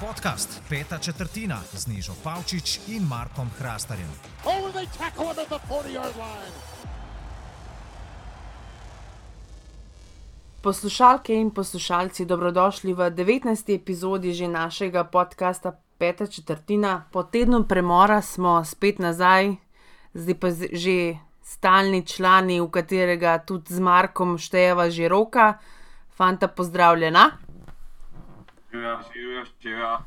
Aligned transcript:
Podcast 0.00 0.60
Peta 0.68 0.98
četrtina 0.98 1.60
z 1.72 1.86
Nižo 1.86 2.12
Pavčič 2.24 2.80
in 2.88 3.02
Markom 3.02 3.50
Hrastarjem. 3.58 4.08
Poslušalke 10.62 11.34
in 11.34 11.50
poslušalci, 11.50 12.24
dobrodošli 12.24 12.94
v 12.94 13.10
19. 13.10 13.74
epizodi 13.74 14.32
že 14.32 14.48
našega 14.48 15.04
podcasta 15.04 15.72
Peta 15.98 16.26
četrtina. 16.26 17.04
Po 17.12 17.22
tednu 17.22 17.64
premora 17.64 18.22
smo 18.22 18.64
spet 18.64 18.98
nazaj, 18.98 19.56
zdaj 20.14 20.34
pa 20.34 20.50
z- 20.50 20.72
že 20.72 20.96
stalni 21.42 22.06
člani, 22.06 22.60
v 22.60 22.68
katerega 22.70 23.38
tudi 23.38 23.74
z 23.74 23.80
Markom 23.80 24.38
štejeva 24.38 24.90
že 24.90 25.08
roka. 25.08 25.58
Fanta, 26.16 26.48
pozdravljena. 26.48 27.30
Živijo, 28.72 28.98
živijo, 29.14 29.44
živijo. 29.62 29.98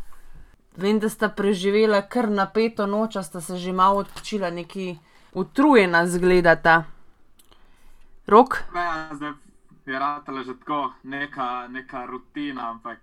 Vem, 0.77 0.99
da 0.99 1.09
sta 1.09 1.29
preživela 1.29 2.01
kar 2.01 2.29
napeto 2.29 2.85
noč, 2.85 3.17
sta 3.23 3.41
se 3.41 3.57
že 3.57 3.73
malo 3.73 3.99
odpočila, 3.99 4.49
neki 4.49 4.97
utrujena 5.33 6.07
zgledata. 6.07 6.83
Rok, 8.27 8.57
Ja, 8.75 9.09
zdaj 9.13 9.31
je 9.85 9.99
ratala 9.99 10.43
že 10.43 10.53
tako 10.59 10.91
neka, 11.03 11.67
neka 11.67 12.05
rutina, 12.05 12.69
ampak 12.69 12.99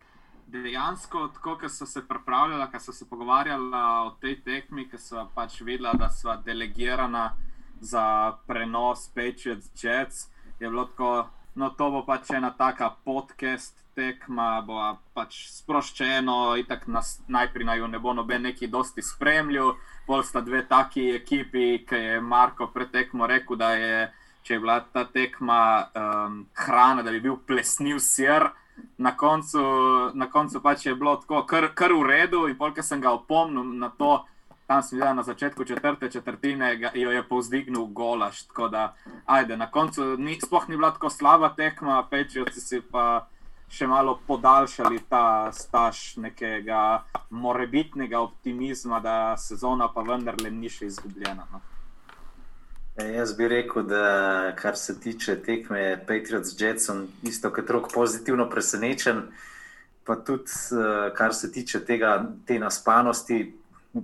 dejansko, 0.46 1.28
tako, 1.28 1.56
ko 1.58 1.68
so 1.68 1.86
se 1.86 2.08
pripravljala, 2.08 2.70
ko 2.70 2.80
so 2.80 2.92
se 2.92 3.08
pogovarjala 3.08 4.02
o 4.06 4.10
tej 4.20 4.40
tekmi, 4.44 4.88
ko 4.90 4.98
so 4.98 5.28
pač 5.34 5.60
vedela, 5.60 5.94
da 5.94 6.10
so 6.10 6.36
delegirana 6.44 7.32
za 7.80 8.36
prenos 8.46 9.08
Patriots 9.14 9.70
Jets, 9.84 10.28
je 10.60 10.68
bilo 10.68 10.84
tako, 10.84 11.28
no 11.54 11.70
to 11.70 11.90
bo 11.90 12.02
pač 12.06 12.30
ena 12.34 12.50
taka 12.58 12.90
podcast 13.04 13.78
tekma, 13.94 14.60
bo 14.66 14.80
pač 15.14 15.44
sproščeno, 15.54 16.56
itak 16.58 16.88
nas 16.90 17.20
najprej 17.30 17.66
naj 17.68 17.78
jo 17.78 17.86
ne 17.86 17.98
bo 18.02 18.12
noben 18.12 18.42
neki 18.48 18.66
dosti 18.66 19.02
spremljal, 19.02 19.76
pol 20.06 20.22
sta 20.26 20.42
dve 20.42 20.64
taki 20.68 21.12
ekipi, 21.14 21.84
ki 21.86 22.02
je 22.08 22.20
Marko 22.20 22.68
pred 22.74 22.90
tekmo 22.90 23.26
rekel, 23.30 23.56
da 23.56 23.70
je 23.78 23.94
če 24.44 24.54
je 24.54 24.60
bila 24.60 24.80
ta 24.92 25.06
tekma 25.08 25.60
um, 25.96 26.44
hrana, 26.66 27.02
da 27.02 27.12
bi 27.14 27.22
bil 27.24 27.38
plesniv 27.48 28.00
sir. 28.04 28.50
Na 28.98 29.12
koncu, 29.16 29.62
na 30.18 30.26
koncu 30.30 30.60
pač 30.60 30.88
je 30.88 30.94
bilo 30.98 31.14
tako, 31.22 31.44
kar, 31.48 31.68
kar 31.78 31.94
v 31.94 32.02
redu, 32.08 32.44
in 32.50 32.56
polk 32.58 32.80
sem 32.82 33.00
ga 33.00 33.14
opomnil 33.14 33.70
na 33.78 33.92
to, 33.94 34.18
tam 34.66 34.82
sem 34.82 34.98
videl 34.98 35.14
na 35.14 35.22
začetku 35.22 35.64
četrte 35.64 36.10
četrtine, 36.10 36.90
jo 36.94 37.10
je 37.10 37.22
povzdignil 37.28 37.84
golaš. 37.84 38.46
Tako 38.46 38.68
da, 38.68 38.94
ajde, 39.26 39.56
na 39.56 39.70
koncu 39.70 40.16
ni, 40.16 40.38
sploh 40.40 40.68
ni 40.68 40.76
bila 40.76 40.90
tako 40.90 41.10
slaba 41.10 41.54
tekma, 41.56 42.06
Patriotsi 42.10 42.60
si 42.60 42.80
pa 42.80 43.26
še 43.68 43.86
malo 43.90 44.18
podaljšali 44.26 45.00
ta 45.08 45.52
staž 45.52 46.16
nekega 46.16 47.04
morebitnega 47.30 48.20
optimizma, 48.20 49.00
da 49.00 49.36
sezona 49.40 49.88
pa 49.92 50.04
vendarle 50.06 50.50
ni 50.50 50.70
še 50.70 50.86
izgubljena. 50.86 51.46
No. 51.52 51.60
E, 52.96 53.08
Jaz 53.16 53.34
bi 53.36 53.48
rekel, 53.48 53.82
da 53.90 54.52
kar 54.56 54.78
se 54.78 54.94
tiče 55.00 55.40
tekme 55.42 55.96
Patriots 56.06 56.54
Jets, 56.60 56.86
sem 56.86 57.08
isto 57.22 57.50
kot 57.50 57.70
rok 57.70 57.90
pozitivno 57.94 58.46
presenečen. 58.50 59.26
Pa 60.04 60.18
tudi 60.20 60.52
eh, 60.76 61.10
kar 61.16 61.32
se 61.34 61.48
tiče 61.52 61.80
tega, 61.88 62.18
te 62.46 62.58
naspanosti, 62.60 63.38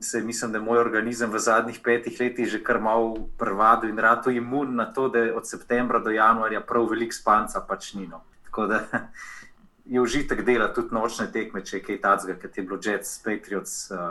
se, 0.00 0.22
mislim, 0.22 0.52
da 0.52 0.58
je 0.58 0.64
moj 0.64 0.78
organizem 0.78 1.30
v 1.30 1.38
zadnjih 1.38 1.80
petih 1.84 2.20
letih 2.20 2.46
že 2.48 2.62
kar 2.62 2.80
malo 2.80 3.28
prvadil 3.38 3.90
in 3.90 3.98
rado 3.98 4.30
imun 4.30 4.76
na 4.76 4.86
to, 4.92 5.08
da 5.08 5.34
od 5.34 5.48
septembra 5.48 5.98
do 5.98 6.10
januarja 6.10 6.60
prav 6.60 6.86
velik 6.90 7.14
spanca 7.14 7.60
pač 7.68 7.94
ni. 7.94 8.06
No. 8.06 8.22
Tako 8.44 8.66
da 8.66 8.80
je 9.92 10.00
užitek 10.00 10.44
dela 10.44 10.72
tudi 10.74 10.94
nočne 10.94 11.26
tekme, 11.32 11.64
če 11.64 11.76
je 11.76 11.82
kaj 11.82 12.00
tacga, 12.00 12.34
kot 12.42 12.56
je 12.56 12.62
bilo 12.62 12.78
Jets, 12.82 13.18
Patriots. 13.24 13.90
Uh, 13.90 14.10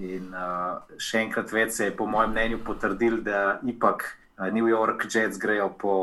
In 0.00 0.32
uh, 0.32 0.80
še 0.96 1.20
enkrat 1.26 1.50
več 1.52 1.74
se 1.76 1.88
je, 1.88 1.94
po 1.96 2.06
mojem 2.08 2.32
mnenju, 2.32 2.62
potrdil, 2.64 3.18
da 3.20 3.58
ipak 3.68 4.06
uh, 4.38 4.48
New 4.48 4.68
York 4.70 5.04
Jets 5.10 5.36
grejo 5.40 5.68
po 5.78 5.96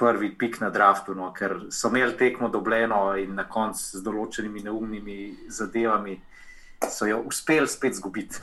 prvi 0.00 0.30
pik 0.38 0.60
na 0.60 0.70
draftu, 0.72 1.14
no, 1.16 1.30
ker 1.36 1.68
so 1.72 1.90
imeli 1.92 2.16
tekmo 2.16 2.48
dobljeno 2.52 3.16
in 3.20 3.34
na 3.36 3.46
koncu 3.48 3.98
z 3.98 4.02
določenimi 4.04 4.64
neumnimi 4.66 5.18
zadevami 5.52 6.18
so 6.90 7.06
jo 7.06 7.20
uspeli 7.26 7.68
spet 7.68 7.94
zgubiti. 7.94 8.36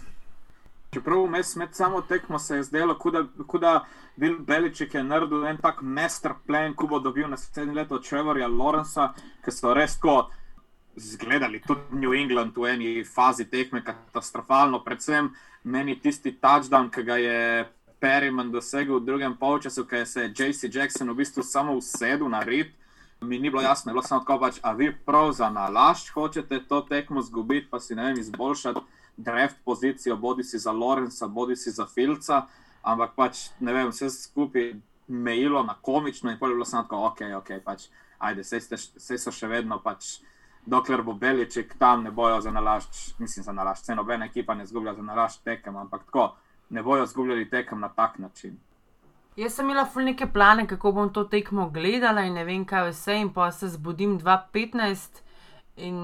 Čeprav 0.94 1.26
vmes 1.26 1.56
med 1.56 1.76
samo 1.76 2.02
tekmo 2.02 2.40
se 2.40 2.56
je 2.56 2.64
zdelo, 2.64 2.98
da, 3.12 3.24
da 3.60 3.86
Bill 4.16 4.38
Beliček 4.40 4.94
je 4.94 5.04
naredil 5.04 5.48
en 5.48 5.58
tak 5.58 5.82
master 5.82 6.34
plan, 6.48 6.74
ko 6.74 6.88
bo 6.88 7.00
dobil 7.00 7.30
naslednje 7.30 7.74
leto 7.74 7.96
od 7.96 8.06
Trevorja 8.10 8.48
Lorenza, 8.48 9.14
ki 9.46 9.52
so 9.52 9.74
res 9.74 9.96
tako 9.98 10.30
zgledali 10.96 11.62
tudi 11.62 11.98
New 11.98 12.14
England 12.14 12.58
v 12.58 12.70
eni 12.70 13.04
fazi 13.04 13.46
tekme 13.50 13.82
katastrofalno, 13.84 14.84
predvsem 14.86 15.32
meni 15.64 15.98
tisti 16.00 16.36
touchdown, 16.38 16.92
ki 16.94 17.04
ga 17.04 17.18
je 17.18 17.66
Perryman 18.00 18.52
dosegel 18.52 19.00
v 19.00 19.06
drugem 19.06 19.38
polčasu, 19.38 19.88
ki 19.88 19.96
je 19.96 20.06
se 20.06 20.30
JC 20.30 20.70
Jackson 20.70 21.10
v 21.10 21.16
bistvu 21.24 21.44
samo 21.44 21.74
usedel 21.74 22.30
na 22.30 22.44
rit. 22.44 22.74
Mi 23.24 23.40
ni 23.40 23.50
bilo 23.50 23.62
jasno, 23.62 23.90
je 23.90 23.94
bilo 23.94 24.04
samo 24.04 24.22
tako, 24.22 24.40
pač, 24.40 24.60
a 24.62 24.72
vi 24.72 24.92
prav 25.06 25.32
za 25.32 25.50
nalašč 25.50 26.10
hočete 26.14 26.60
to 26.68 26.82
tekmo 26.82 27.22
zgubiti, 27.22 27.68
pa 27.72 27.80
si 27.80 27.96
ne 27.96 28.04
vem, 28.04 28.20
izboljšati 28.20 28.80
draft 29.18 29.58
pozicijo, 29.66 30.18
bodi 30.18 30.44
si 30.44 30.60
za 30.60 30.72
Lorenza, 30.72 31.28
bodi 31.28 31.56
si 31.56 31.72
za 31.72 31.86
Filca, 31.86 32.46
ampak 32.82 33.16
pač 33.16 33.48
ne 33.60 33.74
vem, 33.74 33.92
vse 33.92 34.10
skupaj 34.10 34.74
mejilo 35.08 35.64
na 35.64 35.76
komično 35.82 36.32
in 36.32 36.40
pol 36.40 36.50
je 36.50 36.56
bilo 36.56 36.66
samo 36.66 36.84
tako, 36.84 37.06
ok, 37.12 37.22
ok, 37.38 37.52
pač, 37.66 37.88
ajde, 38.20 38.44
vse 38.44 39.18
so 39.18 39.32
še 39.32 39.48
vedno 39.48 39.80
pač 39.84 40.20
dokler 40.66 41.04
bo 41.04 41.14
Beliček 41.14 41.76
tam, 41.80 42.04
ne 42.04 42.12
bojo 42.12 42.42
za 42.42 42.52
nalašč, 42.52 43.20
mislim 43.20 43.44
za 43.44 43.52
nalašč, 43.52 43.84
vse 43.84 43.96
nobena 43.96 44.26
ekipa 44.26 44.56
ne 44.56 44.66
zgublja 44.66 44.94
za 44.94 45.02
nalašč 45.04 45.44
tekem, 45.44 45.78
ampak 45.78 46.06
tako, 46.06 46.36
ne 46.70 46.84
bojo 46.84 47.06
zgubljali 47.06 47.50
tekem 47.50 47.80
na 47.80 47.90
tak 47.90 48.20
način. 48.20 48.58
Jaz 49.36 49.56
sem 49.56 49.66
imela 49.66 49.88
ful 49.90 50.06
neke 50.06 50.28
plane, 50.30 50.68
kako 50.70 50.92
bom 50.94 51.08
to 51.10 51.24
tekmo 51.26 51.64
gledala 51.74 52.22
in 52.28 52.36
ne 52.38 52.44
vem 52.46 52.66
kaj 52.70 52.92
vse, 52.92 53.16
in 53.18 53.32
pa 53.34 53.48
se 53.52 53.72
zbudim 53.74 54.20
2.15 54.22 55.24
in 55.88 55.96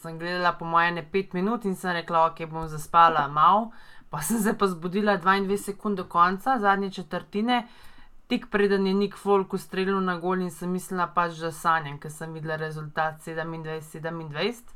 sem 0.00 0.16
gledala 0.18 0.54
po 0.56 0.64
moje 0.64 0.94
ne 0.96 1.02
5 1.04 1.36
minut 1.36 1.66
in 1.68 1.76
sem 1.76 1.92
rekla, 1.92 2.22
ok, 2.30 2.46
bom 2.48 2.64
zaspala 2.72 3.26
mal, 3.28 3.68
pa 4.08 4.22
sem 4.24 4.40
se 4.40 4.54
pa 4.56 4.66
zbudila 4.66 5.18
22 5.20 5.58
sekund 5.60 6.00
do 6.00 6.06
konca, 6.08 6.56
zadnje 6.58 6.90
četrtine, 7.02 7.66
tik 8.32 8.48
preden 8.50 8.86
je 8.86 8.94
Nick 8.94 9.18
Folk 9.18 9.52
ustrelil 9.52 10.00
na 10.00 10.16
gol 10.16 10.40
in 10.40 10.50
sem 10.50 10.72
mislila 10.72 11.10
pač, 11.12 11.36
da 11.36 11.52
sanjam, 11.52 12.00
ker 12.00 12.08
sem 12.10 12.32
videla 12.32 12.56
rezultat 12.56 13.20
27-27. 13.28 14.72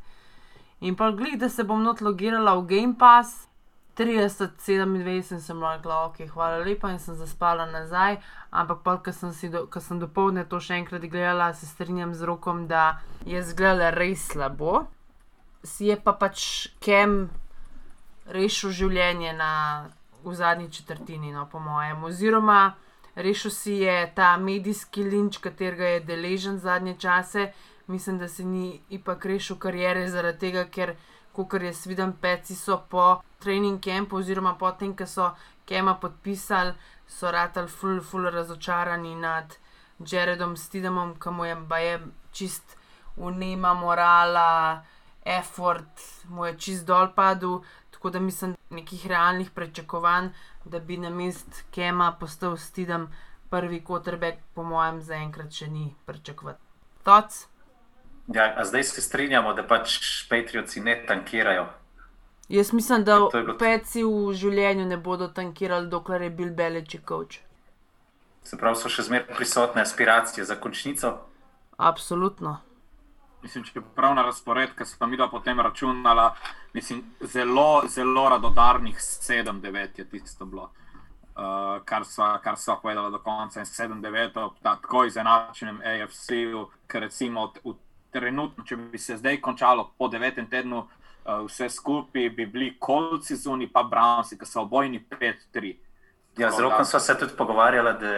In 0.85 1.01
pa 1.01 1.09
glih, 1.17 1.41
da 1.41 1.49
se 1.49 1.65
bom 1.65 1.81
not 1.81 2.05
logirala 2.05 2.59
v 2.61 2.67
Game 2.69 2.99
Pass. 3.01 3.49
30-27 3.97 5.39
sem 5.39 5.63
rekla, 5.63 6.05
ok, 6.07 6.27
hvala 6.35 6.59
lepa 6.65 6.91
in 6.91 6.99
sem 6.99 7.15
zaspala 7.15 7.67
nazaj, 7.67 8.19
ampak 8.51 8.83
pa, 8.83 8.97
ko 8.99 9.13
sem, 9.13 9.31
do, 9.51 9.67
ko 9.71 9.81
sem 9.81 10.01
dopoledne 10.03 10.45
to 10.51 10.59
še 10.59 10.81
enkrat 10.81 11.07
gledala, 11.07 11.53
se 11.55 11.67
strinjam 11.67 12.15
z 12.15 12.27
rokom, 12.27 12.67
da 12.67 12.99
je 13.27 13.43
zgledala 13.43 13.93
res 13.95 14.27
slabo. 14.33 14.87
Si 15.65 15.89
je 15.89 15.97
pa 15.97 16.13
pač 16.13 16.69
Kem 16.83 17.31
rešil 18.27 18.73
življenje 18.75 19.33
na, 19.39 19.53
v 20.25 20.35
zadnji 20.35 20.71
četrtini, 20.73 21.33
no, 21.33 21.47
po 21.53 21.61
mojem. 21.61 22.05
Oziroma, 22.05 22.75
rešil 23.15 23.51
si 23.51 23.79
je 23.85 24.11
ta 24.15 24.35
medijski 24.37 25.05
linč, 25.05 25.39
katerega 25.39 25.97
je 25.97 26.05
deležen 26.09 26.59
zadnje 26.59 26.97
čase. 26.99 27.53
Mislim, 27.87 28.19
da 28.19 28.29
se 28.29 28.45
ni 28.45 28.81
ipak 28.91 29.25
rešil 29.25 29.57
karijere 29.61 30.09
zaradi 30.09 30.39
tega, 30.39 30.65
ker, 30.65 30.95
kot 31.35 31.63
jaz 31.63 31.87
vidim, 31.87 32.13
peci 32.21 32.55
so 32.55 32.79
po 32.89 33.23
trening 33.43 33.81
campu, 33.83 34.17
oziroma 34.17 34.55
po 34.59 34.71
tem, 34.79 34.95
ko 34.97 35.07
so 35.07 35.33
Kema 35.67 35.95
podpisali, 35.97 36.75
so 37.09 37.31
ratali 37.33 37.69
ful, 37.69 38.01
ful 38.01 38.29
razočarani 38.31 39.15
nad 39.17 39.57
Jaredom 39.99 40.57
Stidemom, 40.57 41.15
ki 41.19 41.31
mu 41.31 41.45
je 41.45 41.55
baje 41.57 42.01
čist 42.33 42.77
unema 43.17 43.75
morala, 43.75 44.85
effort, 45.25 46.05
mu 46.29 46.47
je 46.47 46.59
čist 46.59 46.87
dol 46.87 47.15
padel. 47.17 47.63
Tako 47.91 48.11
da 48.11 48.21
mislim, 48.21 48.57
nekih 48.71 49.07
realnih 49.07 49.51
pričakovanj, 49.51 50.29
da 50.65 50.79
bi 50.79 50.97
na 50.97 51.11
mest 51.11 51.65
Kema 51.71 52.13
postal 52.21 52.57
Stidem 52.57 53.09
prvi 53.51 53.81
kotrbek, 53.85 54.39
po 54.55 54.63
mojem, 54.63 55.01
zaenkrat 55.01 55.53
še 55.53 55.71
ni 55.71 55.95
pričakovati. 56.07 56.61
Toc? 57.05 57.54
Ja, 58.27 58.55
a 58.57 58.65
zdaj 58.65 58.85
se 58.85 59.01
strinjamo, 59.01 59.53
da 59.53 59.63
pač 59.63 59.99
Patriotsi 60.29 60.81
ne 60.81 61.05
tankirajo. 61.07 61.67
Jaz 62.49 62.73
mislim, 62.73 63.05
da 63.05 63.13
je 63.13 63.19
bilo- 63.43 63.59
peci 63.59 64.05
v 64.05 64.33
življenju 64.33 64.87
ne 64.87 64.97
bodo 64.97 65.29
tankirali, 65.29 65.89
dokler 65.89 66.23
je 66.23 66.31
bil 66.31 66.51
Beliček 66.51 67.09
coach. 67.09 67.39
Se 68.43 68.57
pravi, 68.57 68.77
so 68.77 68.89
še 68.89 69.03
zmeraj 69.03 69.27
prisotne 69.27 69.83
aspiracije 69.83 70.45
za 70.45 70.57
končnico. 70.57 71.19
Absolutno. 71.77 72.61
Mislim, 73.43 73.65
če 73.65 73.81
prav 73.95 74.15
na 74.15 74.23
razpored, 74.23 74.75
ki 74.75 74.85
so 74.85 75.07
mi 75.07 75.17
da 75.17 75.29
potem 75.29 75.61
računala, 75.61 76.35
mislim, 76.73 77.03
zelo, 77.23 77.83
zelo 77.89 78.29
radodarnih 78.29 78.97
7-9 78.97 79.99
je 79.99 80.05
tisto 80.05 80.45
bilo. 80.45 80.71
Uh, 81.37 81.43
kar 81.85 82.05
sva, 82.05 82.39
kar 82.39 82.57
sva 82.57 82.77
povedala 82.77 83.11
do 83.11 83.19
konca, 83.19 83.61
in 83.61 83.67
7-9, 83.67 84.33
ta- 84.33 84.51
tako 84.63 85.05
izenačenem 85.05 85.81
AFC-ju, 85.83 86.71
ker 86.87 87.01
recimo 87.03 87.53
v 87.65 87.75
trenutno, 88.15 88.65
če 88.65 88.77
bi 88.77 88.99
se 88.99 89.17
zdaj 89.19 89.41
končalo 89.43 89.89
po 89.99 90.09
devetem 90.09 90.47
tednu, 90.51 90.85
uh, 90.85 91.43
vse 91.49 91.69
skupaj 91.71 92.31
bi 92.37 92.47
bili 92.47 92.71
kolci 92.79 93.37
zunaj, 93.37 93.73
pa 93.75 93.83
Brownsi, 93.91 94.39
ki 94.39 94.47
so 94.47 94.63
obojni 94.63 95.03
5-3. 95.11 95.75
Ja, 96.39 96.51
z 96.51 96.63
rokom 96.63 96.87
smo 96.87 97.01
se 97.01 97.19
tudi 97.19 97.37
pogovarjali, 97.39 97.93
da 98.01 98.15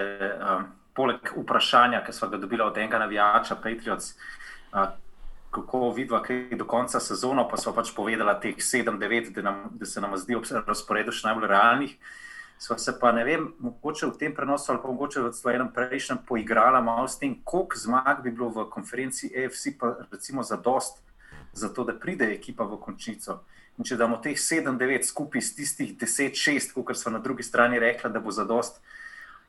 um, 0.57 0.69
poleg 0.97 1.33
vprašanja, 1.37 2.05
ki 2.05 2.13
smo 2.13 2.29
ga 2.33 2.41
dobili 2.41 2.65
od 2.65 2.79
enega 2.79 2.99
navijača, 2.99 3.59
Patriots, 3.63 4.15
uh, 4.73 4.87
kako 5.57 5.91
vidva, 5.97 6.21
kaj 6.23 6.57
do 6.61 6.69
konca 6.69 7.01
sezone, 7.01 7.45
pa 7.51 7.57
so 7.57 7.73
pač 7.73 7.93
povedali 7.97 8.37
teh 8.43 8.61
7-9, 8.61 9.33
da, 9.41 9.55
da 9.71 9.87
se 9.89 10.01
nam 10.01 10.17
zdi 10.21 10.37
ob 10.37 10.45
razporedu 10.67 11.13
še 11.13 11.31
najbolj 11.31 11.49
realnih. 11.53 11.97
Sva 12.59 12.79
se 12.79 12.95
pa 13.01 13.13
ne 13.13 13.25
vem, 13.25 13.51
mogoče 13.59 14.07
v 14.07 14.19
tem 14.19 14.35
prenosu 14.35 14.73
ali 14.73 14.81
pa 14.83 14.89
mogoče 14.89 15.21
v 15.21 15.33
svojem 15.33 15.69
prejšnjem 15.75 16.19
poigrala 16.29 16.81
malo 16.81 17.09
s 17.09 17.19
tem, 17.19 17.37
koliko 17.45 17.77
zmag 17.77 18.23
bi 18.25 18.31
bilo 18.31 18.49
v 18.49 18.65
konferenci 18.71 19.29
AFC, 19.29 19.77
pa 19.79 19.93
recimo 20.13 20.43
za 20.43 20.57
dost, 20.57 21.03
za 21.53 21.69
to, 21.69 21.85
da 21.85 21.93
pride 21.93 22.33
ekipa 22.33 22.65
v 22.65 22.81
končnico. 22.81 23.43
In 23.77 23.85
če 23.85 23.99
damo 24.01 24.17
teh 24.25 24.37
7-9 24.41 25.05
skupaj 25.05 25.43
s 25.43 25.53
tistih 25.57 25.93
10-6, 26.01 26.73
kot 26.73 26.97
so 26.97 27.13
na 27.13 27.21
drugi 27.21 27.45
strani 27.45 27.79
rekla, 27.79 28.09
da 28.09 28.21
bo 28.25 28.33
za 28.33 28.49
dost. 28.49 28.81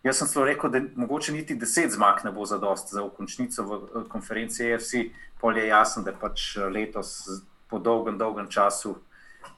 Jaz 0.04 0.20
sem 0.20 0.28
celo 0.28 0.46
rekel, 0.46 0.70
da 0.70 0.82
mogoče 1.00 1.32
niti 1.32 1.56
10 1.56 1.96
zmag 1.96 2.26
ne 2.28 2.32
bo 2.36 2.46
za 2.46 2.60
dost 2.60 2.92
za 2.94 3.08
končnico 3.10 3.64
v 3.64 4.04
konferenci 4.12 4.68
AFC, 4.68 5.08
pol 5.40 5.58
je 5.58 5.68
jasno, 5.68 6.04
da 6.04 6.12
pač 6.12 6.58
letos 6.72 7.24
po 7.72 7.80
dolgem, 7.80 8.18
dolgem 8.20 8.52
času 8.52 8.98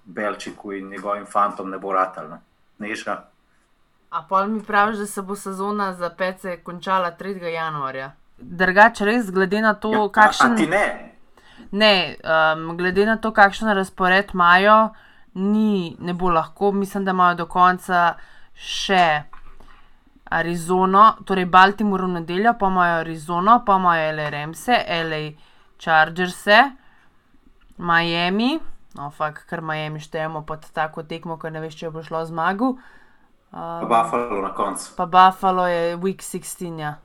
Belčiku 0.06 0.74
in 0.74 0.90
njegovim 0.90 1.26
fantom 1.26 1.70
ne 1.70 1.78
bo 1.82 1.94
ratalno. 1.94 2.40
Nežga. 2.80 3.26
A 4.10 4.24
pa 4.30 4.46
mi 4.46 4.64
praviš, 4.64 4.98
da 4.98 5.06
se 5.06 5.22
bo 5.22 5.36
sezona 5.36 5.94
za 5.94 6.10
pece 6.10 6.58
končala 6.58 7.12
3. 7.20 7.44
januarja? 7.44 8.12
Drugače, 8.38 9.06
res, 9.06 9.32
glede 9.32 9.62
na 9.62 9.74
to, 9.74 9.92
Ja, 9.92 10.10
kakšen. 10.12 10.52
A, 10.52 10.54
a 10.54 10.58
ti 10.58 10.68
ne? 10.68 11.12
Ne, 11.72 12.16
um, 12.24 12.78
glede 12.78 13.06
na 13.06 13.18
to, 13.18 13.32
kakšen 13.32 13.70
razpored 13.78 14.34
imajo, 14.34 14.90
ni, 15.34 15.96
ne 16.00 16.14
bo 16.14 16.30
lahko. 16.30 16.72
Mislim, 16.72 17.06
da 17.06 17.12
imajo 17.12 17.36
do 17.36 17.46
konca 17.46 18.16
še 18.56 19.24
Arizono, 20.30 21.16
torej 21.26 21.46
Baltimore 21.46 22.06
v 22.06 22.20
nedeljo, 22.20 22.54
pa 22.60 22.68
imajo 22.68 23.00
Arizono, 23.04 23.62
pa 23.66 23.78
imajo 23.78 24.12
LA 24.16 24.30
Remse, 24.30 24.84
LA 25.06 25.22
Chargerse, 25.78 26.64
Miami, 27.78 28.60
no, 28.98 29.12
fakt, 29.12 29.46
ker 29.50 29.62
Miami 29.62 30.00
štejemo 30.00 30.42
pod 30.46 30.66
tako 30.74 31.04
tekmo, 31.04 31.38
ker 31.38 31.54
ne 31.54 31.62
veš, 31.62 31.78
če 31.78 31.94
bo 31.94 32.02
šlo 32.04 32.26
zmagu. 32.26 32.78
Pa 33.52 33.86
Buffalo 33.86 34.42
na 34.42 34.54
koncu. 34.54 34.92
Pa 34.96 35.06
Buffalo 35.06 35.68
je 35.68 35.98
Week 35.98 36.22
16. 36.22 36.80
Ja. 36.80 37.00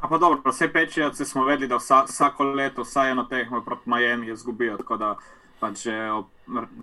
A 0.00 0.08
pa 0.08 0.18
dobro, 0.18 0.50
vse 0.50 0.72
pečejce 0.72 1.24
smo 1.24 1.44
vedeli, 1.44 1.68
da 1.68 1.76
vsa, 1.76 2.04
vsako 2.04 2.44
leto 2.44 2.82
vsaj 2.82 3.10
eno 3.10 3.24
tekmo 3.24 3.60
proti 3.64 3.90
Miami 3.90 4.30
izgubijo. 4.30 4.76
Tako 4.76 4.96
da 4.96 5.16
pač 5.60 5.86
ob 6.12 6.26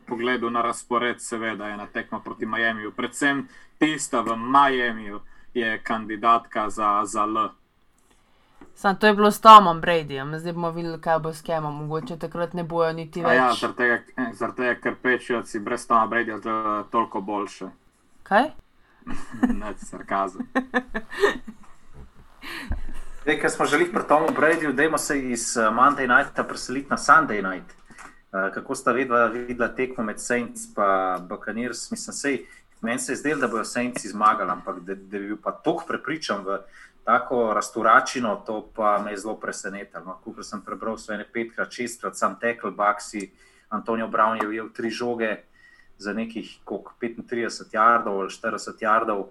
pogledu 0.08 0.50
na 0.50 0.62
razpored, 0.62 1.22
seveda 1.22 1.68
je 1.68 1.74
ena 1.74 1.88
tekma 1.94 2.20
proti 2.20 2.46
Miami. 2.46 2.92
Predvsem 2.92 3.48
tista 3.78 4.22
v 4.22 4.36
Miami 4.36 5.20
je 5.54 5.80
kandidatka 5.84 6.70
za, 6.70 7.02
za 7.06 7.24
L. 7.24 7.50
Sam 8.76 8.96
to 8.96 9.08
je 9.08 9.14
bilo 9.14 9.32
s 9.32 9.42
Tomom 9.42 9.82
Bradyjem, 9.82 10.38
zdaj 10.40 10.54
bomo 10.54 10.72
videli, 10.72 11.02
kaj 11.02 11.20
bo 11.20 11.34
s 11.34 11.42
Kemom. 11.42 11.76
Mogoče 11.76 12.16
takrat 12.20 12.54
ne 12.54 12.64
bojo 12.64 12.94
niti 12.94 13.26
A 13.26 13.34
ja, 13.34 13.48
več. 13.50 13.60
zaradi 13.60 13.78
tega, 13.78 13.96
eh, 14.18 14.30
zaradi 14.34 14.58
tega, 14.58 14.76
ker 14.82 14.96
pečejci 14.96 15.60
brez 15.60 15.88
Toma 15.88 16.08
Bradyja 16.08 16.40
toliko 16.92 17.22
boljše. 17.22 17.68
Kaj? 18.30 18.44
Ne, 19.60 19.74
sarkazem. 19.78 20.42
Zdaj, 23.22 23.40
ker 23.42 23.50
smo 23.50 23.66
želeli 23.66 23.92
pri 23.92 24.02
Tomu 24.08 24.28
Bradyju, 24.38 24.74
dajmo 24.74 24.98
se 24.98 25.20
iz 25.20 25.58
eh, 25.58 25.62
Monday 25.62 26.08
Nighta 26.08 26.44
preseliti 26.44 26.90
na 26.90 26.98
Sunday 26.98 27.52
Night. 27.52 27.72
Eh, 27.72 28.52
Kako 28.54 28.76
sta 28.76 28.92
videla, 28.92 29.26
videla 29.26 29.76
tekmo 29.76 30.04
med 30.04 30.22
Saints 30.22 30.66
in 30.66 30.74
Buccaneers? 31.28 31.92
Mislim, 31.92 32.14
sej, 32.14 32.46
meni 32.82 33.00
se 33.00 33.12
je 33.12 33.16
zdelo, 33.16 33.42
da 33.42 33.48
bodo 33.48 33.64
Saints 33.64 34.06
zmagali, 34.06 34.52
ampak 34.52 34.80
da, 34.80 34.96
da 34.96 35.20
bi 35.20 35.28
bil 35.28 35.38
pa 35.44 35.52
tako 35.52 35.84
prepričan 35.88 36.46
v 36.46 36.60
tako 37.04 37.54
rasturačino, 37.54 38.36
to 38.46 38.72
pa 38.76 39.02
me 39.06 39.12
je 39.12 39.18
zelo 39.18 39.40
presenetilo. 39.40 40.04
No. 40.06 40.34
Ko 40.36 40.44
sem 40.44 40.62
prebral 40.62 40.98
svoje 40.98 41.26
petkrat, 41.34 41.72
šestkrat, 41.72 42.18
sam 42.18 42.40
tekel, 42.40 42.72
Baxi, 42.72 43.32
Antonijo 43.70 44.08
Brown 44.08 44.42
je 44.42 44.48
ujel 44.48 44.70
tri 44.70 44.90
žoge 44.90 45.49
za 46.00 46.14
nekih 46.14 46.58
koliko, 46.64 46.94
35 47.02 47.74
jardov 47.74 48.22
ali 48.22 48.30
40 48.30 48.82
jardov. 48.82 49.28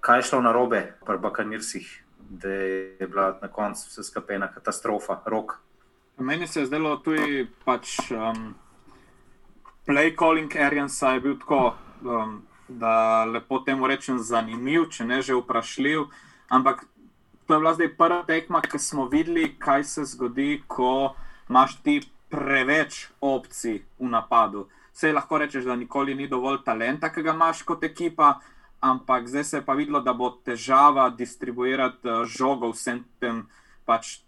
Kaj 0.00 0.18
je 0.18 0.22
šlo 0.22 0.40
na 0.42 0.52
robe 0.52 0.94
pri 1.06 1.18
Buccaneersih? 1.18 2.02
da 2.32 2.48
je 2.48 3.06
bila 3.08 3.38
na 3.42 3.48
koncu 3.48 3.88
vse 3.88 4.02
skupaj 4.02 4.36
ena 4.36 4.52
katastrofa, 4.52 5.20
rok. 5.26 5.58
Meni 6.18 6.46
se 6.46 6.60
je 6.60 6.66
zdelo 6.66 6.96
tudi 6.96 7.48
pač, 7.64 7.98
um, 8.10 8.54
play 9.86 10.16
calling 10.18 10.56
Ariansa 10.56 11.08
je 11.08 11.20
bil 11.20 11.38
tako, 11.38 11.74
um, 12.04 12.42
da 12.68 13.24
lepo 13.24 13.58
temu 13.58 13.86
rečem, 13.86 14.18
zanimiv, 14.18 14.88
če 14.90 15.04
ne 15.04 15.22
že 15.22 15.36
vprašljiv. 15.36 16.06
Ampak 16.48 16.84
to 17.46 17.54
je 17.54 17.60
bila 17.60 17.74
zdaj 17.74 17.94
prva 17.96 18.22
tekma, 18.26 18.62
ki 18.62 18.78
smo 18.78 19.08
videli, 19.08 19.54
kaj 19.58 19.84
se 19.84 20.04
zgodi, 20.04 20.62
ko 20.66 21.14
imaš 21.50 21.76
ti 21.82 22.00
preveč 22.30 23.08
opcij 23.20 23.82
v 23.98 24.08
napadu. 24.08 24.68
Vse 24.92 25.12
lahko 25.12 25.38
rečeš, 25.38 25.64
da 25.64 25.76
nikoli 25.76 26.14
ni 26.14 26.28
dovolj 26.28 26.60
talenta, 26.64 27.08
ki 27.12 27.22
ga 27.22 27.32
imaš 27.32 27.62
kot 27.64 27.84
ekipa, 27.84 28.34
ampak 28.80 29.28
zdaj 29.28 29.44
se 29.44 29.56
je 29.56 29.64
pa 29.64 29.74
videlo, 29.74 30.00
da 30.00 30.12
bo 30.12 30.30
težava 30.44 31.08
distribuirati 31.10 32.08
uh, 32.08 32.26
žogo 32.26 32.72
vsem 32.72 33.04
tem 33.20 33.46
pač 33.86 34.18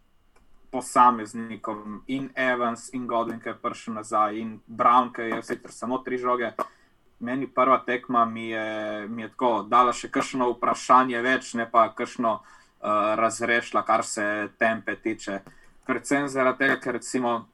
posameznikom, 0.74 2.02
in 2.06 2.30
Evans, 2.34 2.88
in 2.94 3.06
Godwin, 3.06 3.38
ki 3.42 3.52
je 3.52 3.58
prišel 3.62 3.94
nazaj, 3.94 4.38
in 4.40 4.56
Brown, 4.66 5.12
ki 5.14 5.28
je 5.30 5.42
vse 5.42 5.58
samo 5.70 6.00
tri 6.02 6.18
žoge. 6.18 6.50
Meni 7.20 7.46
prva 7.46 7.78
tekma 7.86 8.24
mi 8.24 8.48
je, 8.48 9.08
mi 9.08 9.22
je 9.22 9.28
tako 9.28 9.52
dala 9.70 9.92
še 9.94 10.10
kakšno 10.10 10.48
vprašanje 10.56 11.20
več, 11.22 11.52
ne 11.54 11.68
pa 11.70 11.86
kakšno 11.94 12.32
uh, 12.40 13.14
razrešila, 13.20 13.84
kar 13.86 14.02
se 14.04 14.48
tempe 14.58 14.96
tiče. 14.96 15.40
Predvsem 15.86 16.26
zaradi 16.28 16.64
tega, 16.64 16.80
ker 16.80 16.98
recimo, 16.98 17.44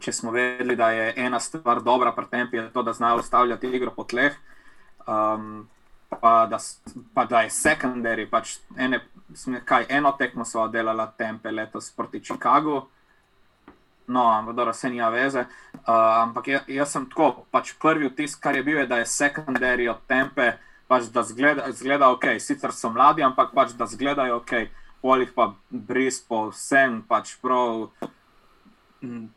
če 0.00 0.12
smo 0.12 0.30
vedeli, 0.30 0.76
da 0.76 0.90
je 0.90 1.12
ena 1.16 1.40
stvar 1.40 1.82
dobra 1.82 2.12
pri 2.12 2.26
tempi, 2.30 2.56
je 2.56 2.70
to, 2.72 2.82
da 2.82 2.92
znajo 2.92 3.20
ustavljati 3.22 3.66
igro 3.66 3.90
po 3.90 4.04
tleh. 4.04 4.34
Um, 5.06 5.68
pa, 6.20 6.46
da, 6.46 6.58
pa 7.14 7.24
da 7.24 7.40
je 7.40 7.50
secondary, 7.50 8.26
pač 8.30 8.58
ene, 8.78 9.00
kaj, 9.64 9.86
eno 9.88 10.12
tekmo 10.18 10.44
so 10.44 10.66
delala 10.68 11.06
tempe 11.18 11.50
letos 11.50 11.90
proti 11.90 12.20
Chicagu. 12.20 12.82
No, 14.06 14.26
ampak 14.28 14.54
dobro, 14.54 14.72
se 14.72 14.90
nima 14.90 15.08
veze. 15.08 15.46
Uh, 15.72 15.80
ampak 16.22 16.48
ja- 16.48 16.64
jaz 16.68 16.92
sem 16.92 17.06
tako, 17.08 17.46
pač 17.50 17.72
prvi 17.80 18.08
vtis, 18.08 18.36
kar 18.36 18.56
je 18.56 18.62
bil, 18.62 18.78
je, 18.78 18.86
da 18.86 18.98
je 19.00 19.06
secondary 19.08 19.88
od 19.90 20.02
tempe, 20.08 20.52
pač 20.88 21.08
da 21.12 21.22
zgleda, 21.22 21.70
zgleda 21.72 22.10
ok, 22.12 22.36
sicer 22.38 22.72
so 22.72 22.90
mladi, 22.92 23.24
ampak 23.24 23.54
pač 23.56 23.72
da 23.72 23.86
zgledajo 23.88 24.42
ok, 24.42 24.52
polih 25.02 25.32
pa 25.32 25.54
bris 25.70 26.20
po 26.20 26.50
vsem, 26.50 27.02
pač 27.08 27.36
prav. 27.40 27.90
mm, 29.02 29.28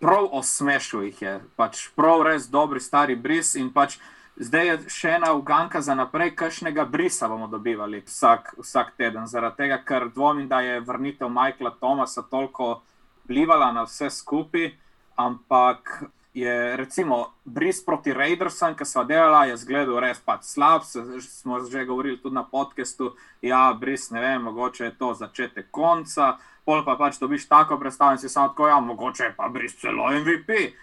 Prav 0.00 0.28
osmešil 0.32 1.06
jih 1.08 1.22
je, 1.22 1.40
pač 1.56 1.88
prav 1.96 2.26
res 2.28 2.50
dobri, 2.52 2.80
stari 2.80 3.16
bris 3.16 3.56
pač 3.74 3.98
Zdaj 4.36 4.66
je 4.68 4.74
še 4.92 5.14
ena 5.16 5.30
uganka 5.32 5.80
za 5.80 5.94
naprej, 5.96 6.34
kakšnega 6.36 6.84
brisa 6.84 7.24
bomo 7.28 7.46
dobivali 7.48 8.02
vsak, 8.04 8.50
vsak 8.60 8.90
teden. 9.00 9.24
Zaradi 9.24 9.62
tega, 9.62 9.78
ker 9.80 10.10
dvomim, 10.12 10.44
da 10.48 10.60
je 10.60 10.82
vrnitev 10.84 11.30
Michaela 11.32 11.72
Thomasa 11.80 12.20
toliko 12.28 12.82
vplivala 13.24 13.70
na 13.72 13.86
vse 13.88 14.10
skupaj, 14.12 14.74
ampak 15.16 16.04
je 16.36 16.76
recimo 16.76 17.32
bris 17.44 17.80
proti 17.84 18.12
Raidersom, 18.12 18.74
ki 18.76 18.84
so 18.84 19.06
delali, 19.08 19.54
je 19.54 19.56
zgledal 19.56 20.02
res 20.04 20.20
pač 20.20 20.44
slab. 20.44 20.84
Se, 20.84 21.00
smo 21.24 21.62
že 21.64 21.86
govorili 21.88 22.20
tudi 22.20 22.36
na 22.36 22.44
podkastu, 22.44 23.14
ja, 23.40 23.72
bris, 23.72 24.10
ne 24.12 24.20
vem, 24.20 24.44
mogoče 24.44 24.84
je 24.84 24.96
to 25.00 25.14
začetek 25.16 25.72
konca. 25.72 26.36
Pol 26.66 26.82
pa 26.84 26.96
pač 26.98 27.20
dobiš 27.22 27.46
tako 27.48 27.78
predstavo 27.78 28.16
in 28.16 28.18
si 28.18 28.28
samo 28.28 28.50
tako, 28.50 28.68
ja, 28.68 28.80
mogoče 28.82 29.32
pa 29.36 29.48
bris 29.48 29.78
celo 29.78 30.10
MVP 30.10 30.74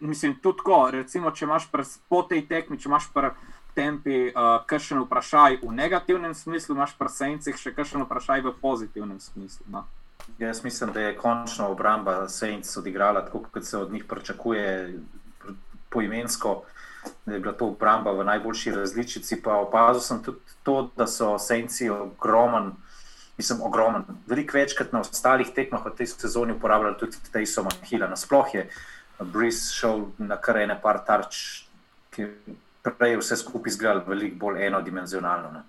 mislim, 0.00 0.34
tudi 0.42 0.56
tako, 0.56 0.90
recimo, 0.90 1.30
če 1.30 1.44
imaš 1.44 1.68
pr, 1.70 1.84
po 2.08 2.22
tej 2.28 2.44
tekmi, 2.48 2.78
če 2.80 2.88
imaš 2.88 3.08
pri 3.14 3.30
tempi 3.76 4.16
uh, 4.30 4.58
kakšen 4.66 5.04
vprašaj 5.04 5.60
v 5.62 5.72
negativnem 5.76 6.34
smislu, 6.34 6.74
imaš 6.74 6.96
pri 6.98 7.12
sencih 7.12 7.56
še 7.56 7.74
kakšen 7.76 8.04
vprašaj 8.06 8.42
v 8.48 8.54
pozitivnem 8.62 9.20
smislu. 9.20 9.66
No. 9.70 9.84
Jaz 10.40 10.64
mislim, 10.64 10.92
da 10.92 11.06
je 11.06 11.16
končno 11.18 11.70
obramba 11.72 12.28
Saints 12.28 12.76
odigrala 12.76 13.24
tako, 13.26 13.44
kot 13.52 13.64
se 13.64 13.78
od 13.78 13.92
njih 13.92 14.04
pričakuje, 14.08 14.98
pr- 15.40 15.56
poimensko, 15.90 16.62
da 17.24 17.34
je 17.34 17.40
bila 17.40 17.54
to 17.56 17.70
obramba 17.72 18.12
v 18.12 18.26
najboljši 18.28 18.74
različici. 18.76 19.40
Pa 19.42 19.60
opazil 19.62 20.02
sem 20.04 20.22
tudi 20.24 20.58
to, 20.62 20.90
da 20.96 21.06
so 21.06 21.36
Saintsi 21.38 21.90
ogromen, 21.90 22.72
mislim, 23.40 23.62
ogromen. 23.64 24.04
Veliko 24.28 24.58
večkrat 24.58 24.92
na 24.92 25.00
ostalih 25.00 25.48
tekmah 25.56 25.86
v 25.86 25.94
tej 25.96 26.12
sezoni 26.12 26.52
uporabljali 26.52 26.98
tudi 27.00 27.16
Tejsoma 27.32 27.72
Hila. 27.88 28.08
Nasploh 28.08 28.54
je 28.54 28.68
Brice 29.20 29.72
šel 29.72 30.04
na 30.18 30.36
kar 30.36 30.60
ene 30.60 30.76
par 30.82 31.00
tarč, 31.06 31.64
ki 32.12 32.28
prej 32.84 33.16
vse 33.20 33.38
skupaj 33.40 33.72
izgledalo 33.72 34.04
veliko 34.08 34.36
bolj 34.44 34.66
enodimenzionalno. 34.66 35.52
Ne. 35.56 35.62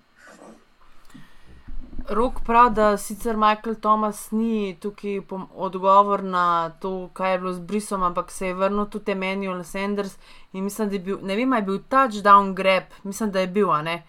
Rok 2.08 2.42
pravi, 2.44 2.74
da 2.74 2.96
sicer 2.98 3.36
Michael 3.36 3.74
Thomas 3.80 4.30
ni 4.30 4.76
tukaj 4.80 5.20
odgovor 5.54 6.24
na 6.24 6.70
to, 6.80 7.08
kaj 7.16 7.32
je 7.32 7.38
bilo 7.38 7.52
z 7.52 7.60
Brisom, 7.72 8.02
ampak 8.02 8.30
se 8.30 8.46
je 8.46 8.54
vrnil 8.54 8.86
tudi 8.90 9.12
Emanuel 9.12 9.64
Sanders 9.64 10.16
in 10.52 10.64
mislim, 10.64 10.88
da 10.88 10.94
je 10.94 11.00
bil, 11.00 11.18
ne 11.22 11.36
vem, 11.36 11.52
je 11.52 11.62
bil 11.62 11.78
touchdown 11.88 12.54
grab, 12.54 12.96
mislim, 13.04 13.30
da 13.30 13.40
je 13.40 13.46
bil, 13.46 13.72
ne, 13.82 14.02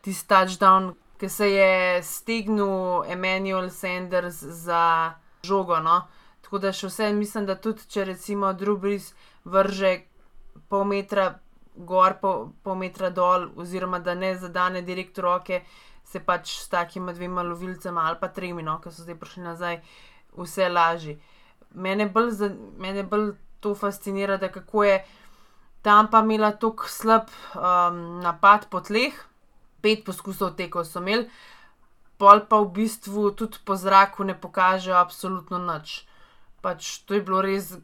tisti 0.00 0.28
touchdown, 0.28 0.92
ki 1.18 1.28
se 1.28 1.50
je 1.50 2.02
stegnil 2.02 3.04
Emanuel 3.10 3.70
Sanders 3.70 4.42
za 4.42 5.14
žogo. 5.42 5.80
No? 5.82 6.02
Tako 6.42 6.58
da 6.58 6.72
še 6.72 6.88
vse 6.88 7.12
mislim, 7.12 7.46
da 7.46 7.58
tudi 7.58 7.84
če 7.88 8.04
recimo 8.12 8.52
Drubris 8.52 9.12
vrže 9.44 9.98
pol 10.68 10.84
metra 10.84 11.38
gor, 11.74 12.18
pol, 12.20 12.48
pol 12.62 12.78
metra 12.78 13.10
dol, 13.10 13.50
oziroma 13.56 13.98
da 13.98 14.14
ne 14.14 14.34
zadane 14.38 14.82
direkt 14.82 15.18
roke 15.18 15.62
se 16.08 16.20
pač 16.24 16.54
s 16.62 16.68
takimi 16.72 17.12
dvema 17.14 17.42
lovilcema 17.44 18.06
ali 18.08 18.16
pa 18.20 18.30
tremi, 18.32 18.62
no, 18.64 18.78
ki 18.80 18.92
so 18.92 19.04
zdaj 19.04 19.18
prišli 19.20 19.44
nazaj, 19.44 19.80
vse 20.38 20.68
lažje. 20.72 21.18
Mene 21.74 22.08
bolj, 22.08 22.48
mene 22.80 23.04
bolj 23.04 23.34
to 23.60 23.74
fascinira, 23.76 24.38
da 24.40 24.48
kako 24.52 24.84
je 24.84 24.98
tam 25.84 26.08
pa 26.10 26.22
imela 26.24 26.52
tako 26.56 26.88
slab 26.88 27.28
um, 27.54 28.20
napad 28.24 28.68
po 28.70 28.80
tleh, 28.80 29.14
pet 29.82 30.04
poskusov 30.04 30.56
teko 30.56 30.84
so 30.84 31.02
imeli, 31.02 31.28
pol 32.18 32.42
pa 32.50 32.60
v 32.60 32.72
bistvu 32.80 33.30
tudi 33.38 33.62
po 33.64 33.76
zraku 33.76 34.24
ne 34.24 34.34
pokažejo 34.34 34.96
absolutno 34.98 35.58
nič. 35.58 36.04
Pač 36.60 37.06
to 37.06 37.14
je 37.14 37.22
bilo 37.22 37.42
res 37.42 37.78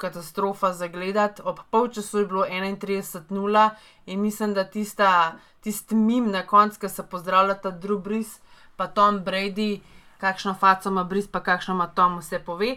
katastrofa 0.00 0.72
za 0.72 0.88
gledati. 0.88 1.42
Ob 1.44 1.58
polčasu 1.70 2.18
je 2.18 2.26
bilo 2.26 2.44
31-0 2.44 3.70
in 4.06 4.20
mislim, 4.20 4.54
da 4.54 4.64
tista, 4.64 5.34
tisti 5.60 5.94
mim 5.94 6.30
na 6.30 6.46
koncu, 6.46 6.80
ki 6.80 6.88
se 6.88 7.02
pozdravljata 7.02 7.70
Drew 7.70 7.98
Brees, 7.98 8.38
pa 8.76 8.86
Tom 8.86 9.20
Brady, 9.24 9.80
kakšno 10.18 10.54
faco 10.54 10.88
ima 10.88 11.04
Brees, 11.04 11.28
pa 11.28 11.42
kakšno 11.42 11.74
ima 11.74 11.86
Tom, 11.86 12.18
vse 12.18 12.38
pove. 12.38 12.76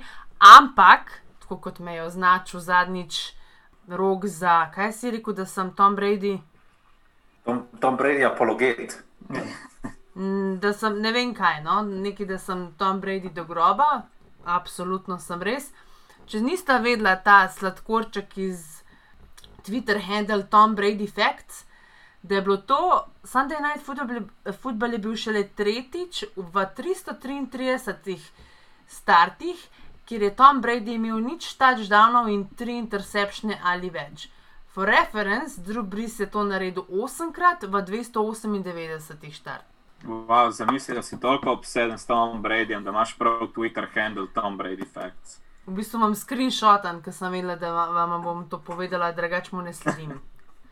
Ampak, 0.58 1.22
tako 1.39 1.58
kot 1.58 1.80
me 1.80 1.96
je 1.96 2.03
označil 2.03 2.60
zadnjič 2.60 3.34
rok 3.88 4.25
za, 4.25 4.72
kaj 4.75 4.92
si 4.94 5.12
rekel, 5.12 5.34
da 5.34 5.46
sem 5.46 5.72
Tom 5.75 5.96
Brady? 5.96 6.39
Tom, 7.44 7.68
Tom 7.80 7.98
Brady, 7.98 8.24
apologet. 8.26 9.04
Mm, 10.16 10.60
da 10.60 10.74
sem 10.74 11.00
ne 11.02 11.12
vem 11.12 11.34
kaj, 11.36 11.64
no? 11.64 11.82
nekaj, 11.82 12.28
da 12.30 12.38
sem 12.38 12.68
Tom 12.78 13.02
Brady 13.02 13.34
do 13.34 13.44
groba, 13.50 14.06
absolutno 14.46 15.18
sem 15.20 15.42
res. 15.42 15.72
Če 16.30 16.40
nista 16.40 16.78
vedela 16.80 17.16
ta 17.20 17.44
sladkorček 17.52 18.38
iz 18.40 18.84
Twitter 19.64 20.00
handle 20.06 20.46
Tom 20.52 20.76
Brady 20.76 21.08
Facts, 21.08 21.66
da 22.22 22.36
je 22.36 22.42
bilo 22.42 22.58
to 22.58 23.08
Sunday 23.24 23.60
Night 23.60 23.84
Football, 23.84 24.30
football 24.62 24.94
je 24.94 25.00
bil 25.00 25.16
šele 25.16 25.44
tretjič 25.56 26.24
v 26.36 26.68
333 26.78 28.18
startih, 28.88 29.66
kjer 30.06 30.22
je 30.22 30.36
Tom 30.36 30.62
Brady 30.62 30.96
imel 30.96 31.20
nič 31.20 31.56
touchdownov 31.60 32.30
in 32.32 32.48
tri 32.56 32.78
interceptione 32.80 33.60
ali 33.64 33.92
več. 33.92 34.30
For 34.74 34.88
reference, 34.88 35.62
Drew 35.62 35.84
Brees 35.84 36.20
je 36.20 36.25
to 36.25 36.44
naredil 36.44 36.86
osemkrat 36.89 37.63
v 37.63 37.82
298 37.82 39.32
štart. 39.32 39.65
Wow, 40.03 40.51
Zamisli, 40.51 40.96
da 40.96 41.01
si 41.01 41.20
toliko 41.20 41.51
obseden 41.51 41.98
s 41.98 42.06
Tomom 42.06 42.42
Bradyjem, 42.42 42.84
da 42.84 42.89
imaš 42.89 43.18
prav 43.18 43.48
Twitter 43.56 43.86
handle 43.94 44.27
Tom 44.34 44.58
Brady 44.58 44.86
Facts. 44.94 45.39
V 45.65 45.72
bistvu 45.72 45.98
imam 45.98 46.15
screenshot, 46.15 46.82
ker 47.06 47.13
sem 47.13 47.32
vedela, 47.32 47.56
da 47.56 47.72
vam 48.06 48.22
bom 48.22 48.50
to 48.50 48.58
povedala, 48.58 49.12
drugače 49.12 49.56
mu 49.56 49.62
ne 49.62 49.74
sledim. 49.74 50.18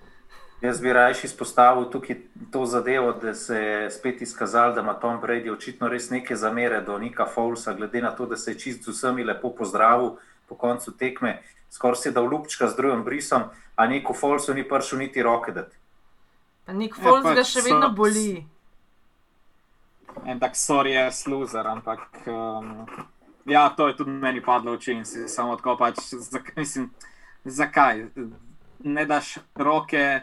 Jaz 0.65 0.81
bi 0.81 0.93
raje 0.93 1.15
izpostavil 1.24 1.86
tukaj 1.89 2.17
to 2.51 2.65
zadevo, 2.65 3.13
da 3.13 3.34
se 3.34 3.55
je 3.55 3.91
spet 3.91 4.22
izkazalo, 4.22 4.74
da 4.74 4.81
ima 4.81 4.93
Tom 4.93 5.22
Brady 5.22 5.53
očitno 5.53 5.88
res 5.88 6.10
neke 6.10 6.36
zamere 6.36 6.81
do 6.81 6.98
Nika 6.98 7.27
Fowlsa, 7.36 7.77
glede 7.77 8.01
na 8.01 8.12
to, 8.12 8.25
da 8.25 8.38
se 8.38 8.51
je 8.51 8.60
čist 8.60 8.84
z 8.84 8.91
vsemi 8.91 9.24
lepo 9.24 9.53
pozdravil 9.55 10.17
po 10.50 10.55
koncu 10.55 10.91
tekme, 10.98 11.41
skoraj 11.72 11.96
se 11.96 12.12
da 12.12 12.22
v 12.22 12.32
lupčka 12.32 12.68
z 12.68 12.75
drugim 12.75 13.04
brisom, 13.04 13.48
a 13.75 13.88
Niku 13.88 14.13
Fowlsu 14.13 14.54
ni 14.54 14.68
prišel 14.68 15.00
niti 15.00 15.24
roke 15.24 15.51
dati. 15.51 15.78
Nik 16.68 16.96
Fowls 16.96 17.25
ja, 17.25 17.36
ga 17.36 17.44
še 17.44 17.63
vedno 17.66 17.90
boli. 17.96 18.44
En 20.28 20.40
tak 20.40 20.60
sorry, 20.60 20.96
je 20.96 21.12
sluzer, 21.12 21.68
ampak. 21.68 22.06
Um... 22.28 22.86
Ja, 23.46 23.70
to 23.70 23.88
je 23.88 23.98
tudi 23.98 24.12
meni 24.12 24.42
padlo 24.42 24.72
v 24.72 24.78
oči 24.78 24.92
in 24.94 25.06
si 25.06 25.25
samo 25.28 25.56
tako 25.58 25.74
pač, 25.80 25.98
zak, 26.13 26.54
mislim, 26.56 26.92
zakaj? 27.46 28.06
Ne 28.86 29.06
daš 29.10 29.40
roke, 29.58 30.22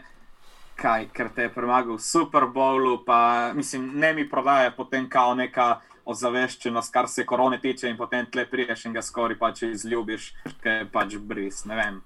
kaj, 0.79 1.09
ker 1.11 1.29
te 1.35 1.49
je 1.49 1.51
premagal 1.51 1.99
v 1.99 2.03
Super 2.03 2.47
Bowlu, 2.47 3.03
pa 3.03 3.51
mislim, 3.53 3.91
ne 3.99 4.13
mi 4.13 4.29
prodaje 4.29 4.71
potem 4.71 5.09
kao 5.09 5.35
neka 5.35 5.81
ozaveščenost, 6.05 6.93
kar 6.93 7.07
se 7.07 7.25
korone 7.25 7.59
tiče, 7.61 7.89
in 7.89 7.97
potem 7.97 8.25
tle 8.31 8.45
priješ 8.49 8.85
in 8.85 8.93
ga 8.93 9.01
skoraj 9.01 9.37
pač 9.39 9.63
izljubiš, 9.69 10.33
ker 10.63 10.83
je 10.83 10.89
pač 10.91 11.15
bris. 11.17 11.65
Ne 11.69 11.75
vem, 11.75 12.01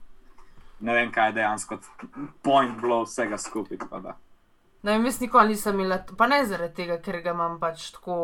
ne 0.80 0.94
vem 0.94 1.12
kaj 1.12 1.32
je 1.32 1.40
dejansko 1.40 1.80
point 2.44 2.78
blow 2.82 3.06
vsega 3.08 3.38
skupaj. 3.38 3.78
No, 4.84 4.92
jaz 4.92 5.22
nikoli 5.22 5.54
nisem 5.56 5.80
imela, 5.80 6.02
pa 6.18 6.28
ne 6.28 6.42
zaradi 6.46 6.76
tega, 6.82 6.98
ker 7.00 7.22
ga 7.24 7.32
imam 7.32 7.56
pač 7.60 7.86
tako 7.96 8.18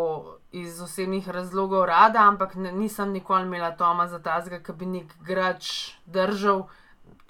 iz 0.51 0.81
osebnih 0.83 1.29
razlogov 1.31 1.85
rada, 1.87 2.25
ampak 2.27 2.57
nisem 2.59 3.13
nikoli 3.15 3.47
imela 3.47 3.71
Toma 3.79 4.09
za 4.11 4.19
tazga, 4.19 4.59
ki 4.59 4.75
bi 4.75 4.89
nek 4.97 5.13
grač 5.23 5.95
držal, 6.05 6.65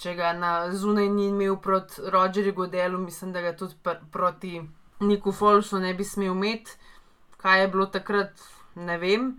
če 0.02 0.16
ga 0.18 0.34
na 0.34 0.54
zunaj 0.74 1.12
ni 1.14 1.28
imel 1.30 1.60
proti 1.62 2.10
Rogerju 2.10 2.56
Godelu, 2.58 2.98
mislim, 2.98 3.36
da 3.36 3.46
ga 3.46 3.54
tudi 3.54 3.78
pr 3.84 4.02
proti 4.12 4.64
Niku 5.00 5.32
Folsu 5.32 5.80
ne 5.80 5.94
bi 5.94 6.04
smel 6.04 6.34
imeti. 6.34 6.72
Kaj 7.42 7.62
je 7.62 7.68
bilo 7.68 7.86
takrat, 7.86 8.42
ne 8.76 8.98
vem. 8.98 9.32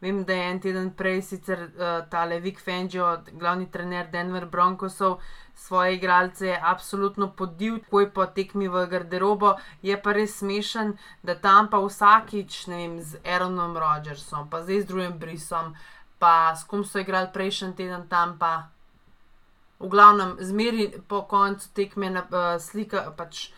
Vem, 0.00 0.24
da 0.24 0.32
je 0.32 0.50
en 0.50 0.60
teden 0.62 0.90
prej 0.94 1.22
sicer 1.26 1.58
uh, 1.58 2.04
tale 2.10 2.38
Vic 2.40 2.60
Fangio, 2.62 3.16
glavni 3.32 3.66
trener 3.66 4.06
Denver 4.12 4.46
Broncosov, 4.46 5.18
svoje 5.54 5.96
igralce 5.96 6.54
absolutno 6.62 7.32
podil, 7.34 7.80
ko 7.90 8.00
je 8.00 8.10
po 8.10 8.26
tekmi 8.26 8.68
v 8.68 8.84
garderobo. 8.86 9.56
Je 9.82 9.98
pa 9.98 10.14
res 10.14 10.38
smešen, 10.38 10.94
da 11.26 11.34
tam 11.34 11.66
pa 11.66 11.82
vsakič, 11.82 12.66
ne 12.70 12.76
vem, 12.76 12.96
z 13.02 13.18
Aaronom 13.26 13.74
Rodgersom, 13.74 14.46
pa 14.46 14.62
zdaj 14.62 14.84
z 14.84 14.86
drugim 14.86 15.18
Brisom, 15.18 15.74
pa 16.22 16.54
s 16.54 16.62
kom 16.62 16.86
so 16.86 17.02
igrali 17.02 17.34
prejšnji 17.34 17.74
teden 17.74 18.06
tam 18.06 18.38
pa. 18.38 18.70
V 19.82 19.90
glavnem, 19.90 20.38
zmeri 20.38 20.92
po 21.10 21.24
koncu 21.26 21.74
tekme 21.74 22.10
na 22.10 22.22
uh, 22.22 22.54
slika 22.62 23.10
pač 23.18 23.50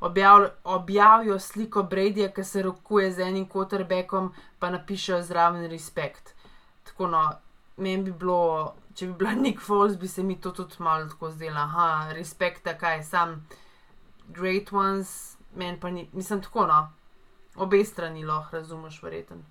objavijo 0.00 1.38
sliko 1.38 1.82
Bradyja, 1.82 2.30
ki 2.32 2.44
se 2.44 2.62
rokuje 2.62 3.12
z 3.12 3.20
enim 3.20 3.48
quarterbackom, 3.48 4.32
pa 4.58 4.70
napišejo 4.70 5.22
zraven 5.22 5.70
respekt. 5.70 6.34
Tako 6.84 7.06
no, 7.06 7.24
meni 7.76 8.02
bi 8.02 8.12
bilo, 8.12 8.74
če 8.94 9.06
bi 9.06 9.12
bila 9.12 9.34
Nick 9.44 9.60
Falls, 9.60 9.98
bi 9.98 10.08
se 10.08 10.22
mi 10.22 10.40
to 10.40 10.50
tudi 10.50 10.74
malo 10.78 11.08
tako 11.08 11.30
zdelo, 11.30 11.60
aha, 11.60 12.12
respekt, 12.12 12.68
kaj 12.80 13.02
sam, 13.04 13.46
great 14.28 14.72
ones, 14.72 15.36
meni 15.54 15.80
pa 15.80 15.90
ni, 15.90 16.08
nisem 16.12 16.42
tako 16.42 16.66
no, 16.66 16.80
obe 17.56 17.84
strani 17.84 18.24
lahko 18.24 18.56
razumeš, 18.56 19.02
verjeten. 19.02 19.44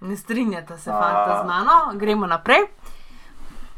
Ne 0.00 0.16
strinjate 0.16 0.78
se, 0.78 0.90
fanta, 0.90 1.40
z 1.42 1.46
mano, 1.46 1.98
gremo 1.98 2.26
naprej. 2.26 2.68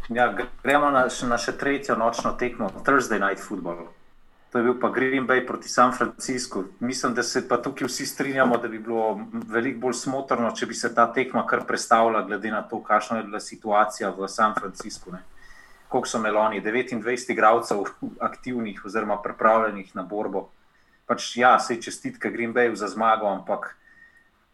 Ja, 0.09 0.35
gremo 0.63 0.91
na, 0.91 1.07
na 1.07 1.39
še 1.39 1.55
tretjo 1.57 1.95
nočno 1.97 2.35
tekmo, 2.39 2.69
Thursday 2.85 3.23
Night 3.23 3.41
Football. 3.41 3.87
To 4.51 4.59
je 4.59 4.65
bil 4.65 4.75
pa 4.81 4.89
Green 4.91 5.27
Bay 5.27 5.47
proti 5.47 5.69
San 5.69 5.93
Franciscu. 5.93 6.65
Mislim, 6.81 7.15
da 7.15 7.23
se 7.23 7.49
pa 7.49 7.57
tukaj 7.63 7.87
vsi 7.87 8.07
strinjamo, 8.07 8.57
da 8.59 8.69
bi 8.69 8.79
bilo 8.79 9.21
veliko 9.33 9.81
bolj 9.81 9.95
smotrno, 9.95 10.51
če 10.51 10.67
bi 10.67 10.75
se 10.75 10.95
ta 10.95 11.07
tekma 11.13 11.45
kar 11.47 11.63
predstavila, 11.67 12.25
glede 12.27 12.51
na 12.51 12.63
to, 12.63 12.83
kakšna 12.83 13.21
je 13.21 13.29
bila 13.29 13.41
situacija 13.41 14.11
v 14.11 14.29
San 14.29 14.55
Franciscu. 14.59 15.15
Koliko 15.89 16.09
so 16.09 16.19
meloni, 16.19 16.63
29 16.63 17.31
igralcev 17.31 17.85
aktivnih 18.21 18.85
oziroma 18.85 19.23
pripravljenih 19.23 19.95
na 19.95 20.03
borbo. 20.03 20.49
Pač 21.07 21.37
ja, 21.37 21.59
se 21.59 21.83
čestitke 21.83 22.31
Green 22.31 22.55
Bayu 22.55 22.75
za 22.75 22.89
zmago, 22.89 23.27
ampak 23.27 23.77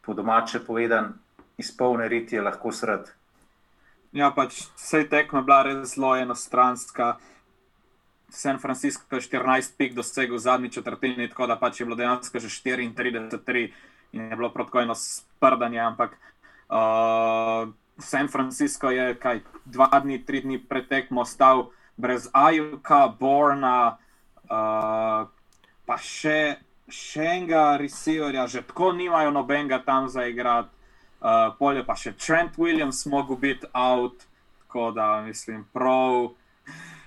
po 0.05 0.15
domače 0.15 0.61
povedan, 0.61 1.15
izpolne 1.59 2.09
rit 2.09 2.33
je 2.33 2.43
lahko 2.43 2.73
sred. 2.73 3.09
Ja, 4.13 4.31
pač 4.31 4.63
vse 4.77 5.05
tekma 5.09 5.41
je 5.41 5.45
bila 5.45 5.63
res 5.63 5.95
zelo 5.95 6.15
enostranska. 6.17 7.17
San 8.29 8.59
Francisco 8.59 9.17
je 9.17 9.21
14 9.21 9.77
pik 9.79 9.95
dosegel 9.95 10.37
v 10.37 10.39
zadnji 10.39 10.71
četrtini, 10.71 11.29
tako 11.29 11.47
da 11.47 11.57
pač 11.57 11.81
je 11.81 11.87
bilo 11.87 11.97
dejansko 11.97 12.39
že 12.39 12.49
34-3 12.49 13.73
in 14.13 14.31
je 14.31 14.37
bilo 14.37 14.51
protkojno 14.51 14.95
sprdanje. 14.95 15.81
Ampak 15.81 16.11
uh, 16.13 17.69
San 17.99 18.29
Francisco 18.29 18.91
je 18.91 19.15
kaj 19.15 19.41
dva 19.65 20.01
dni, 20.03 20.25
tri 20.27 20.41
dni 20.41 20.59
pretekmo 20.59 21.21
ostal 21.21 21.71
brez 21.97 22.29
Ajuka, 22.33 23.09
Borna, 23.09 23.97
uh, 24.51 25.29
pa 25.87 25.97
še, 25.97 26.59
še 26.89 27.25
enega 27.25 27.77
receiverja, 27.81 28.47
že 28.47 28.63
tako 28.67 28.93
nimajo 28.93 29.31
nobenega 29.31 29.79
tam 29.85 30.09
za 30.09 30.27
igrati. 30.27 30.73
Uh, 31.17 31.57
polje 31.59 31.81
pa 31.87 31.97
še 31.97 32.13
Trent 32.13 32.59
Williams, 32.61 33.07
mogo 33.09 33.39
biti 33.41 33.67
out, 33.73 34.27
tako 34.67 34.91
da 34.93 35.23
mislim, 35.25 35.65
prav. 35.73 36.35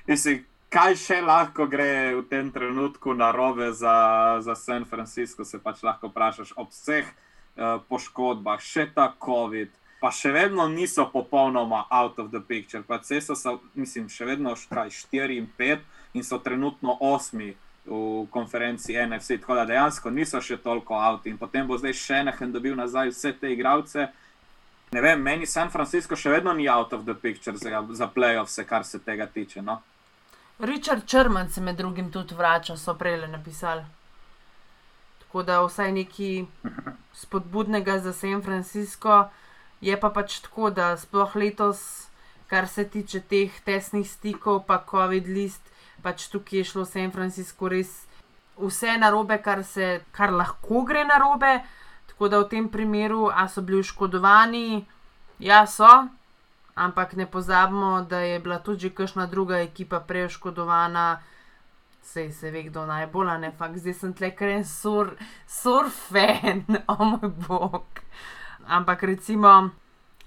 Mislim, 0.07 0.49
kaj 0.69 0.95
še 1.01 1.17
lahko 1.25 1.65
gre 1.65 2.13
v 2.13 2.23
tem 2.29 2.51
trenutku 2.53 3.13
na 3.17 3.31
robe 3.33 3.73
za, 3.73 4.38
za 4.41 4.55
San 4.55 4.85
Francisco, 4.85 5.45
se 5.45 5.57
pač 5.57 5.81
lahko 5.83 6.13
vprašaš 6.13 6.53
ob 6.61 6.69
vseh 6.69 7.09
uh, 7.09 7.81
poškodbah, 7.89 8.61
še 8.61 8.89
ta 8.93 9.09
COVID. 9.17 9.73
Pa 9.99 10.13
še 10.15 10.31
vedno 10.31 10.69
niso 10.71 11.09
popolnoma 11.11 11.83
out 11.91 12.21
of 12.21 12.29
the 12.31 12.39
picture. 12.39 12.85
Pa 12.88 13.01
so, 13.03 13.35
so, 13.35 13.57
mislim, 13.75 14.07
še 14.07 14.29
vedno 14.29 14.55
škaj 14.55 14.93
4 15.11 15.35
in 15.35 15.49
5 15.57 16.15
in 16.15 16.23
so 16.23 16.39
trenutno 16.39 16.95
8 17.01 17.49
v 17.89 18.29
konferenci 18.31 18.95
NFC. 18.95 19.41
Tako 19.41 19.57
da 19.59 19.65
dejansko 19.65 20.13
niso 20.13 20.39
še 20.39 20.61
toliko 20.61 20.95
out 20.95 21.25
in 21.27 21.35
potem 21.41 21.67
bo 21.67 21.75
zdaj 21.81 21.97
še 21.97 22.23
nekaj 22.29 22.53
dobil 22.53 22.77
nazaj 22.77 23.11
vse 23.11 23.33
te 23.41 23.51
igralce. 23.51 24.07
Ne 24.93 25.01
vem, 25.03 25.19
meni 25.21 25.49
San 25.49 25.69
Francisco 25.73 26.15
še 26.15 26.31
vedno 26.31 26.53
ni 26.53 26.69
out 26.69 26.93
of 26.93 27.03
the 27.05 27.17
picture 27.17 27.57
za, 27.57 27.83
za 27.91 28.07
playoffs, 28.07 28.61
kar 28.69 28.85
se 28.85 29.01
tega 29.03 29.27
tiče. 29.27 29.65
No? 29.65 29.81
Richard 30.60 31.06
Črnman 31.06 31.50
se 31.50 31.62
med 31.62 31.75
drugim 31.75 32.12
tudi 32.12 32.36
vrača, 32.36 32.78
so 32.78 32.94
prej 32.94 33.28
napisali. 33.28 33.86
Tako 35.20 35.44
da 35.44 35.62
vsaj 35.63 35.92
nekaj 35.92 36.46
spodbudnega 37.13 38.00
za 38.00 38.13
San 38.13 38.42
Francisco, 38.44 39.30
je 39.82 40.00
pa 40.00 40.10
pač 40.10 40.39
tako, 40.39 40.70
da 40.70 40.98
sploh 40.98 41.36
letos, 41.36 42.10
kar 42.48 42.68
se 42.68 42.84
tiče 42.89 43.22
teh 43.22 43.62
tesnih 43.66 44.12
stikov, 44.12 44.66
pa 44.68 44.84
COVID 44.89 45.28
list, 45.28 45.62
pač 46.04 46.28
tukaj 46.28 46.60
je 46.60 46.63
šlo 46.63 46.86
San 46.86 47.12
Francisco 47.12 47.70
res 47.70 48.10
vse 48.60 48.98
narobe, 48.98 49.38
kar, 49.42 49.63
se, 49.63 50.01
kar 50.12 50.34
lahko 50.36 50.84
gre 50.84 51.06
narobe. 51.08 51.62
Tako 52.12 52.28
da 52.28 52.39
v 52.44 52.50
tem 52.51 52.68
primeru, 52.70 53.30
a 53.32 53.48
so 53.48 53.62
bili 53.62 53.80
oškodovani, 53.80 54.86
ja, 55.39 55.63
so, 55.68 55.88
ampak 56.79 57.13
ne 57.13 57.25
pozabimo, 57.25 58.01
da 58.01 58.19
je 58.19 58.39
bila 58.39 58.59
tudi 58.59 58.89
kakšna 58.89 59.25
druga 59.25 59.59
ekipa 59.59 60.00
preoškodovana. 60.00 61.21
Sej 62.01 62.31
se 62.31 62.51
ve, 62.51 62.63
kdo 62.63 62.86
najbolj, 62.86 63.36
ne 63.39 63.51
pa 63.57 63.67
zdaj 63.75 63.93
sem 63.93 64.13
tle 64.13 64.31
kren 64.36 64.63
sur, 64.65 65.12
surfen, 65.48 66.63
o 66.91 66.95
oh 66.95 67.05
moj 67.05 67.33
bog. 67.48 68.01
Ampak 68.67 69.03
recimo 69.03 69.69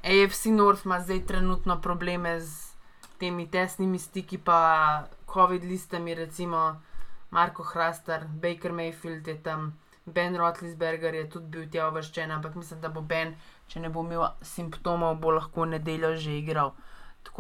AFC 0.03 0.53
North 0.53 0.85
ima 0.87 1.01
zdaj 1.01 1.25
trenutno 1.27 1.81
probleme 1.81 2.41
z 2.41 2.75
temi 3.19 3.47
tesnimi 3.51 3.99
stiki, 3.99 4.39
pa 4.39 5.07
COVID 5.33 5.65
listami, 5.65 6.15
recimo 6.15 6.83
Marko 7.31 7.63
Hrastar, 7.63 8.27
Baker 8.29 8.73
Mayfield 8.73 9.29
je 9.29 9.43
tam, 9.43 9.79
Ben 10.07 10.37
Rotlisberger 10.37 11.15
je 11.15 11.29
tudi 11.31 11.47
bil 11.47 11.69
tja 11.71 11.89
uvrščen, 11.89 12.31
ampak 12.31 12.55
mislim, 12.55 12.81
da 12.81 12.89
bo 12.89 13.01
Ben 13.01 13.37
če 13.73 13.81
ne 13.81 13.89
bo 13.89 14.05
imel 14.05 14.27
simptomov, 14.45 15.17
bo 15.21 15.33
lahko 15.33 15.65
nedeljo 15.65 16.17
že 16.21 16.37
igral. 16.37 16.75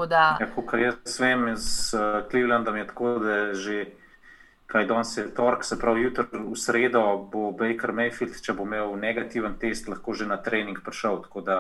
Da... 0.09 0.39
Ja, 0.41 0.47
kar 0.49 0.81
jaz 0.81 1.19
vem 1.21 1.51
z 1.59 1.99
uh, 1.99 2.23
Clevelandom, 2.31 2.77
je 2.79 2.87
tako, 2.87 3.19
da 3.21 3.35
je 3.35 3.55
že 3.55 3.77
kaj 4.73 4.87
danes 4.89 5.17
je 5.17 5.27
torek, 5.35 5.65
se 5.65 5.77
pravi 5.79 6.07
jutri 6.07 6.25
v 6.33 6.57
sredo, 6.57 7.03
bo 7.33 7.51
Baker 7.53 7.93
Mayfield, 7.93 8.39
če 8.41 8.55
bo 8.57 8.65
imel 8.65 8.95
negativen 8.97 9.59
test, 9.61 9.89
lahko 9.93 10.15
že 10.17 10.25
na 10.31 10.39
trening 10.41 10.81
prišel. 10.81 11.21
Tako 11.27 11.45
da 11.45 11.57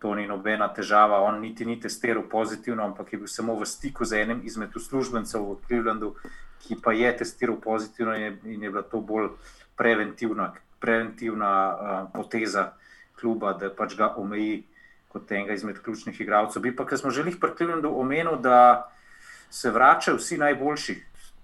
to 0.00 0.14
ni 0.16 0.24
nobena 0.26 0.70
težava. 0.72 1.20
On 1.26 1.36
niti 1.40 1.66
ni 1.68 1.76
testiral 1.80 2.24
pozitivno, 2.32 2.80
ampak 2.84 3.12
je 3.12 3.20
bil 3.20 3.28
samo 3.28 3.58
v 3.60 3.68
stiku 3.68 4.08
z 4.08 4.22
enim 4.24 4.40
izmed 4.48 4.72
uslužbencev 4.72 5.44
v 5.44 5.58
Clevelandu, 5.68 6.14
ki 6.64 6.80
pa 6.80 6.96
je 6.96 7.12
testiral 7.20 7.60
pozitivno 7.60 8.16
in 8.16 8.24
je, 8.24 8.32
in 8.56 8.64
je 8.64 8.72
bila 8.72 8.82
to 8.88 9.04
bolj 9.04 9.34
preventivna, 9.76 10.54
preventivna 10.80 11.52
uh, 11.52 12.08
poteza 12.14 12.72
kluba, 13.20 13.52
da 13.52 13.70
pač 13.70 13.96
ga 13.96 14.12
omeji 14.16 14.64
kot 15.12 15.32
enega 15.32 15.54
izmed 15.54 15.80
ključnih 15.82 16.20
igralcev. 16.20 16.62
Bi 16.62 16.74
pa, 16.76 16.86
ker 16.86 16.98
smo 16.98 17.10
želeli 17.10 17.38
pri 17.40 17.54
Clevelandu 17.56 17.92
omeniti, 18.00 18.42
da 18.42 18.90
se 19.50 19.70
vračajo 19.70 20.16
vsi 20.16 20.38
najboljši. 20.38 20.96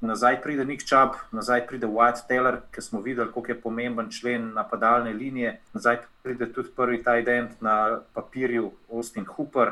Nazaj 0.02 0.40
pride 0.42 0.64
Nick 0.64 0.82
Chubb, 0.82 1.14
nazaj 1.30 1.66
pride 1.66 1.86
White 1.86 2.26
Taylor, 2.28 2.56
ki 2.74 2.82
smo 2.82 3.00
videli, 3.00 3.30
kako 3.30 3.44
je 3.48 3.60
pomemben 3.60 4.10
člen 4.10 4.50
napadalne 4.54 5.12
linije. 5.12 5.60
Nazaj 5.72 6.00
pride 6.22 6.52
tudi 6.52 6.72
prvi 6.76 6.98
tight 7.04 7.28
end 7.28 7.50
na 7.60 8.00
papirju, 8.14 8.72
Austin 8.92 9.24
Hooper. 9.24 9.70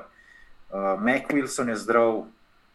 Uh, 0.70 1.02
Mac 1.02 1.26
Wilson 1.34 1.68
je 1.68 1.76
zdrav 1.76 2.22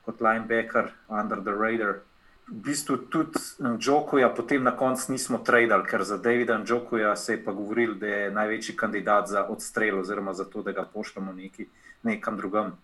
kot 0.06 0.22
linebacker, 0.22 0.92
under 1.10 1.40
the 1.42 1.52
radar, 1.52 2.04
v 2.48 2.62
bistvu 2.62 2.98
tudi 3.10 3.40
Džokoja 3.78 4.30
potem 4.30 4.64
na 4.64 4.72
koncu 4.78 5.12
nismo 5.12 5.38
tradili, 5.38 5.84
ker 5.90 6.04
za 6.04 6.18
Davida 6.18 6.60
Džokoja 6.64 7.16
se 7.16 7.34
je 7.34 7.44
pa 7.44 7.52
govoril, 7.52 7.96
da 7.96 8.08
je 8.08 8.32
največji 8.32 8.76
kandidat 8.78 9.28
za 9.28 9.46
odstrel, 9.50 10.00
oziroma 10.00 10.34
za 10.34 10.46
to, 10.46 10.62
da 10.62 10.72
ga 10.72 10.86
pošljemo 10.94 11.34
neki, 11.34 11.66
nekam 12.04 12.38
drugam. 12.38 12.78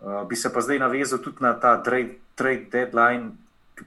Uh, 0.00 0.28
bi 0.28 0.36
se 0.36 0.52
pa 0.52 0.60
zdaj 0.60 0.78
navezal 0.78 1.18
tudi 1.18 1.36
na 1.40 1.54
ta 1.60 1.82
trade, 1.82 2.18
trade 2.34 2.66
deadline. 2.70 3.30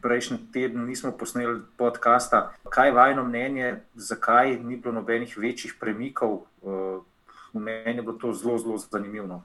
Prejšnji 0.02 0.38
teden 0.52 0.86
nismo 0.86 1.12
posneli 1.12 1.62
podcasta. 1.78 2.52
Kaj 2.70 2.88
je 2.88 2.94
vajno 2.94 3.24
mnenje, 3.24 3.76
zakaj 3.96 4.58
ni 4.64 4.76
bilo 4.76 4.94
nobenih 4.94 5.38
večjih 5.38 5.76
premikov? 5.80 6.42
Uh, 6.62 7.04
meni 7.54 7.96
je 7.96 8.02
bilo 8.02 8.18
to 8.18 8.34
zelo, 8.34 8.58
zelo 8.58 8.78
zanimivo. 8.78 9.44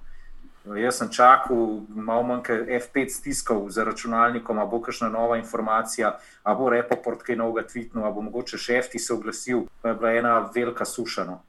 Jaz 0.65 0.99
sem 0.99 1.09
čakal, 1.09 1.81
malo 1.89 2.23
manj 2.23 2.43
kot 2.45 2.69
F5 2.69 3.09
stiskal 3.09 3.63
za 3.73 3.85
računalnikom, 3.85 4.59
ali 4.59 4.69
bo 4.71 4.81
kakšna 4.81 5.09
nova 5.09 5.39
informacija, 5.41 6.19
ali 6.43 6.59
bo 6.59 6.69
report 6.71 7.23
kaj 7.23 7.37
novega 7.37 7.69
tvitnil, 7.69 8.05
ali 8.05 8.15
bo 8.15 8.23
mogoče 8.29 8.59
šefti 8.59 8.99
se 8.99 9.15
oglasil. 9.15 9.65
To 9.83 9.89
je 9.89 9.95
bila 9.95 10.13
ena 10.13 10.51
velika 10.55 10.85
suša. 10.85 11.25
No. 11.25 11.41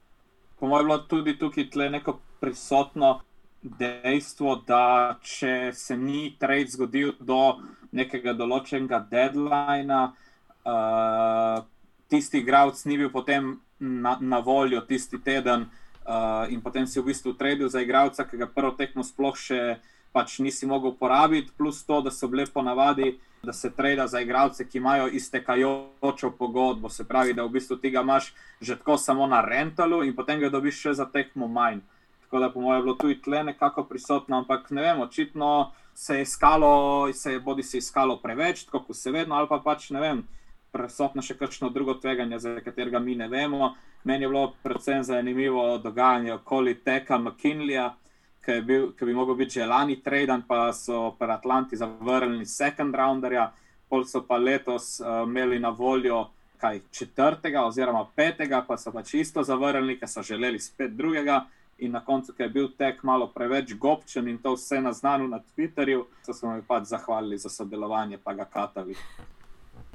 Po 0.60 0.68
mojem, 0.68 0.86
je 0.86 0.88
bilo 0.88 0.98
tudi 0.98 1.38
tukaj 1.40 1.90
neko 1.90 2.20
prisotno 2.40 3.20
dejstvo, 3.62 4.56
da 4.68 5.18
če 5.22 5.72
se 5.74 5.98
ni 5.98 6.36
trade 6.40 6.72
zgodil 6.72 7.12
do 7.20 7.60
nekega 7.92 8.34
določenega 8.34 9.04
deadlina, 9.12 10.14
uh, 10.64 11.66
tisti 12.10 12.40
igralec 12.42 12.80
ni 12.86 12.98
bil 12.98 13.12
potem 13.12 13.60
na, 13.80 14.18
na 14.22 14.40
voljo 14.40 14.82
tisti 14.88 15.20
teden. 15.20 15.68
Uh, 16.02 16.50
in 16.50 16.62
potem 16.62 16.88
si 16.90 16.98
v 17.00 17.12
bistvu 17.14 17.34
tradil 17.38 17.70
za 17.70 17.82
igralca, 17.82 18.26
ki 18.26 18.38
ga 18.42 18.48
prvo 18.50 18.74
tekmo 18.74 19.06
sploh 19.06 19.38
še 19.38 19.78
pač 20.12 20.40
nisi 20.42 20.66
mogel 20.66 20.96
uporabiti, 20.96 21.54
plus 21.58 21.84
to, 21.86 22.02
da 22.02 22.12
so 22.12 22.28
bile 22.28 22.46
ponavadi, 22.50 23.20
da 23.44 23.54
se 23.54 23.72
trada 23.72 24.08
za 24.08 24.22
igralce, 24.22 24.66
ki 24.68 24.78
imajo 24.78 25.08
iztekajočo 25.08 26.32
pogodbo. 26.38 26.90
Se 26.90 27.06
pravi, 27.08 27.34
da 27.34 27.46
v 27.46 27.54
bistvu 27.58 27.78
ti 27.78 27.90
ga 27.94 28.02
imaš 28.02 28.34
že 28.62 28.76
tako 28.78 28.98
samo 28.98 29.28
na 29.28 29.42
rentalu 29.42 30.04
in 30.04 30.16
potem 30.16 30.40
ga 30.40 30.50
dobiš 30.50 30.82
še 30.82 30.94
za 30.94 31.06
tekmo 31.06 31.48
manj. 31.48 31.80
Tako 32.26 32.40
da, 32.40 32.50
po 32.50 32.62
mojem, 32.62 32.80
je 32.80 32.84
bilo 32.84 32.96
tudi 32.96 33.22
tle 33.22 33.44
nekako 33.44 33.84
prisotno, 33.84 34.38
ampak 34.38 34.70
ne 34.72 34.82
vem, 34.82 35.00
očitno 35.02 35.72
se 35.94 36.16
je 36.16 36.22
iskalo, 36.22 37.14
se 37.14 37.34
je 37.34 37.40
bodi 37.40 37.64
se 37.64 37.78
iskalo 37.78 38.18
preveč, 38.18 38.66
tako 38.66 38.86
kot 38.88 38.96
se 38.96 39.12
vedno, 39.12 39.36
ali 39.36 39.48
pa 39.50 39.60
pač 39.60 39.90
ne 39.90 40.00
vem 40.00 40.22
prisotno 40.72 41.22
še 41.22 41.36
kakšno 41.36 41.70
drugo 41.70 41.94
tveganje, 42.00 42.40
za 42.40 42.60
katerega 42.64 43.00
mi 43.00 43.16
ne 43.16 43.28
vemo. 43.28 43.74
Meni 44.04 44.24
je 44.24 44.30
bilo 44.30 44.54
predvsem 44.64 45.04
zanimivo 45.04 45.78
dogajanje 45.78 46.34
okoli 46.34 46.76
teka 46.84 47.18
McKinleya, 47.18 47.92
ki, 48.46 48.62
bil, 48.66 48.92
ki 48.98 49.06
bi 49.06 49.14
lahko 49.14 49.36
bil 49.38 49.50
že 49.50 49.66
lani 49.66 50.02
traden, 50.02 50.42
pa 50.48 50.74
so 50.74 51.12
pri 51.20 51.32
Atlanti 51.32 51.78
zavrnili 51.78 52.46
second 52.46 52.96
rounderja, 52.96 53.52
pol 53.90 54.06
so 54.06 54.24
pa 54.28 54.38
letos 54.38 55.00
uh, 55.00 55.24
imeli 55.28 55.60
na 55.60 55.70
voljo 55.70 56.28
kaj 56.62 56.80
četrtega 56.92 57.66
oziroma 57.66 58.06
petega, 58.16 58.64
pa 58.68 58.78
so 58.78 58.92
pač 58.92 59.14
isto 59.14 59.44
zavrnili, 59.44 59.98
ker 60.00 60.10
so 60.10 60.22
želeli 60.22 60.60
spet 60.60 60.92
drugega. 60.98 61.46
In 61.82 61.92
na 61.92 62.04
koncu, 62.06 62.34
ker 62.38 62.46
je 62.46 62.54
bil 62.54 62.68
tek 62.78 63.00
malo 63.04 63.28
preveč 63.34 63.74
gobčen 63.74 64.28
in 64.30 64.38
to 64.38 64.54
vse 64.54 64.82
naznanil 64.82 65.28
na 65.28 65.40
Twitterju, 65.40 66.04
so 66.26 66.34
se 66.34 66.48
mi 66.48 66.62
pač 66.62 66.92
zahvalili 66.92 67.38
za 67.42 67.50
sodelovanje, 67.50 68.20
pa 68.24 68.34
ga 68.34 68.46
katali. 68.46 68.96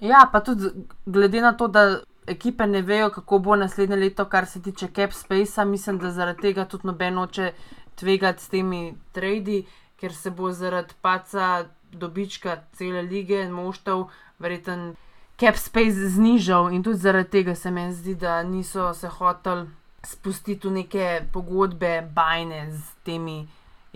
Ja, 0.00 0.24
pa 0.32 0.40
tudi 0.40 0.72
glede 1.06 1.40
na 1.40 1.52
to, 1.52 1.68
da 1.68 2.00
ekipe 2.26 2.66
ne 2.66 2.82
vejo, 2.82 3.10
kako 3.10 3.38
bo 3.38 3.56
naslednje 3.56 3.96
leto, 3.96 4.24
kar 4.24 4.46
se 4.46 4.62
tiče 4.62 4.88
Cap 4.94 5.12
Space, 5.12 5.64
mislim, 5.64 5.98
da 5.98 6.10
zaradi 6.10 6.40
tega 6.40 6.64
tudi 6.64 6.86
noben 6.86 7.14
noče 7.14 7.52
tvegati 7.94 8.42
s 8.42 8.48
temi 8.48 8.94
tradi, 9.12 9.64
ker 9.96 10.14
se 10.14 10.30
bo 10.30 10.52
zaradi 10.52 10.94
paca 11.02 11.64
dobička 11.92 12.56
cele 12.72 13.02
lige 13.02 13.40
in 13.42 13.50
moštev 13.50 14.04
verjeten 14.38 14.94
Cap 15.40 15.56
Space 15.56 16.08
znižal 16.08 16.72
in 16.72 16.82
tudi 16.82 16.98
zaradi 16.98 17.30
tega 17.30 17.54
se 17.54 17.70
mi 17.70 17.92
zdi, 17.92 18.14
da 18.14 18.42
niso 18.42 18.94
se 18.94 19.08
hoteli 19.08 19.66
spustiti 20.02 20.68
v 20.68 20.72
neke 20.72 21.26
pogodbe 21.32 22.08
bajne 22.14 22.70
z 22.72 22.82
temi. 23.04 23.46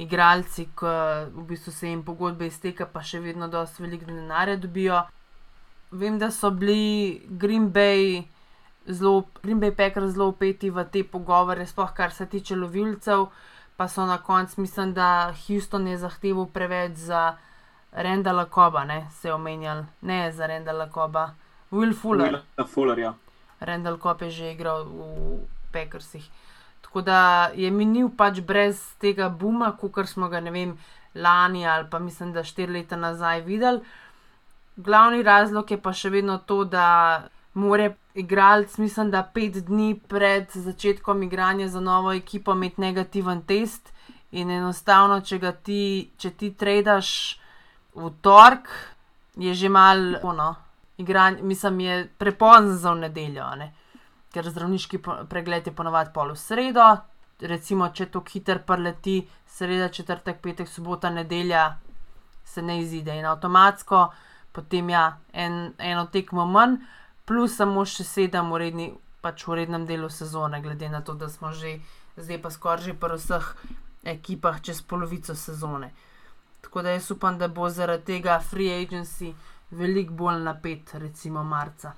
Igralci, 0.00 0.64
ki 0.64 0.90
v 1.34 1.42
bistvu 1.44 1.72
se 1.72 1.88
jim 1.88 2.02
pogodbe 2.02 2.46
izteka, 2.46 2.86
pa 2.86 3.02
še 3.04 3.18
vedno 3.20 3.48
dosti 3.52 3.82
veliko 3.82 4.06
denarja 4.08 4.56
dobijo 4.56 5.02
vem, 5.90 6.18
da 6.18 6.30
so 6.30 6.50
bili 6.50 7.22
Green 7.28 7.70
Bay, 7.72 8.24
zelo, 8.86 9.24
Green 9.42 9.60
Bay 9.60 9.74
Packers 9.74 10.12
zelo 10.12 10.28
upeti 10.28 10.70
v 10.70 10.84
te 10.84 11.04
pogovore, 11.04 11.66
sploh 11.66 11.92
kar 11.94 12.12
se 12.12 12.26
tiče 12.26 12.56
lovilcev, 12.56 13.26
pa 13.76 13.88
so 13.88 14.06
na 14.06 14.18
koncu, 14.18 14.60
mislim, 14.60 14.94
da 14.94 15.32
Houston 15.46 15.86
je 15.88 15.98
zahteval 15.98 16.46
preveč 16.46 16.92
za 16.92 17.36
Rendala 17.92 18.44
Koba, 18.44 18.84
ne 18.84 19.06
se 19.10 19.28
je 19.28 19.34
omenjal, 19.34 19.84
ne 20.00 20.32
za 20.32 20.46
Rendala 20.46 20.88
Koba, 20.90 21.34
Will 21.72 21.94
Fuller. 21.94 22.42
Will 22.56 22.66
Fuller 22.66 22.98
ja. 22.98 23.14
Rendal 23.60 23.98
Kob 23.98 24.22
je 24.22 24.30
že 24.30 24.52
igral 24.52 24.84
v 24.84 25.44
Packersih. 25.72 26.24
Tako 26.80 27.00
da 27.04 27.50
je 27.54 27.70
minil 27.70 28.08
pač 28.16 28.40
brez 28.40 28.80
tega 28.98 29.28
buma, 29.28 29.76
kot 29.76 30.08
smo 30.08 30.28
ga, 30.28 30.40
ne 30.40 30.50
vem, 30.50 30.78
lani 31.14 31.66
ali 31.66 31.86
pa 31.90 31.98
mislim, 31.98 32.32
da 32.32 32.44
štiri 32.44 32.72
leta 32.72 32.96
nazaj 32.96 33.42
videli. 33.44 33.80
Glavni 34.80 35.22
razlog 35.22 35.70
je 35.70 35.78
pa 35.82 35.92
še 35.92 36.10
vedno 36.10 36.38
to, 36.46 36.64
da 36.64 37.28
mora 37.54 37.90
igralec, 38.14 38.76
mislim, 38.78 39.10
da 39.10 39.22
pet 39.34 39.58
dni 39.66 39.94
pred 40.08 40.50
začetkom 40.54 41.22
igranja 41.22 41.68
za 41.68 41.80
novo 41.80 42.12
ekipo 42.12 42.52
imeti 42.52 42.80
negativen 42.80 43.42
test. 43.42 43.92
In 44.30 44.50
enostavno, 44.50 45.20
če, 45.26 45.40
ti, 45.62 45.82
če 46.18 46.30
ti 46.38 46.52
tradaš 46.54 47.10
v 47.98 48.10
torek, 48.22 48.68
je 49.36 49.54
že 49.54 49.68
malo, 49.68 50.32
no, 50.34 50.54
mislim, 51.42 51.80
je 51.80 52.08
prepozno 52.18 52.76
za 52.76 52.92
v 52.92 53.06
nedeljo, 53.08 53.48
ne? 53.58 53.72
ker 54.30 54.46
zdravniški 54.46 55.00
pregled 55.28 55.66
je 55.66 55.74
ponovadi 55.74 56.12
pol 56.14 56.30
v 56.30 56.38
sredo. 56.38 56.86
Recimo, 57.40 57.88
če 57.90 58.06
to 58.12 58.20
hiter 58.22 58.60
preleti, 58.62 59.24
sreda, 59.48 59.88
četrtek, 59.88 60.38
petek, 60.44 60.68
sobota, 60.68 61.10
nedelja, 61.10 61.78
se 62.44 62.62
ne 62.62 62.80
izide 62.82 63.16
in 63.16 63.26
avtomatsko, 63.26 64.04
potem 64.52 64.90
ja, 64.90 65.18
en, 65.32 65.72
eno 65.78 66.06
tekmo 66.12 66.46
manj 66.46 66.78
plus 67.24 67.56
samo 67.56 67.84
še 67.86 68.04
sedem 68.04 68.52
uredni, 68.52 68.90
pač 69.22 69.44
v 69.46 69.54
urednem 69.54 69.86
delu 69.86 70.08
sezone, 70.10 70.62
glede 70.62 70.88
na 70.88 71.02
to, 71.06 71.14
da 71.14 71.28
smo 71.28 71.52
že 71.52 71.78
zdaj 72.16 72.42
pa 72.42 72.50
skoraj 72.50 72.84
že 72.84 72.94
pri 72.94 73.18
vseh 73.18 73.46
ekipah 74.04 74.60
čez 74.62 74.82
polovico 74.82 75.34
sezone. 75.34 75.92
Tako 76.60 76.82
da 76.82 76.90
jaz 76.90 77.10
upam, 77.10 77.38
da 77.38 77.48
bo 77.48 77.68
zaradi 77.68 78.04
tega 78.04 78.40
free 78.40 78.72
agency 78.72 79.32
veliko 79.70 80.12
bolj 80.12 80.42
napet, 80.42 80.94
recimo 80.94 81.44
marca. 81.44 81.92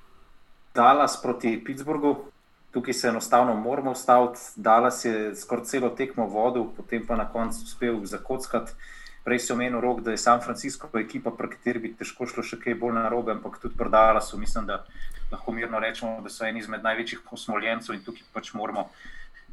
Dallas 0.75 1.17
proti 1.23 1.57
Pittsburghu, 1.65 2.17
tukaj 2.73 2.95
se 2.95 3.09
enostavno 3.09 3.55
moramo 3.55 3.91
ustaviti. 3.91 4.41
Dallas 4.57 5.05
je 5.05 5.37
skoraj 5.37 5.65
celo 5.65 5.89
tekmo 5.89 6.27
vodil, 6.27 6.65
potem 6.77 7.07
pa 7.07 7.17
na 7.17 7.29
koncu 7.29 7.65
uspel 7.65 8.05
zakockati. 8.05 8.73
Prej 9.25 9.39
si 9.39 9.53
omenil 9.55 9.81
rok, 9.81 10.01
da 10.03 10.11
je 10.11 10.19
San 10.19 10.41
Francisco 10.43 10.89
ekipa, 10.99 11.31
pri 11.31 11.53
kateri 11.55 11.79
bi 11.79 11.95
težko 11.95 12.27
šlo 12.27 12.43
še 12.43 12.59
kaj 12.59 12.75
bolj 12.75 12.97
na 12.99 13.09
robe, 13.09 13.31
ampak 13.37 13.61
tudi 13.63 13.79
pri 13.79 13.91
Dallasu 13.91 14.39
mislim, 14.39 14.67
da 14.67 14.83
lahko 15.31 15.55
mirno 15.55 15.79
rečemo, 15.79 16.19
da 16.23 16.31
so 16.31 16.45
eni 16.45 16.59
izmed 16.59 16.83
največjih 16.83 17.31
osmoljencev 17.31 17.95
in 17.95 18.03
tukaj 18.03 18.27
pač 18.35 18.51
moramo 18.59 18.89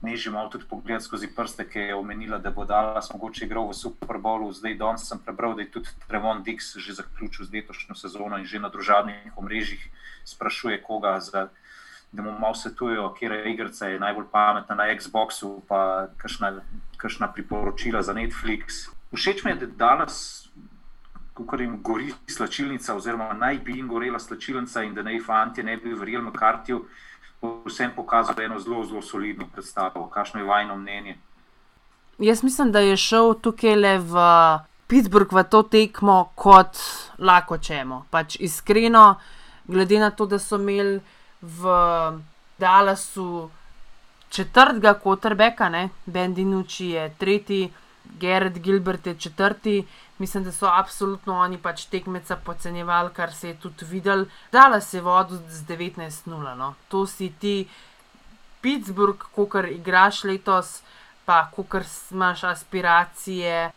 neži 0.01 0.29
malo 0.29 0.49
tudi 0.49 0.65
pogledati 0.69 1.05
skozi 1.05 1.27
prste, 1.35 1.69
ki 1.69 1.79
je 1.79 1.95
omenila, 1.95 2.37
da 2.37 2.51
bo 2.51 2.65
Dallas 2.65 3.11
mogoče 3.13 3.45
igral 3.45 3.67
v 3.69 3.73
Super 3.73 4.17
Bowlu. 4.17 4.51
Zdaj 4.53 4.77
danes 4.79 5.07
sem 5.07 5.19
prebral, 5.19 5.55
da 5.55 5.61
je 5.61 5.71
tudi 5.71 5.89
Trevon 6.07 6.43
Dix 6.43 6.77
že 6.77 6.93
zaključil 6.93 7.45
z 7.45 7.53
letošnjo 7.53 7.95
sezono 7.95 8.37
in 8.37 8.45
že 8.45 8.59
na 8.59 8.69
družabnih 8.69 9.37
omrežjih 9.37 9.89
sprašuje 10.25 10.81
koga. 10.83 11.19
Za, 11.19 11.49
Da 12.11 12.23
mu 12.25 12.31
malo 12.39 12.55
svetujejo, 12.57 13.13
kje 13.13 13.29
je 13.29 13.51
igrica, 13.51 13.85
je 13.85 13.99
najbolj 13.99 14.25
pametna 14.31 14.75
na 14.75 14.87
Xboxu, 14.97 15.61
pa 15.67 16.07
kakšna 16.97 17.27
priporočila 17.33 18.01
za 18.01 18.13
Netflix. 18.17 18.89
Všeč 19.13 19.43
mi 19.43 19.51
je, 19.51 19.55
da 19.55 19.65
danes, 19.65 20.47
ko 21.33 21.57
jim 21.57 21.79
gori 21.83 22.13
slačilnica, 22.27 22.95
oziroma 22.95 23.33
naj 23.33 23.57
bi 23.65 23.77
jim 23.77 23.87
gorela 23.87 24.19
slačilnica, 24.19 24.83
in 24.83 24.93
da 24.93 25.03
naj 25.03 25.19
fanti 25.25 25.63
ne 25.63 25.77
bi 25.77 25.93
verjeli 25.93 26.25
na 26.25 26.31
kartiju, 26.31 26.83
vsem 27.65 27.91
pokazal 27.95 28.41
eno 28.41 28.59
zelo, 28.59 28.83
zelo 28.85 29.01
solidno 29.01 29.47
predstavo. 29.53 30.07
Kakšno 30.07 30.39
je 30.39 30.45
vajno 30.45 30.77
mnenje? 30.77 31.17
Jaz 32.19 32.43
mislim, 32.43 32.71
da 32.71 32.79
je 32.79 32.97
šel 32.97 33.33
tukaj 33.41 33.75
le 33.75 33.97
v 33.97 34.23
Pittsburgh 34.87 35.33
v 35.33 35.43
to 35.43 35.63
tekmo 35.63 36.31
kot 36.35 36.77
lahko 37.17 37.57
čemo. 37.57 38.05
Pač 38.11 38.35
iskreno, 38.39 39.15
glede 39.67 39.99
na 39.99 40.11
to, 40.11 40.25
da 40.25 40.39
so 40.39 40.59
imeli 40.59 40.99
v 41.41 41.63
Dallasu 42.59 43.49
četrtega 44.29 44.93
kotrbeka, 44.93 45.69
Bendinuči 46.05 46.89
je 46.89 47.13
tretji. 47.17 47.69
Gerard 48.17 48.59
Gilbert 48.59 49.07
je 49.07 49.15
četrti, 49.15 49.85
mislim, 50.17 50.43
da 50.43 50.51
so 50.51 50.67
absolutno 50.67 51.39
oni 51.39 51.57
pač 51.57 51.85
tekmeca 51.85 52.35
podcenjevali, 52.35 53.13
kar 53.13 53.33
se 53.33 53.47
je 53.47 53.55
tudi 53.59 53.85
videl. 53.85 54.25
Dala 54.51 54.81
se 54.81 54.97
je 54.97 55.01
vodo 55.01 55.35
z 55.35 55.63
19-0. 55.67 56.55
No. 56.55 56.73
To 56.87 57.05
si 57.07 57.33
ti, 57.39 57.67
Pittsburgh, 58.61 59.25
ko 59.35 59.45
kar 59.45 59.65
igraš 59.65 60.23
letos, 60.23 60.81
pa 61.25 61.45
ko 61.55 61.63
kar 61.63 61.85
imaš 62.11 62.43
aspiracije. 62.43 63.71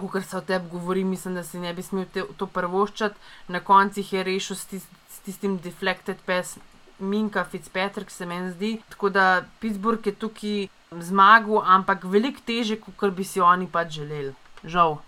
Ko 0.00 0.08
kar 0.08 0.22
se 0.22 0.36
o 0.36 0.40
tebi 0.40 0.68
govori, 0.68 1.04
mislim, 1.04 1.34
da 1.34 1.44
si 1.44 1.58
ne 1.58 1.72
bi 1.74 1.82
smel 1.82 2.04
te, 2.12 2.24
to 2.36 2.46
prvoščati, 2.46 3.16
na 3.48 3.60
koncu 3.60 4.02
je 4.10 4.22
rešil 4.22 4.56
s, 4.56 4.64
tist, 4.66 4.88
s 5.08 5.20
tistim 5.24 5.56
deflected 5.58 6.20
pes, 6.26 6.58
Minka 6.98 7.44
Fitzpatrick, 7.44 8.10
se 8.10 8.26
meni 8.26 8.52
zdi. 8.52 8.80
Tako 8.88 9.08
da 9.08 9.44
Pittsburgh 9.60 10.06
je 10.06 10.14
tukaj 10.14 10.66
zmagal, 10.90 11.62
ampak 11.64 12.04
veliko 12.04 12.40
teže, 12.46 12.78
kot 12.78 13.14
bi 13.14 13.24
si 13.24 13.40
oni 13.40 13.66
pač 13.66 13.98
želeli. 14.00 14.34
Žal. 14.64 14.98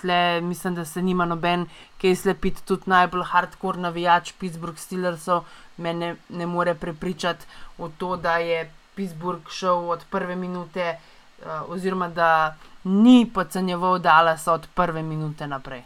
Tle, 0.00 0.40
mislim, 0.40 0.74
da 0.74 0.84
se 0.84 1.02
nima 1.02 1.24
noben, 1.24 1.66
ki 1.98 2.08
je 2.08 2.16
slepit, 2.16 2.64
tudi 2.66 2.90
najbolj 2.90 3.22
hardcore 3.30 3.78
navijač 3.78 4.32
Pittsburgh 4.38 4.78
Steelersov, 4.78 5.44
me 5.78 5.94
ne, 5.94 6.16
ne 6.28 6.46
more 6.46 6.74
prepričati 6.74 7.46
v 7.78 7.90
to, 7.98 8.16
da 8.16 8.36
je 8.42 8.66
Pittsburgh 8.94 9.50
šel 9.50 9.90
od 9.94 10.04
prve 10.10 10.36
minute, 10.36 10.96
uh, 10.98 11.70
oziroma 11.70 12.08
da 12.08 12.56
ni 12.84 13.30
podcenjeval 13.34 13.98
Dallas 13.98 14.48
od 14.48 14.66
prve 14.74 15.02
minute 15.02 15.46
naprej. 15.46 15.84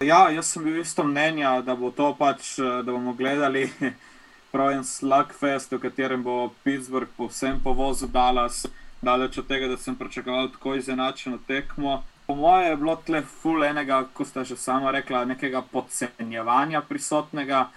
Ja, 0.00 0.28
jaz 0.30 0.52
sem 0.52 0.64
bil 0.64 0.76
isto 0.80 1.02
mnenja, 1.04 1.60
da 1.62 1.74
bo 1.74 1.90
to 1.90 2.12
pač, 2.14 2.58
eh, 2.58 2.82
da 2.82 2.92
bomo 2.92 3.12
gledali 3.18 3.64
prav 4.52 4.70
en 4.70 4.84
slugfest, 4.84 5.72
v 5.72 5.78
katerem 5.78 6.22
bo 6.22 6.52
Pittsburgh 6.64 7.10
povsem 7.16 7.60
povozil 7.60 8.08
Dallas, 8.08 8.66
daleč 9.02 9.38
od 9.38 9.46
tega, 9.46 9.68
da 9.68 9.76
sem 9.76 9.96
pričakoval 9.96 10.48
tako 10.52 10.74
izenačeno 10.74 11.38
tekmo. 11.46 12.02
Po 12.26 12.34
mojem 12.34 12.70
je 12.70 12.76
bilo 12.76 12.96
tle 12.96 13.22
full 13.22 13.64
enega, 13.64 14.04
kot 14.12 14.28
sta 14.28 14.44
že 14.44 14.56
sama 14.56 14.90
rekla, 14.90 15.24
nekega 15.24 15.62
podcenjevanja 15.62 16.82
prisotnega. 16.82 17.68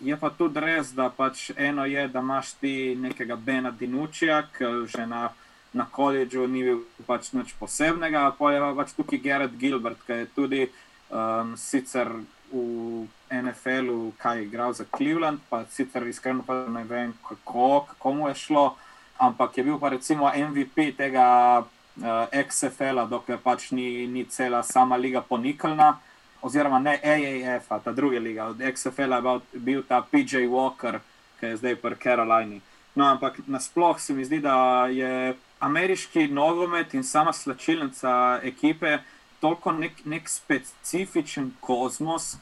Je 0.00 0.16
pa 0.16 0.30
tudi 0.30 0.60
res, 0.60 0.92
da 0.92 1.08
pač 1.10 1.50
eno 1.56 1.84
je, 1.84 2.08
da 2.08 2.20
imaš 2.20 2.52
ti 2.60 2.94
nekega 3.00 3.36
Bena 3.36 3.70
Dinučija, 3.70 4.42
ki 4.58 4.86
že 4.92 5.06
na, 5.06 5.30
na 5.72 5.86
koledžu 5.90 6.46
ni 6.46 6.62
bil 6.62 6.84
pač 7.06 7.32
nič 7.32 7.54
posebnega, 7.58 8.30
pa 8.38 8.52
je 8.52 8.60
pa 8.60 8.74
pač 8.76 8.92
tukaj 8.92 9.18
Gerard 9.18 9.56
Gilbert, 9.56 9.98
ki 10.06 10.12
je 10.12 10.26
tudi 10.36 10.62
um, 11.10 11.56
sicer 11.56 12.12
v 12.52 13.06
NFL-u, 13.30 14.12
kaj 14.18 14.38
je 14.38 14.44
igral 14.44 14.72
za 14.72 14.84
Cleveland, 14.96 15.38
pa 15.48 15.64
sicer 15.64 16.06
iskreno 16.06 16.42
pa 16.46 16.54
ne 16.68 16.84
vem, 16.84 17.14
kako, 17.28 17.86
kako 17.88 18.12
mu 18.12 18.28
je 18.28 18.34
šlo, 18.34 18.76
ampak 19.18 19.58
je 19.58 19.64
bil 19.64 19.78
pa 19.78 19.88
recimo 19.88 20.30
MVP 20.36 20.96
tega 20.96 21.58
uh, 21.58 22.04
XFL-a, 22.32 23.06
dokler 23.06 23.38
pač 23.42 23.70
ni, 23.70 24.06
ni 24.06 24.24
cela 24.24 24.62
sama 24.62 24.96
liga 24.96 25.20
ponikalna, 25.20 25.96
oziroma 26.42 26.78
ne 26.78 27.00
AAF, 27.02 27.68
ta 27.84 27.92
druga 27.92 28.18
liga, 28.18 28.46
od 28.46 28.60
XFL-a 28.60 29.40
je 29.52 29.60
bil 29.60 29.82
ta 29.82 30.02
PJ 30.02 30.46
Walker, 30.46 31.00
ki 31.40 31.46
je 31.46 31.56
zdaj 31.56 31.76
pri 31.76 31.96
Carolini. 32.02 32.60
No, 32.94 33.04
ampak 33.04 33.40
nasplošno 33.46 33.98
se 33.98 34.14
mi 34.14 34.24
zdi, 34.24 34.40
da 34.40 34.86
je 34.86 35.34
ameriški 35.60 36.28
nogomet 36.28 36.94
in 36.94 37.04
sama 37.04 37.32
slačilnica 37.32 38.40
ekipe 38.42 38.98
toliko 39.40 39.72
nek, 39.72 40.04
nek 40.04 40.28
specifičen 40.28 41.52
kozmos, 41.60 42.36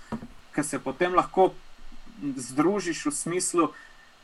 ki 0.55 0.62
se 0.62 0.79
potem 0.79 1.14
lahko 1.14 1.53
združiš 2.37 3.07
v 3.07 3.12
smislu, 3.12 3.69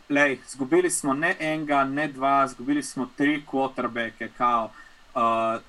da 0.08 0.26
izgubili 0.26 0.90
smo 0.90 1.14
ne 1.14 1.36
enega, 1.38 1.84
ne 1.84 2.08
dva, 2.08 2.44
izgubili 2.46 2.82
smo 2.82 3.06
tri 3.16 3.42
quarterbacke. 3.46 4.30
Uh, 4.40 4.70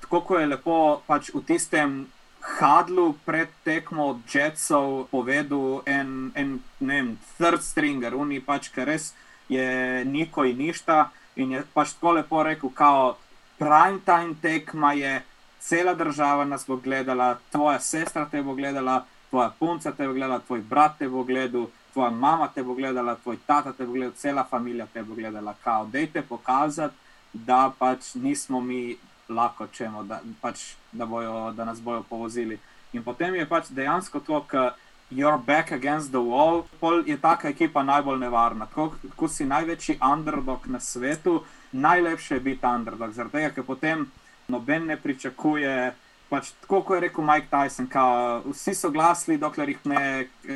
tako 0.00 0.20
kot 0.20 0.40
je 0.40 0.46
lepo 0.46 1.02
pač 1.06 1.30
v 1.34 1.42
tistem 1.46 2.06
hadlu 2.42 3.14
pred 3.26 3.48
tekmo 3.64 4.06
od 4.06 4.22
Jetsov 4.26 5.06
povedal 5.10 5.82
en, 5.86 6.32
en 6.34 6.58
ne 6.80 6.94
vem, 6.94 7.10
third 7.38 7.62
stringer, 7.62 8.14
oni 8.14 8.40
pač, 8.42 8.70
ker 8.74 8.86
res 8.90 9.12
je 9.48 10.04
niko 10.04 10.44
in 10.44 10.58
ništa. 10.58 11.10
In 11.36 11.54
je 11.54 11.62
pač 11.74 11.94
tako 11.94 12.18
lepo 12.18 12.42
rekel, 12.42 12.70
kao 12.74 13.16
prime 13.58 14.02
time 14.04 14.34
tekma 14.42 14.92
je 14.92 15.22
cela 15.62 15.94
država 15.94 16.44
nas 16.44 16.66
bo 16.66 16.76
gledala, 16.76 17.38
tvoja 17.50 17.78
sestra 17.80 18.26
te 18.30 18.42
bo 18.42 18.54
gledala, 18.54 19.04
tvoja 19.32 19.50
punca 19.58 19.92
te 19.96 20.06
bo 20.06 20.12
gledala, 20.12 20.42
tvoj 20.44 20.60
brat 20.60 20.98
te 20.98 21.08
bo 21.08 21.24
gledal, 21.24 21.70
tvoja 21.92 22.10
mama 22.10 22.50
te 22.54 22.62
bo 22.62 22.74
gledala, 22.74 23.14
tvoj 23.16 23.38
tata 23.46 23.72
te 23.72 23.86
bo 23.86 23.92
gledal, 23.92 24.12
cela 24.12 24.44
družina 24.50 24.86
te 24.92 25.02
bo 25.02 25.14
gledala. 25.14 25.54
Kao, 25.64 25.86
dejte 25.86 26.22
pokazati, 26.22 26.94
da 27.32 27.72
pač 27.78 28.14
nismo 28.14 28.60
mi 28.60 28.96
lahko 29.28 29.66
čemo, 29.72 30.02
da, 30.04 30.20
pač, 30.40 30.74
da, 30.92 31.06
bojo, 31.06 31.52
da 31.56 31.64
nas 31.64 31.80
bojo 31.80 32.02
povozili. 32.02 32.58
In 32.92 33.02
potem 33.02 33.34
je 33.34 33.48
pač 33.48 33.70
dejansko 33.70 34.20
to, 34.20 34.44
kar. 34.46 34.74
You're 35.12 35.38
back 35.38 35.72
against 35.72 36.08
the 36.08 36.20
wall, 36.20 36.62
pol 36.80 37.02
je 37.06 37.18
taka 37.20 37.48
ekipa 37.48 37.82
najbolj 37.82 38.18
nevarna. 38.18 38.66
Ko, 38.66 38.94
ko 39.16 39.28
si 39.28 39.44
največji 39.44 39.98
underdog 40.00 40.64
na 40.66 40.80
svetu, 40.80 41.42
najlepše 41.72 42.34
je 42.34 42.40
biti 42.40 42.66
underdog. 42.66 43.12
Zaradi 43.12 43.32
tega, 43.32 43.50
ker 43.52 43.64
potem 43.64 44.06
noben 44.48 44.86
ne 44.88 44.96
pričakuje. 44.96 45.92
Pač, 46.32 46.54
tako 46.64 46.80
kot 46.80 46.96
je 46.96 47.04
rekel 47.04 47.24
Mike 47.28 47.50
Tyson, 47.52 47.84
ka, 47.92 48.02
vsi 48.46 48.72
so 48.72 48.88
glasni, 48.88 49.36
dokler 49.36 49.68
jih 49.68 49.82
ne, 49.84 50.04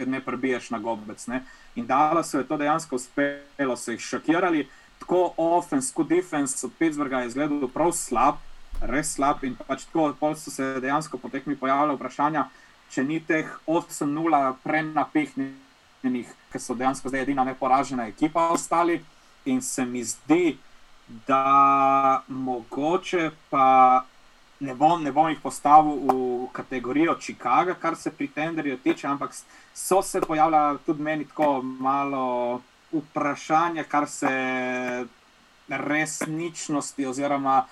ne 0.08 0.20
prebiješ 0.24 0.70
na 0.72 0.80
gobec. 0.80 1.20
Ne? 1.28 1.42
In 1.76 1.84
dalo 1.86 2.22
se 2.24 2.38
je 2.38 2.46
to 2.48 2.56
dejansko 2.56 2.96
uspelo, 2.96 3.76
so 3.76 3.92
jih 3.92 4.00
šokirali. 4.00 4.64
Tako 5.02 5.34
offense, 5.36 5.92
kot 5.92 6.08
defense 6.08 6.64
od 6.66 6.72
Pittsburgha 6.78 7.20
je 7.20 7.28
izgledal 7.28 7.68
prav 7.68 7.92
slab, 7.92 8.40
res 8.80 9.12
slab. 9.18 9.44
In 9.44 9.58
pač 9.60 9.84
tako 9.92 10.32
so 10.34 10.50
se 10.50 10.80
dejansko 10.80 11.20
potekmi 11.20 11.58
pojavljali 11.60 12.00
vprašanja, 12.00 12.48
če 12.88 13.04
ni 13.04 13.20
teh 13.20 13.52
8-0 13.68 14.42
prenapihnjenih, 14.64 16.32
ki 16.52 16.62
so 16.62 16.72
dejansko 16.72 17.12
zdaj 17.12 17.28
edina 17.28 17.44
neporažena 17.44 18.08
ekipa 18.08 18.48
ostali. 18.56 19.02
In 19.44 19.60
se 19.60 19.84
mi 19.84 20.00
zdi, 20.04 20.56
da 21.28 22.24
mogoče 22.28 23.30
pa 23.50 24.06
ne 24.60 24.74
bom, 24.74 25.02
ne 25.02 25.12
bom 25.12 25.28
jih 25.28 25.40
postavil 25.42 25.98
v 26.06 26.48
kategorijo 26.52 27.16
Chicago, 27.20 27.74
kar 27.80 27.96
se 27.96 28.10
pri 28.10 28.28
tenderju 28.28 28.78
tiče, 28.78 29.06
ampak 29.06 29.34
so 29.74 30.02
se 30.02 30.20
pojavljala 30.20 30.78
tudi 30.86 31.02
meni 31.02 31.24
tako 31.24 31.62
malo 31.62 32.60
vprašanja, 32.92 33.84
kar 33.84 34.08
se 34.08 35.06
resničnosti 35.68 37.06
oziroma 37.06 37.64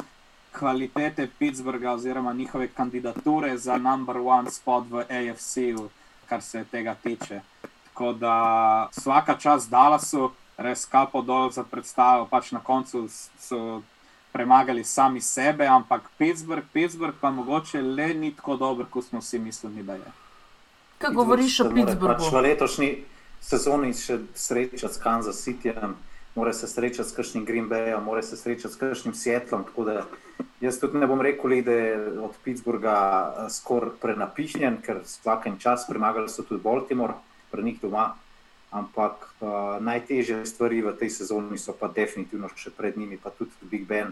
kvalitete 0.53 1.29
Pittsburgha 1.39 1.93
oziroma 1.93 2.33
njihove 2.33 2.69
kandidature 2.69 3.57
za 3.59 3.79
number 3.79 4.17
one 4.17 4.51
spot 4.51 4.85
v 4.91 5.05
AFC-u, 5.11 5.89
kar 6.29 6.43
se 6.43 6.65
tega 6.71 6.95
tiče. 7.03 7.41
Tako 7.89 8.13
da 8.13 8.89
vsaka 8.97 9.35
čas 9.35 9.69
Dallasu, 9.69 10.31
res 10.57 10.87
kapo 10.87 11.23
dol 11.23 11.51
za 11.51 11.65
predstavo, 11.65 12.27
pač 12.31 12.53
na 12.53 12.61
koncu 12.61 13.09
so 13.39 13.83
premagali 14.35 14.85
sami 14.85 15.21
sebe, 15.21 15.67
ampak 15.67 16.11
Pittsburgh, 16.19 16.67
Pittsburgh 16.73 17.15
pa 17.21 17.31
mogoče 17.31 17.83
le 17.83 18.15
ni 18.15 18.33
tako 18.35 18.57
dober, 18.57 18.87
kot 18.91 19.05
smo 19.07 19.21
vsi 19.23 19.39
mislili, 19.39 19.83
da 19.83 19.95
je. 19.95 20.11
Kaj 20.99 21.15
govoriš 21.15 21.61
o 21.61 21.69
Pittsburghu? 21.71 22.19
Pač 22.19 22.33
v 22.35 22.43
letošnji 22.43 22.89
sezoni 23.39 23.93
še 23.95 24.19
srečati 24.35 24.95
s 24.95 24.99
Kansas 24.99 25.39
Cityjem, 25.47 25.95
mora 26.35 26.51
se 26.53 26.67
srečati 26.67 27.09
s 27.09 27.15
kakšnim 27.15 27.45
Green 27.47 27.71
Bayom, 27.71 28.03
mora 28.03 28.25
se 28.27 28.37
srečati 28.37 28.75
s 28.75 28.81
kakšnim 28.81 29.15
Seattlom. 29.15 29.69
Jaz 30.61 30.81
tudi 30.83 30.99
ne 30.99 31.07
bom 31.07 31.23
rekel, 31.23 31.61
da 31.63 31.79
je 31.79 31.95
od 32.27 32.35
Pittsburgha 32.43 32.99
skoraj 33.55 33.95
prenapihnjen, 34.03 34.83
ker 34.83 35.05
vsakem 35.07 35.61
čas 35.63 35.87
premagali 35.87 36.27
so 36.27 36.43
tudi 36.43 36.63
Baltimore, 36.65 37.15
pri 37.55 37.63
njih 37.63 37.79
doma. 37.87 38.17
Ampak 38.75 39.31
uh, 39.39 39.79
najtežje 39.79 40.43
stvari 40.51 40.83
v 40.83 40.97
tej 40.99 41.11
sezoni 41.23 41.55
so 41.63 41.71
pa 41.79 41.87
definitivno 41.87 42.51
še 42.59 42.75
pred 42.75 42.99
njimi, 42.99 43.15
pa 43.23 43.31
tudi 43.31 43.55
Big 43.63 43.87
Ben, 43.87 44.11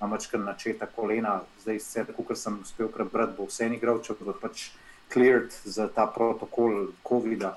amačkar 0.00 0.40
načeta 0.40 0.88
kolena. 0.88 1.42
Zdaj, 1.60 1.76
vse, 1.76 2.04
kar 2.16 2.36
sem 2.36 2.56
uspel 2.64 2.88
prebrati, 2.88 3.36
bo 3.36 3.44
vse 3.50 3.68
igral, 3.68 4.00
če 4.00 4.16
bo 4.16 4.32
pač 4.32 4.70
cleared 5.12 5.52
za 5.64 5.88
ta 5.92 6.08
protokol 6.08 6.96
COVID-a. 7.04 7.52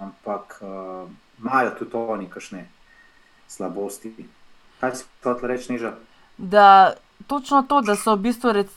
Ampak 0.00 0.56
uh, 0.64 1.04
imajo 1.36 1.76
tudi 1.78 2.00
oni 2.16 2.32
kakšne 2.32 2.64
slabosti. 3.48 4.14
Kaj 4.80 4.96
si 4.96 5.04
hotel 5.24 5.48
reči, 5.52 5.72
Niža? 5.72 5.92
Da, 6.38 6.94
točno 7.26 7.62
to, 7.68 7.82
da 7.84 7.96
so 7.96 8.16
v 8.16 8.30
bistvu 8.30 8.56
rec, 8.56 8.72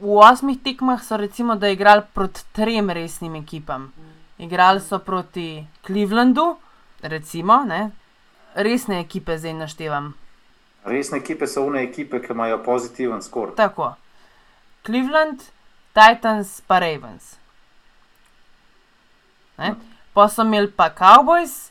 v 0.00 0.20
osmih 0.20 0.60
tekmah 0.60 1.00
so 1.00 1.16
recimo, 1.16 1.56
da 1.56 1.72
igrali 1.72 2.04
proti 2.12 2.44
trem 2.52 2.90
resnim 2.90 3.40
ekipam. 3.40 3.92
Igrali 4.38 4.80
so 4.80 4.98
proti 4.98 5.66
Clevelandu, 5.86 6.56
recimo, 7.02 7.64
ne? 7.64 7.90
resne 8.56 9.00
ekipe 9.00 9.38
zdaj 9.38 9.52
naštevam. 9.52 10.14
Resne 10.84 11.18
ekipe 11.18 11.46
so 11.46 11.64
une 11.66 11.82
ekipe, 11.82 12.20
ki 12.22 12.32
imajo 12.32 12.58
pozitiven 12.64 13.22
skor. 13.22 13.54
Tako. 13.56 13.94
Cleveland, 14.86 15.42
Titans, 15.92 16.60
pa 16.66 16.78
Ravens. 16.78 17.36
Ne? 19.58 19.74
Pa 20.12 20.28
so 20.28 20.44
imeli 20.44 20.70
pa 20.72 20.90
Cowboys, 20.90 21.70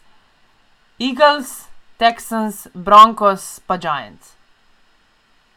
Eagles, 1.00 1.66
Texans, 1.98 2.68
Broncos, 2.74 3.60
pa 3.68 3.78
Giants. 3.78 4.34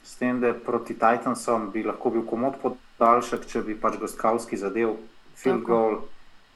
S 0.05 0.17
tem, 0.17 0.41
da 0.41 0.55
proti 0.55 0.95
Titansom 0.95 1.71
bi 1.71 1.83
lahko 1.85 2.11
bil 2.11 2.25
komod 2.27 2.57
podaljšek, 2.63 3.45
če 3.51 3.63
bi 3.67 3.75
pač 3.75 3.99
Gostkowski 4.01 4.57
zadev 4.57 4.97
field 5.37 5.65
Tako. 5.65 5.69
goal, 5.69 5.99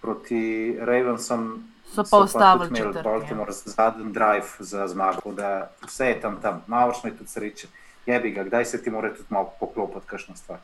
proti 0.03 0.77
Ravensom 0.81 1.73
So 1.95 2.05
pa 2.11 2.19
ustavili 2.19 2.69
tudi 2.69 2.81
imeli 2.81 2.95
četrti, 2.95 3.09
ja. 3.09 3.13
Baltimore 3.13 3.53
zadnji 3.53 4.13
drive 4.13 4.47
za 4.59 4.89
zmago. 4.89 5.33
Da 5.33 5.71
vse 5.87 6.07
je 6.07 6.21
tam, 6.21 6.41
tam. 6.41 6.63
malo 6.67 6.93
še 6.93 7.11
tudi 7.11 7.29
sreče. 7.29 7.69
Jebi 8.07 8.31
ga, 8.31 8.45
kdaj 8.45 8.65
se 8.65 8.83
ti 8.83 8.91
mora 8.91 9.13
tudi 9.15 9.29
malo 9.29 9.53
poklopiti, 9.61 10.07
kakšna 10.07 10.37
stvar. 10.37 10.59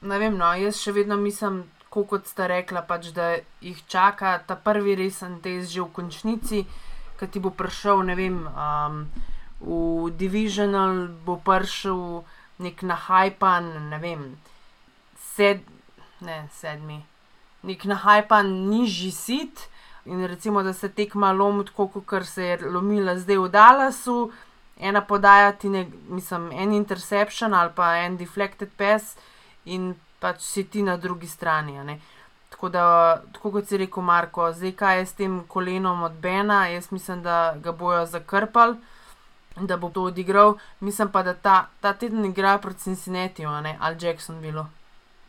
Ne 0.00 0.18
vem, 0.18 0.36
no, 0.36 0.50
jaz 0.54 0.76
še 0.82 0.92
vedno 0.92 1.16
mislim, 1.16 1.62
kot 1.90 2.26
ste 2.26 2.48
rekla, 2.50 2.82
pač, 2.82 3.12
da 3.14 3.38
jih 3.64 3.78
čaka 3.88 4.38
ta 4.46 4.56
prvi 4.56 4.94
resen 4.98 5.38
test 5.42 5.72
že 5.72 5.82
v 5.82 5.90
končnici, 5.92 6.66
ki 7.18 7.26
ti 7.26 7.40
bo 7.42 7.50
prišel, 7.50 8.02
ne 8.10 8.14
vem, 8.18 8.42
um, 8.46 9.00
v 9.58 10.10
Divisional 10.18 11.08
bo 11.26 11.38
prišel 11.42 12.22
nek 12.62 12.82
nahajpan, 12.82 13.90
ne 13.90 13.98
vem, 14.02 14.26
sed, 15.34 15.62
ne, 16.20 16.44
sedmi, 16.60 17.00
nek 17.62 17.84
nahajpan 17.84 18.46
nižji 18.70 19.10
sit. 19.10 19.68
In 20.04 20.26
recimo, 20.26 20.62
da 20.62 20.72
se 20.72 20.88
tekma 20.88 21.32
lomi 21.32 21.64
tako, 21.64 21.88
kot 22.00 22.26
se 22.26 22.44
je 22.44 22.58
lomila 22.64 23.18
zdaj 23.18 23.38
v 23.38 23.48
Dallasu, 23.52 24.30
ena 24.80 25.02
podaja 25.04 25.52
ti, 25.52 25.68
ne, 25.68 25.86
mislim, 26.08 26.52
en 26.52 26.72
interception 26.72 27.54
ali 27.54 27.70
pa 27.76 27.96
en 27.96 28.16
deflected 28.16 28.70
pass, 28.76 29.16
in 29.64 29.94
pač 30.20 30.40
si 30.40 30.64
ti 30.64 30.82
na 30.82 30.96
drugi 30.96 31.26
strani. 31.26 32.00
Tako 32.48 32.68
da, 32.68 32.84
tako 33.32 33.50
kot 33.50 33.68
si 33.68 33.76
rekel, 33.76 34.02
Marko, 34.02 34.52
zdaj 34.52 34.72
kaj 34.72 34.98
je 34.98 35.06
s 35.06 35.12
tem 35.12 35.40
kolenom 35.48 36.02
od 36.02 36.12
Bena, 36.12 36.66
jaz 36.68 36.88
mislim, 36.92 37.22
da 37.22 37.54
ga 37.62 37.72
bojo 37.72 38.06
zakrpali, 38.06 38.76
da 39.60 39.76
bo 39.76 39.90
to 39.90 40.02
odigral. 40.02 40.56
Mislim 40.80 41.12
pa, 41.12 41.22
da 41.22 41.34
ta, 41.34 41.66
ta 41.80 41.92
teden 41.92 42.24
igra 42.24 42.58
proti 42.58 42.80
Cincinnatiju, 42.80 43.48
ali 43.48 43.96
Jacksonville, 44.00 44.66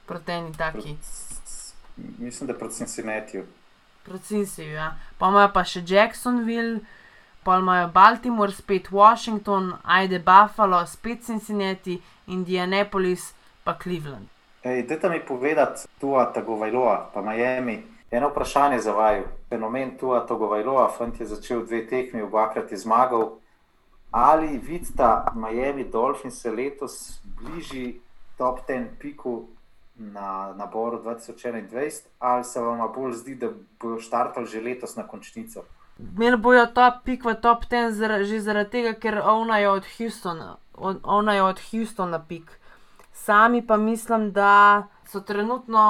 proti 0.06 0.32
eni 0.32 0.54
taki. 0.58 0.96
Mislim, 2.18 2.48
da 2.48 2.54
proti 2.54 2.76
Cincinnatiju. 2.76 3.46
Proti 4.04 4.26
Cincinnatiju, 4.26 4.76
ja. 4.76 4.96
Pa 5.18 5.30
imajo 5.30 5.52
pa 5.54 5.64
še 5.64 5.84
Jacksonville, 5.88 6.80
pa 7.44 7.58
imajo 7.60 7.88
Baltimore, 7.94 8.52
spet 8.52 8.92
Washington, 8.92 9.74
ajde 9.84 10.20
Buffalo, 10.20 10.86
spet 10.88 11.24
Cincinnati, 11.26 12.02
Indianapolis, 12.28 13.34
pa 13.64 13.78
Cleveland. 13.84 14.28
Ej, 14.64 14.84
dajte 14.88 15.10
mi 15.10 15.20
povedati, 15.28 15.88
Tua 16.00 16.26
Tagovailoa, 16.34 17.10
pa 17.14 17.22
Miami. 17.22 17.84
Eno 18.12 18.30
vprašanje 18.30 18.80
za 18.80 18.92
vaju. 18.92 19.24
Fenomen 19.50 19.98
Tua 19.98 20.26
Tagovailoa, 20.28 20.90
fant 20.98 21.20
je 21.20 21.26
začel 21.26 21.66
dve 21.66 21.86
tekmi, 21.88 22.22
obakrat 22.22 22.72
je 22.72 22.78
zmagal. 22.78 23.38
Ali 24.12 24.58
vidita 24.58 25.32
Miami 25.36 25.84
Dolphins 25.84 26.42
se 26.42 26.52
letos 26.52 27.22
bližji 27.24 28.02
top 28.38 28.60
10 28.68 28.86
piku 29.00 29.48
na 30.00 30.54
naboru 30.54 30.98
2021, 31.00 31.92
ali 32.20 32.44
se 32.44 32.60
vam 32.60 32.92
bolj 32.94 33.14
zdi, 33.14 33.36
da 33.36 33.48
bojo 33.80 34.00
štartali 34.00 34.46
že 34.46 34.62
letos 34.62 34.96
na 34.96 35.04
končnico? 35.04 35.64
Imeli 36.00 36.38
bojo 36.38 36.66
top 36.68 37.04
pik 37.04 37.26
v 37.26 37.34
top 37.36 37.66
10 37.66 37.92
zara, 37.92 38.24
že 38.24 38.40
zaradi 38.40 38.70
tega, 38.72 38.94
ker 38.96 39.20
ovnajo 39.20 39.72
od 39.74 39.86
Houstona, 39.90 40.50
od- 40.74 41.00
ovnajo 41.04 41.46
od 41.46 41.60
Houstona 41.62 42.20
pik. 42.22 42.52
Sami 43.14 43.62
pa 43.62 43.78
mislim, 43.78 44.32
da 44.32 44.54
so 45.06 45.20
trenutno 45.20 45.84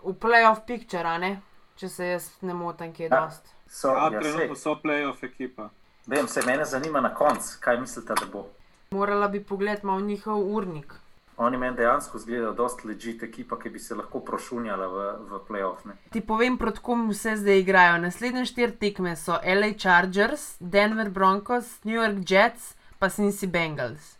v 0.00 0.12
playoff 0.14 0.66
picture, 0.66 1.04
a 1.04 1.18
ne? 1.18 1.40
če 1.76 1.88
se 1.88 2.06
jaz 2.06 2.28
ne 2.40 2.54
motim, 2.54 2.92
kje 2.92 3.04
je 3.04 3.08
Ja. 3.10 3.20
dost. 3.20 3.48
So, 3.68 3.88
Ja, 3.88 4.04
ja, 4.04 4.20
trenutno 4.20 4.54
so 4.54 4.74
playoff 4.74 5.24
ekipa. 5.24 5.68
Vem, 6.06 6.28
se 6.28 6.42
mene 6.42 6.64
zanima 6.64 7.00
na 7.00 7.10
koncu, 7.10 7.56
kaj 7.60 7.80
mislite, 7.80 8.14
da 8.14 8.26
bo. 8.26 8.46
Morala 8.90 9.28
bi 9.28 9.40
pogledati 9.42 9.86
malo 9.86 10.00
njihov 10.00 10.54
urnik. 10.54 10.94
Oni 11.36 11.56
meni 11.56 11.76
dejansko 11.76 12.16
izgledajo 12.16 12.52
dosta 12.52 12.86
ležit 12.86 13.22
ekipa, 13.22 13.58
ki 13.58 13.70
bi 13.70 13.78
se 13.78 13.94
lahko 13.94 14.20
prošunjala 14.20 14.86
v, 14.86 14.98
v 15.26 15.40
playoff. 15.48 15.84
Ne? 15.84 15.96
Ti 16.10 16.20
povem, 16.22 16.54
proti 16.56 16.78
kom 16.80 17.08
vse 17.08 17.36
zdaj 17.36 17.58
igrajo. 17.58 17.98
Naslednje 17.98 18.44
štiri 18.44 18.72
tekme 18.74 19.16
so 19.16 19.40
LA 19.44 19.72
Chargers, 19.76 20.44
Denver 20.60 21.10
Broncos, 21.10 21.80
New 21.84 21.96
York 21.96 22.22
Jets, 22.24 22.68
pa 22.98 23.08
Cincy 23.08 23.46
Bengals. 23.48 24.14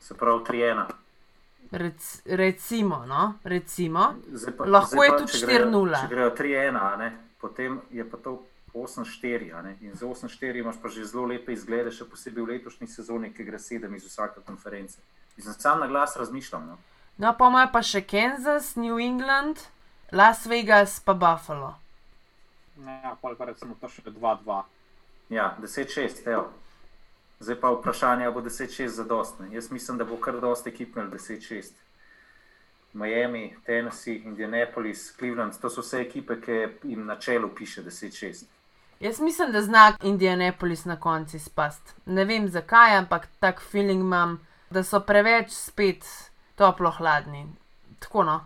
Se 0.00 0.14
pravi, 0.14 0.42
3-1. 0.44 0.86
Rec, 1.72 2.02
recimo, 2.26 3.06
no, 3.06 3.22
recimo. 3.44 4.14
Zdaj 4.28 4.56
pa- 4.56 4.64
Lahko 4.66 4.88
zdaj 4.88 5.06
je 5.06 5.10
pa, 5.10 5.18
tudi 5.18 5.32
če 5.32 5.46
grejo- 5.46 5.64
4:0. 5.64 6.00
Če 6.00 6.08
grejo 6.08 6.30
3-1, 6.32 6.76
a 6.76 6.96
ne, 6.96 7.08
potem 7.40 7.80
je 7.90 8.04
pa 8.04 8.16
to 8.16 8.34
8-4. 8.74 9.52
a 9.52 9.62
ne. 9.62 9.76
In 9.80 9.94
za 9.94 10.06
8-4 10.06 10.58
imaš 10.58 10.76
pa 10.76 10.88
že 10.88 11.04
zelo 11.04 11.24
lepe 11.24 11.52
izglede, 11.52 11.90
še 11.90 12.04
posebej 12.04 12.42
v 12.42 12.48
letošnji 12.48 12.86
sezoni, 12.88 13.30
ki 13.30 13.44
gre 13.44 13.58
7 13.58 13.94
iz 13.94 14.04
vsake 14.04 14.40
konference. 14.42 14.98
Sam 15.38 15.80
na 15.80 15.86
glas 15.86 16.16
razmišljam. 16.16 16.66
No. 16.66 16.78
No, 17.16 17.32
pa 17.38 17.48
imajo 17.48 17.68
pa 17.72 17.82
še 17.82 18.02
Kansas, 18.04 18.74
New 18.76 18.98
England, 19.00 19.60
Las 20.12 20.46
Vegas, 20.46 21.00
pa 21.00 21.14
Buffalo. 21.14 21.74
Ja, 22.84 23.16
pol 23.22 23.36
pa 23.36 23.48
recimo 23.48 23.76
to 23.80 23.88
še 23.88 24.02
2-2. 24.04 24.62
Ja, 25.32 25.56
10-6, 25.60 26.26
evo. 26.28 26.50
Zdaj 27.40 27.60
pa 27.60 27.70
vprašanje, 27.72 28.24
ali 28.24 28.34
bo 28.34 28.40
10-6 28.44 28.86
zadostne. 29.00 29.48
Jaz 29.52 29.70
mislim, 29.70 29.98
da 29.98 30.04
bo 30.04 30.16
kar 30.20 30.40
dosti 30.40 30.70
ekip 30.70 30.96
imel 30.96 31.08
10-6. 31.12 31.72
Miami, 32.96 33.56
Tennessee, 33.66 34.22
Indianapolis, 34.24 35.12
Cleveland, 35.18 35.56
to 35.60 35.70
so 35.70 35.84
vse 35.84 36.00
ekipe, 36.00 36.38
ki 36.40 36.60
jim 36.88 37.04
na 37.06 37.16
čelu 37.20 37.48
piše 37.54 37.84
10-6. 37.84 38.44
Jaz 39.00 39.20
mislim, 39.20 39.52
da 39.52 39.62
zna 39.62 39.96
Indianapolis 40.02 40.84
na 40.84 40.96
koncu 41.00 41.40
spast. 41.40 41.94
Ne 42.06 42.24
vem 42.24 42.48
zakaj, 42.48 42.96
ampak 42.96 43.28
tak 43.40 43.60
feeling 43.60 44.00
imam, 44.00 44.38
da 44.70 44.82
so 44.82 45.00
preveč 45.00 45.50
spet 45.50 46.04
toplo 46.54 46.90
hladni. 46.90 47.46
Tako 47.98 48.24
no. 48.24 48.40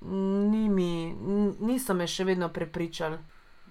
Nimi, 0.00 1.14
niso 1.60 1.94
me 1.94 2.06
še 2.06 2.24
vedno 2.24 2.48
prepričali. 2.52 3.18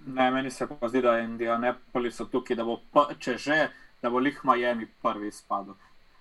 Ne, 0.06 0.30
meni 0.30 0.50
se 0.50 0.66
pa 0.66 0.88
zdi, 0.88 1.00
da 1.02 1.18
Indianapolis 1.18 2.20
tukaj, 2.30 2.56
da 2.56 2.64
bo, 2.64 2.78
če 3.18 3.36
že, 3.38 3.58
da 4.02 4.10
bo 4.10 4.20
lih 4.22 4.38
Miami 4.44 4.86
prvi 5.02 5.32
spadal. 5.32 5.74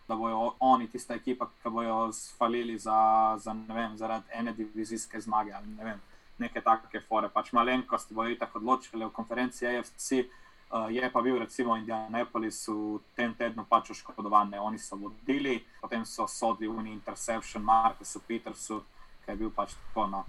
Da 0.08 0.15
bojo 0.15 0.56
oni 0.60 0.88
tista 0.89 1.17
ekipa, 1.17 1.49
ki 1.62 1.69
bojo 1.73 2.12
spalili 2.13 2.78
za, 2.78 2.97
za, 3.41 3.54
vem, 3.69 3.97
zaradi 3.97 4.34
ene 4.34 4.54
divizijske 4.54 5.21
zmage 5.21 5.54
ali 5.54 5.67
ne 5.73 5.86
vem, 5.86 6.01
neke 6.38 6.62
take 6.62 7.01
fore. 7.10 7.30
Pač 7.34 7.51
malenkosti 7.58 8.13
bojo 8.13 8.38
tako 8.39 8.62
odločili 8.62 9.06
v 9.06 9.13
konferenci 9.13 9.67
AFC. 9.67 10.25
Uh, 10.71 10.89
je 10.89 11.10
pa 11.12 11.21
bil 11.21 11.39
recimo 11.39 11.78
Indianapolis 11.78 12.67
v 12.67 12.99
tem 13.15 13.34
tednu 13.38 13.65
pač 13.69 13.91
oškodovan, 13.93 14.54
oni 14.60 14.80
so 14.82 14.97
vodili, 14.97 15.60
potem 15.82 16.06
so 16.06 16.25
sodili 16.28 16.73
v 16.73 16.88
Interception, 16.88 17.63
Markusu 17.63 18.19
Petersu, 18.28 18.82
ki 19.25 19.32
je 19.32 19.36
bil 19.38 19.51
pač 19.54 19.75
tako. 19.78 20.08
No. 20.08 20.25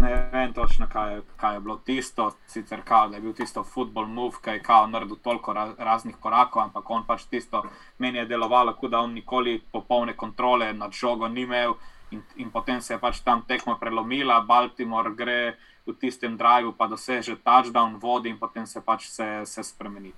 Ne 0.00 0.28
vem 0.32 0.52
točno, 0.52 0.88
kaj, 0.88 1.20
kaj 1.36 1.54
je 1.54 1.60
bilo 1.60 1.76
tisto, 1.84 2.30
sicer 2.46 2.82
kao, 2.84 3.08
da 3.08 3.16
je 3.16 3.22
bil 3.22 3.32
tisto 3.32 3.64
football 3.64 4.06
move, 4.06 4.40
ki 4.42 4.50
je 4.50 4.62
kao 4.62 4.86
naredil 4.86 5.16
toliko 5.22 5.52
ra 5.52 5.68
raznih 5.78 6.16
korakov, 6.16 6.62
ampak 6.62 6.90
on 6.90 7.04
pač 7.06 7.24
tisto 7.30 7.62
meni 7.98 8.18
je 8.18 8.26
delovalo, 8.26 8.74
kot 8.76 8.90
da 8.90 9.00
on 9.00 9.12
nikoli 9.12 9.60
popolne 9.72 10.16
kontrole 10.16 10.72
nad 10.72 10.92
žogo 10.92 11.28
ni 11.28 11.42
imel 11.42 11.76
in, 12.10 12.22
in 12.36 12.50
potem 12.50 12.80
se 12.80 12.94
je 12.94 12.98
pač 12.98 13.20
tam 13.20 13.42
tekmo 13.48 13.76
prelomila, 13.80 14.40
Baltimore 14.40 15.14
gre 15.14 15.56
v 15.86 15.94
tistem 15.94 16.36
drivu, 16.36 16.72
pa 16.74 16.86
doseže 16.90 17.38
touchdown, 17.46 17.98
vodi 18.02 18.28
in 18.28 18.38
potem 18.38 18.66
se 18.66 18.80
pač 18.82 19.06
vse, 19.06 19.28
vse 19.46 19.62
spremeni. 19.62 20.12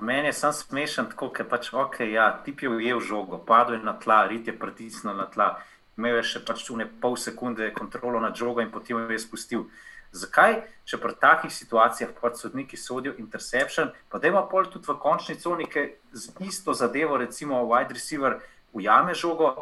Meni 0.00 0.28
je 0.28 0.36
samo 0.36 0.52
smešen, 0.52 1.08
tako 1.12 1.32
da 1.32 1.44
pač, 1.48 1.72
okay, 1.72 2.12
ja, 2.12 2.28
ti 2.44 2.52
je 2.60 2.68
ujel 2.68 3.00
žogo, 3.00 3.38
padel 3.38 3.80
je 3.80 3.84
na 3.84 3.96
tla, 3.96 4.26
rit 4.28 4.46
je 4.46 4.52
pritisnil 4.58 5.16
na 5.16 5.24
tla, 5.24 5.56
imel 5.96 6.20
je 6.20 6.28
še 6.34 6.44
pač 6.44 6.64
čune 6.68 6.86
pol 7.00 7.16
sekunde 7.16 7.72
kontrolo 7.72 8.20
nad 8.20 8.36
žogo 8.36 8.60
in 8.60 8.70
potem 8.70 8.98
jo 8.98 9.08
je 9.08 9.18
spustil. 9.18 9.66
Zakaj, 10.14 10.60
če 10.86 11.00
pri 11.02 11.16
takih 11.18 11.50
situacijah 11.50 12.12
pač 12.20 12.38
sodniki 12.38 12.76
sodijo 12.78 13.16
interception, 13.18 13.90
pa 14.08 14.20
da 14.22 14.28
ima 14.28 14.44
pol 14.46 14.68
tudi 14.70 14.86
v 14.86 14.94
končni 15.00 15.34
coni, 15.40 15.66
ki 15.66 15.88
z 16.12 16.36
isto 16.46 16.70
zadevo, 16.76 17.16
recimo 17.18 17.64
wide 17.66 17.96
receiver, 17.96 18.38
ujame 18.76 19.14
žogo, 19.14 19.56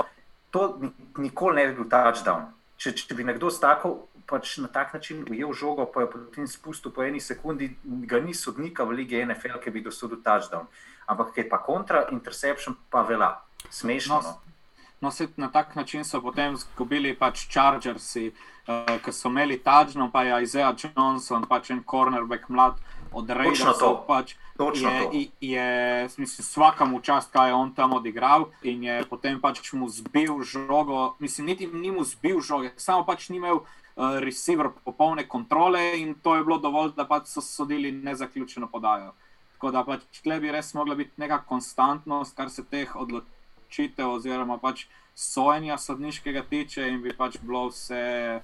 to 0.53 0.93
nikoli 1.19 1.57
ne 1.57 1.67
bi 1.69 1.77
bil 1.81 1.89
touchdown. 1.91 2.51
Če, 2.77 2.93
če 2.99 3.17
bi 3.17 3.25
nekdo 3.25 3.51
stakal 3.51 4.03
pač 4.27 4.57
na 4.59 4.69
tak 4.69 4.95
način 4.95 5.25
ujel 5.31 5.53
žogo, 5.53 5.87
pa 5.87 6.05
je 6.05 6.11
potem 6.11 6.47
spustil 6.49 6.93
po 6.93 7.05
eni 7.05 7.21
sekundi, 7.21 7.73
ga 7.85 8.21
ni 8.21 8.35
sodnika 8.35 8.85
v 8.85 9.03
lige 9.03 9.25
NFL, 9.27 9.61
ki 9.65 9.71
bi 9.71 9.83
dosodil 9.85 10.23
touchdown. 10.25 10.69
Ampak 11.11 11.35
kaj 11.37 11.49
pa 11.51 11.59
kontra, 11.59 12.07
interception 12.13 12.77
pa 12.91 13.03
vela, 13.03 13.35
smešno. 13.71 14.21
No, 14.23 15.11
no 15.11 15.11
na 15.37 15.49
tak 15.53 15.75
način 15.77 16.05
so 16.05 16.21
potem 16.23 16.55
izgubili 16.55 17.15
pač 17.19 17.49
Chargersi, 17.49 18.31
uh, 18.69 18.97
ki 19.05 19.13
so 19.13 19.29
imeli 19.29 19.59
touchdown, 19.59 20.11
pa 20.13 20.23
je 20.23 20.43
Isaiah 20.43 20.73
Johnson, 20.73 21.45
pač 21.49 21.71
en 21.71 21.83
cornerback 21.83 22.49
mlad 22.49 22.81
od 23.13 23.31
Rejsa. 23.31 23.75
Pač, 24.07 24.37
je, 24.59 25.29
je 25.41 26.09
mislim, 26.17 26.45
vsakemu 26.45 27.01
čast, 27.01 27.33
kaj 27.33 27.49
je 27.49 27.55
on 27.55 27.75
tam 27.75 27.93
odigral, 27.93 28.51
in 28.63 28.85
je 28.85 29.05
potem 29.11 29.41
pač 29.41 29.73
mu 29.73 29.89
zbil 29.89 30.43
žogo. 30.43 31.17
Mislim, 31.19 31.47
niti 31.47 31.67
ni 31.67 31.91
mu 31.91 32.05
zbil 32.05 32.41
žogo, 32.41 32.69
samo 32.77 33.05
pač 33.05 33.29
ni 33.29 33.37
imel 33.37 33.63
uh, 33.63 34.19
receiver 34.21 34.71
popolne 34.85 35.29
kontrole 35.29 36.01
in 36.01 36.15
to 36.15 36.37
je 36.37 36.45
bilo 36.45 36.59
dovolj, 36.59 36.93
da 36.97 37.05
pač 37.05 37.33
so 37.33 37.41
sodili 37.41 37.93
nezaključeno 37.93 38.69
podajo. 38.69 39.15
Tako 39.55 39.71
da 39.71 39.85
pač 39.85 40.05
tle 40.23 40.41
bi 40.41 40.53
res 40.53 40.75
mogla 40.75 40.95
biti 40.95 41.17
neka 41.17 41.43
konstantnost, 41.49 42.37
kar 42.37 42.51
se 42.51 42.65
teh 42.65 42.97
odločitev 42.97 44.11
oziroma 44.11 44.59
pač 44.59 44.87
sojenja 45.15 45.79
sodniškega 45.79 46.43
tiče 46.51 46.89
in 46.89 47.03
bi 47.03 47.13
pač 47.17 47.39
bilo 47.41 47.69
vse 47.69 48.43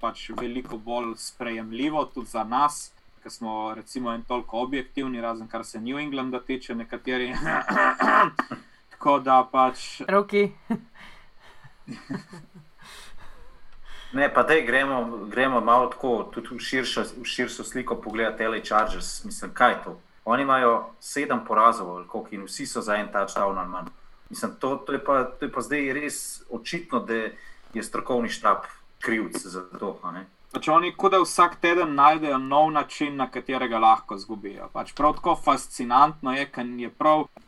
pač 0.00 0.30
veliko 0.36 0.78
bolj 0.78 1.16
sprejemljivo 1.20 2.04
tudi 2.14 2.30
za 2.30 2.44
nas. 2.44 2.92
Ker 3.26 3.32
smo 3.32 3.74
recimo 3.74 4.12
en 4.12 4.22
toliko 4.22 4.60
objektivni, 4.62 5.20
razen 5.20 5.48
kar 5.48 5.64
se 5.64 5.80
New 5.80 5.98
Englanda 5.98 6.40
tiče, 6.40 6.74
nekateri. 6.74 7.32
Tako 8.90 9.18
da 9.18 9.48
pač. 9.52 10.00
Roki. 10.08 10.52
Ne, 14.12 14.28
pa 14.34 14.42
da 14.42 14.60
gremo, 14.66 15.26
gremo 15.26 15.60
malo 15.60 15.88
tako, 15.90 16.30
tudi 16.34 16.54
v 16.54 16.60
širšo, 16.68 17.02
v 17.16 17.24
širšo 17.24 17.64
sliko 17.64 17.96
pogledati 17.98 18.44
L.A. 18.44 18.62
Chargers. 18.62 19.24
Mislim, 19.24 19.50
kaj 19.54 19.72
je 19.72 19.82
to? 19.84 19.98
Oni 20.24 20.42
imajo 20.42 20.94
sedem 21.00 21.42
porazov, 21.48 22.06
koliko, 22.06 22.28
in 22.30 22.46
vsi 22.46 22.66
so 22.66 22.80
za 22.80 22.94
en 22.94 23.10
touchdown 23.12 23.58
ali 23.58 23.68
manj. 23.68 23.90
Mislim, 24.30 24.54
to, 24.60 24.76
to, 24.76 24.92
je 24.92 25.04
pa, 25.04 25.24
to 25.24 25.50
je 25.50 25.52
pa 25.52 25.66
zdaj 25.66 25.92
res 25.98 26.42
očitno, 26.50 27.02
da 27.02 27.14
je 27.74 27.82
strokovni 27.82 28.30
štab 28.30 28.70
krivc 29.02 29.42
za 29.42 29.66
to. 29.78 29.96
Pač 30.52 30.68
oni 30.68 30.92
kot 30.96 31.12
da 31.12 31.18
vsak 31.20 31.56
teden 31.60 31.94
najdejo 31.94 32.38
nov 32.38 32.70
način, 32.72 33.16
na 33.16 33.26
katerega 33.30 33.78
lahko 33.78 34.16
zgubijo. 34.18 34.68
Pač 34.72 34.92
prav 34.94 35.16
tako 35.18 35.34
fascinantno 35.36 36.32
je, 36.32 36.46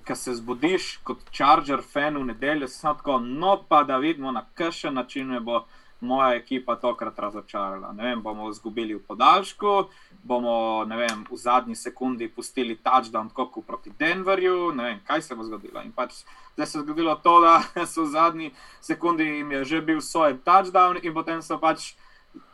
ker 0.04 0.16
se 0.16 0.34
zbudiš 0.34 0.96
kot 1.04 1.22
Charger 1.32 1.82
fan 1.92 2.18
v 2.18 2.24
nedeljo, 2.32 2.68
samo 2.68 2.94
tako, 2.98 3.18
no 3.18 3.56
pa 3.68 3.84
da 3.84 3.96
vidimo, 3.96 4.32
na 4.32 4.44
kakšen 4.54 4.94
način 4.94 5.38
bo 5.44 5.64
moja 6.00 6.34
ekipa 6.34 6.76
tokrat 6.76 7.18
razočarala. 7.18 7.92
Ne 7.92 8.04
vem, 8.04 8.22
bomo 8.22 8.50
izgubili 8.50 8.94
v 8.94 9.02
podaljšku, 9.02 9.88
bomo 10.22 10.84
vem, 10.84 11.24
v 11.30 11.36
zadnji 11.36 11.74
sekundi 11.74 12.28
pustili 12.28 12.76
touchdown 12.76 13.30
kot 13.34 13.56
proti 13.66 13.90
Denverju, 13.98 14.72
ne 14.74 14.84
vem, 14.84 15.00
kaj 15.06 15.22
se 15.22 15.34
bo 15.34 15.44
zgodilo. 15.44 15.82
In 15.82 15.92
pač 15.92 16.22
zdaj 16.54 16.66
se 16.66 16.78
je 16.78 16.82
zgodilo 16.82 17.14
to, 17.22 17.40
da 17.40 17.62
so 17.92 18.04
v 18.04 18.12
zadnji 18.12 18.52
sekundi 18.80 19.24
jim 19.24 19.52
je 19.52 19.64
že 19.64 19.80
bil 19.80 20.00
svoj 20.00 20.38
touchdown, 20.44 21.00
in 21.02 21.14
potem 21.14 21.42
so 21.42 21.58
pač 21.58 21.94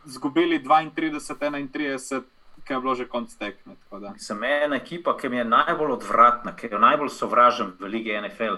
izgubili 0.07 0.63
32-31. 0.65 2.23
Kaj 2.65 2.77
je 2.77 2.81
bilo 2.81 2.95
že 2.95 3.09
konc 3.09 3.35
tekme? 3.37 3.77
Sem 4.19 4.45
ena 4.45 4.77
ekipa, 4.77 5.17
ki 5.17 5.29
mi 5.29 5.37
je 5.37 5.45
najbolj 5.45 5.93
odvratna, 5.99 6.55
ki 6.57 6.71
jo 6.73 6.79
najbolj 6.79 7.11
sovražim 7.13 7.75
v 7.81 7.91
lige 7.93 8.21
NFL, 8.21 8.57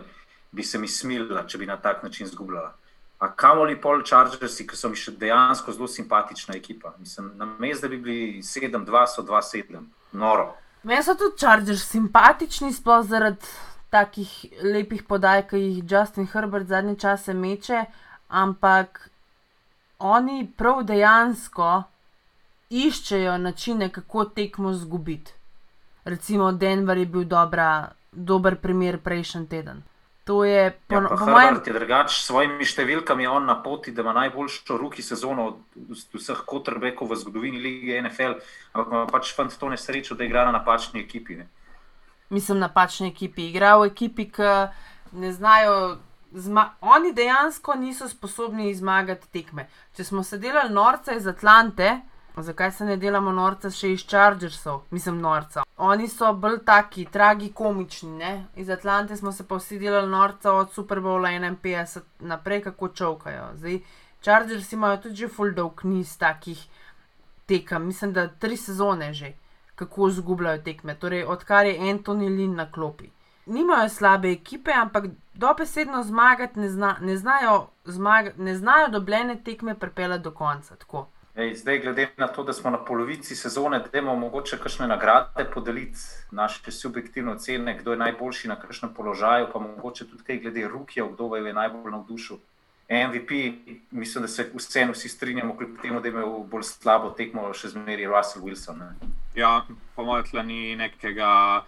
bi 0.53 0.62
se 0.62 0.79
mi 0.79 0.89
smilila, 0.89 1.43
če 1.47 1.59
bi 1.59 1.67
na 1.67 1.77
tak 1.77 2.03
način 2.03 2.27
izgubljala. 2.27 2.75
A 3.19 3.33
kamoli 3.33 3.81
pol 3.81 4.03
Chargersi, 4.05 4.67
ki 4.69 4.77
so 4.77 4.89
mi 4.93 4.97
še 4.97 5.17
dejansko 5.17 5.73
zelo 5.73 5.89
simpatična 5.89 6.55
ekipa. 6.55 6.93
Mislim, 7.01 7.33
na 7.35 7.49
mestu, 7.59 7.89
da 7.89 7.89
bi 7.89 7.99
bili 7.99 8.43
7-2, 8.45 9.07
so 9.09 9.25
2-7, 9.25 9.81
noro. 10.12 10.53
Meni 10.87 11.03
so 11.03 11.17
tudi 11.19 11.41
Chargers 11.41 11.83
simpatični, 11.91 12.71
sploh 12.77 13.03
zaradi 13.09 13.49
takih 13.91 14.31
lepih 14.62 15.03
podaj, 15.09 15.47
ki 15.51 15.59
jih 15.59 15.83
Justin 15.91 16.29
Herbert 16.31 16.69
zadnje 16.69 16.95
čase 17.01 17.35
meče, 17.35 17.87
ampak 18.29 19.09
oni 19.99 20.47
prav 20.57 20.83
dejansko 20.85 21.83
iščejo 22.71 23.39
načine, 23.39 23.91
kako 23.93 24.25
tekmo 24.25 24.73
zgubiti. 24.75 25.33
Recimo 26.05 26.53
Denver 26.53 26.99
je 26.99 27.07
bil 27.07 27.25
dobra, 27.25 27.89
dober 28.13 28.57
primer 28.57 28.99
prejšnji 28.99 29.47
teden. 29.49 29.83
To 30.27 30.45
je 30.45 30.71
po, 30.71 30.95
ja, 30.95 31.09
po 31.09 31.27
mojem 31.27 31.55
mnenju. 31.55 31.75
Drugač, 31.79 32.11
s 32.11 32.27
svojimi 32.27 32.67
številkami 32.67 33.23
je 33.23 33.31
on 33.31 33.45
na 33.47 33.55
poti, 33.63 33.93
da 33.95 34.03
ima 34.03 34.15
najboljšo 34.17 34.79
ruki 34.79 35.03
sezono 35.03 35.45
od 35.53 35.93
vseh 36.19 36.41
kotrbekov 36.43 37.13
v 37.13 37.19
zgodovini 37.21 37.63
lige 37.63 38.01
NFL, 38.03 38.35
ampak 38.75 38.91
ima 38.91 39.05
pač 39.07 39.31
fant 39.37 39.55
to 39.55 39.71
nesrečo, 39.71 40.19
da 40.19 40.27
igra 40.27 40.43
na 40.49 40.57
napačni 40.59 41.05
ekipi. 41.05 41.39
Ne? 41.39 41.47
Mislim, 42.35 42.59
napačni 42.59 43.13
ekipi. 43.15 43.47
Igra 43.53 43.77
v 43.79 43.87
ekipi, 43.93 44.27
ki 44.35 44.51
ne 45.15 45.31
znajo. 45.31 45.79
Zma 46.33 46.75
oni 46.81 47.12
dejansko 47.12 47.75
niso 47.75 48.09
sposobni 48.09 48.75
zmagati 48.75 49.29
tekme. 49.33 49.69
Če 49.97 50.05
smo 50.05 50.23
se 50.23 50.39
delali 50.39 50.75
norce 50.75 51.17
iz 51.17 51.27
Atlante, 51.27 52.01
Zakaj 52.43 52.73
se 52.73 52.85
ne 52.85 52.97
delamo 53.01 53.33
norca 53.33 53.71
še 53.73 53.95
iz 53.95 54.03
Chargersov, 54.05 54.83
mislim, 54.93 55.23
norca? 55.25 55.62
Oni 55.81 56.09
so 56.09 56.35
bolj 56.37 56.59
taki, 56.69 57.07
tragikomični. 57.12 58.11
Ne? 58.19 58.33
Iz 58.61 58.69
Atlante 58.71 59.17
smo 59.17 59.33
se 59.33 59.47
pa 59.49 59.57
vsi 59.57 59.79
delali 59.81 60.11
norca 60.12 60.53
od 60.53 60.73
Super 60.73 61.01
Bowla 61.01 61.31
51 61.33 62.03
naprej, 62.21 62.61
kako 62.69 62.89
čovkajo. 62.89 63.47
Zdaj, 63.57 63.81
Chargers 64.21 64.73
imajo 64.73 65.01
tudi 65.07 65.23
že 65.23 65.29
full 65.33 65.57
dog 65.57 65.81
niz 65.85 66.12
takih 66.19 66.61
tekem, 67.47 67.87
mislim, 67.87 68.12
da 68.12 68.29
tri 68.29 68.57
sezone 68.57 69.12
že, 69.15 69.33
kako 69.75 70.11
zgubljajo 70.11 70.62
tekme, 70.62 70.95
torej 70.95 71.25
odkar 71.25 71.67
je 71.67 71.79
Anthony 71.79 72.29
Lynn 72.29 72.61
na 72.61 72.69
klopi. 72.73 73.09
Nimajo 73.47 73.88
slabe 73.88 74.33
ekipe, 74.33 74.73
ampak 74.73 75.05
dobesedno 75.35 76.03
zmagati 76.03 76.61
ne, 76.61 76.69
zna, 76.69 76.97
ne 77.01 77.17
znajo, 77.17 77.69
zmag, 77.85 78.27
ne 78.37 78.55
znajo 78.55 78.88
dobljene 78.88 79.37
tekme 79.44 79.79
pripeljati 79.79 80.23
do 80.23 80.31
konca. 80.31 80.77
Tako. 80.77 81.07
Ej, 81.37 81.55
zdaj, 81.55 81.79
glede 81.79 82.09
na 82.17 82.29
to, 82.29 82.42
da 82.44 82.53
smo 82.53 82.71
na 82.71 82.79
polovici 82.85 83.37
sezone, 83.37 83.79
da 83.92 83.99
imamo 83.99 84.17
mogoče 84.17 84.57
kakšne 84.59 84.87
nagrade 84.88 85.44
podeliti, 85.55 85.99
naše 86.31 86.73
subjektivne 86.73 87.33
ocene, 87.33 87.79
kdo 87.79 87.92
je 87.92 87.97
najboljši 87.97 88.49
na 88.49 88.57
kakšnem 88.61 88.94
položaju, 88.94 89.47
pa 89.53 89.59
mogoče 89.59 90.09
tudi 90.09 90.25
kaj 90.25 90.38
glede 90.38 90.69
Rukijev, 90.69 91.13
kdo 91.13 91.37
je 91.37 91.53
najbolj 91.53 91.90
navdušil. 91.92 92.37
MVP, 92.88 93.31
mislim, 93.90 94.23
da 94.23 94.29
se 94.29 94.51
vseeno 94.55 94.92
vsi 94.92 95.09
strinjamo, 95.09 95.57
kljub 95.57 95.71
temu, 95.83 96.01
da 96.01 96.09
je 96.09 96.13
imel 96.13 96.38
bolj 96.51 96.63
slabo 96.63 97.11
tekmo, 97.11 97.53
še 97.53 97.69
zmeraj 97.69 98.07
Russell 98.07 98.44
Wilson. 98.44 98.79
Ne? 98.79 99.11
Ja, 99.35 99.67
po 99.97 100.05
mojem, 100.07 100.25
tle 100.31 100.42
ni 100.42 100.77
nekega, 100.77 101.65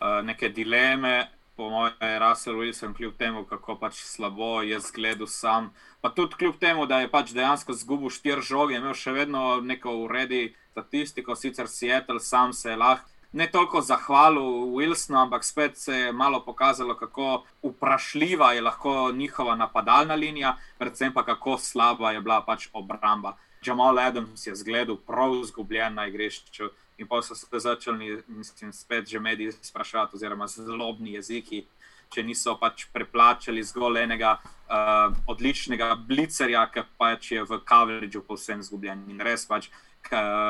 uh, 0.00 0.24
neke 0.24 0.48
dileme. 0.48 1.28
po 1.60 1.68
mojem, 1.68 1.92
je 2.00 2.18
Russell 2.18 2.56
Wilson, 2.56 2.94
kljub 2.96 3.16
temu, 3.18 3.44
kako 3.44 3.74
pač 3.76 3.98
slabo 4.00 4.62
je 4.62 4.78
zgledal 4.80 5.26
sam. 5.26 5.74
Pa 6.00 6.08
tudi 6.08 6.34
kljub 6.34 6.56
temu, 6.56 6.86
da 6.86 7.00
je 7.00 7.10
pač 7.10 7.34
dejansko 7.36 7.72
zgubil 7.76 8.08
štiri 8.08 8.40
žoge, 8.40 8.78
imel 8.78 8.94
še 8.96 9.12
vedno 9.12 9.60
neko 9.60 9.92
uredi 10.06 10.54
statistiko, 10.70 11.36
sicer 11.36 11.68
Seattle 11.68 12.20
sam 12.20 12.52
se 12.56 12.70
je 12.70 12.76
lahko. 12.80 13.10
Ne 13.32 13.46
toliko 13.46 13.80
zahvalil 13.80 14.72
Wilsonu, 14.74 15.20
ampak 15.20 15.44
spet 15.44 15.76
se 15.78 15.94
je 15.94 16.12
malo 16.12 16.40
pokazalo, 16.44 16.96
kako 16.96 17.44
vprašljiva 17.62 18.52
je 18.52 18.62
lahko 18.62 19.12
njihova 19.12 19.54
napadalna 19.54 20.14
linija, 20.14 20.56
predvsem 20.78 21.12
pa 21.12 21.22
kako 21.24 21.58
slaba 21.58 22.10
je 22.10 22.20
bila 22.20 22.40
pač 22.42 22.68
obramba. 22.72 23.36
Jamal 23.62 23.98
Adams 23.98 24.46
je 24.46 24.54
zgledal 24.54 24.96
prav 24.96 25.36
izgubljen 25.44 25.94
na 25.94 26.06
igrišču, 26.06 26.72
in 27.00 27.08
pa 27.08 27.22
so 27.22 27.34
se 27.34 27.46
začeli, 27.60 28.22
mislim, 28.28 28.72
spet 28.72 29.08
že 29.08 29.20
mediji 29.20 29.52
spraševati, 29.52 30.16
oziroma 30.16 30.46
zlobni 30.46 31.14
jeziki, 31.16 31.64
če 32.10 32.22
niso 32.26 32.56
pač 32.60 32.84
preplačali 32.92 33.62
zgolj 33.64 34.02
enega 34.02 34.34
uh, 34.42 35.14
odličnega 35.30 35.94
blicerja, 36.08 36.66
ki 36.74 36.84
pač 36.98 37.32
je 37.32 37.44
v 37.46 37.60
coverageu 37.64 38.22
povsem 38.26 38.60
izgubljen. 38.60 39.06
In 39.08 39.22
res 39.24 39.46
pač 39.48 39.70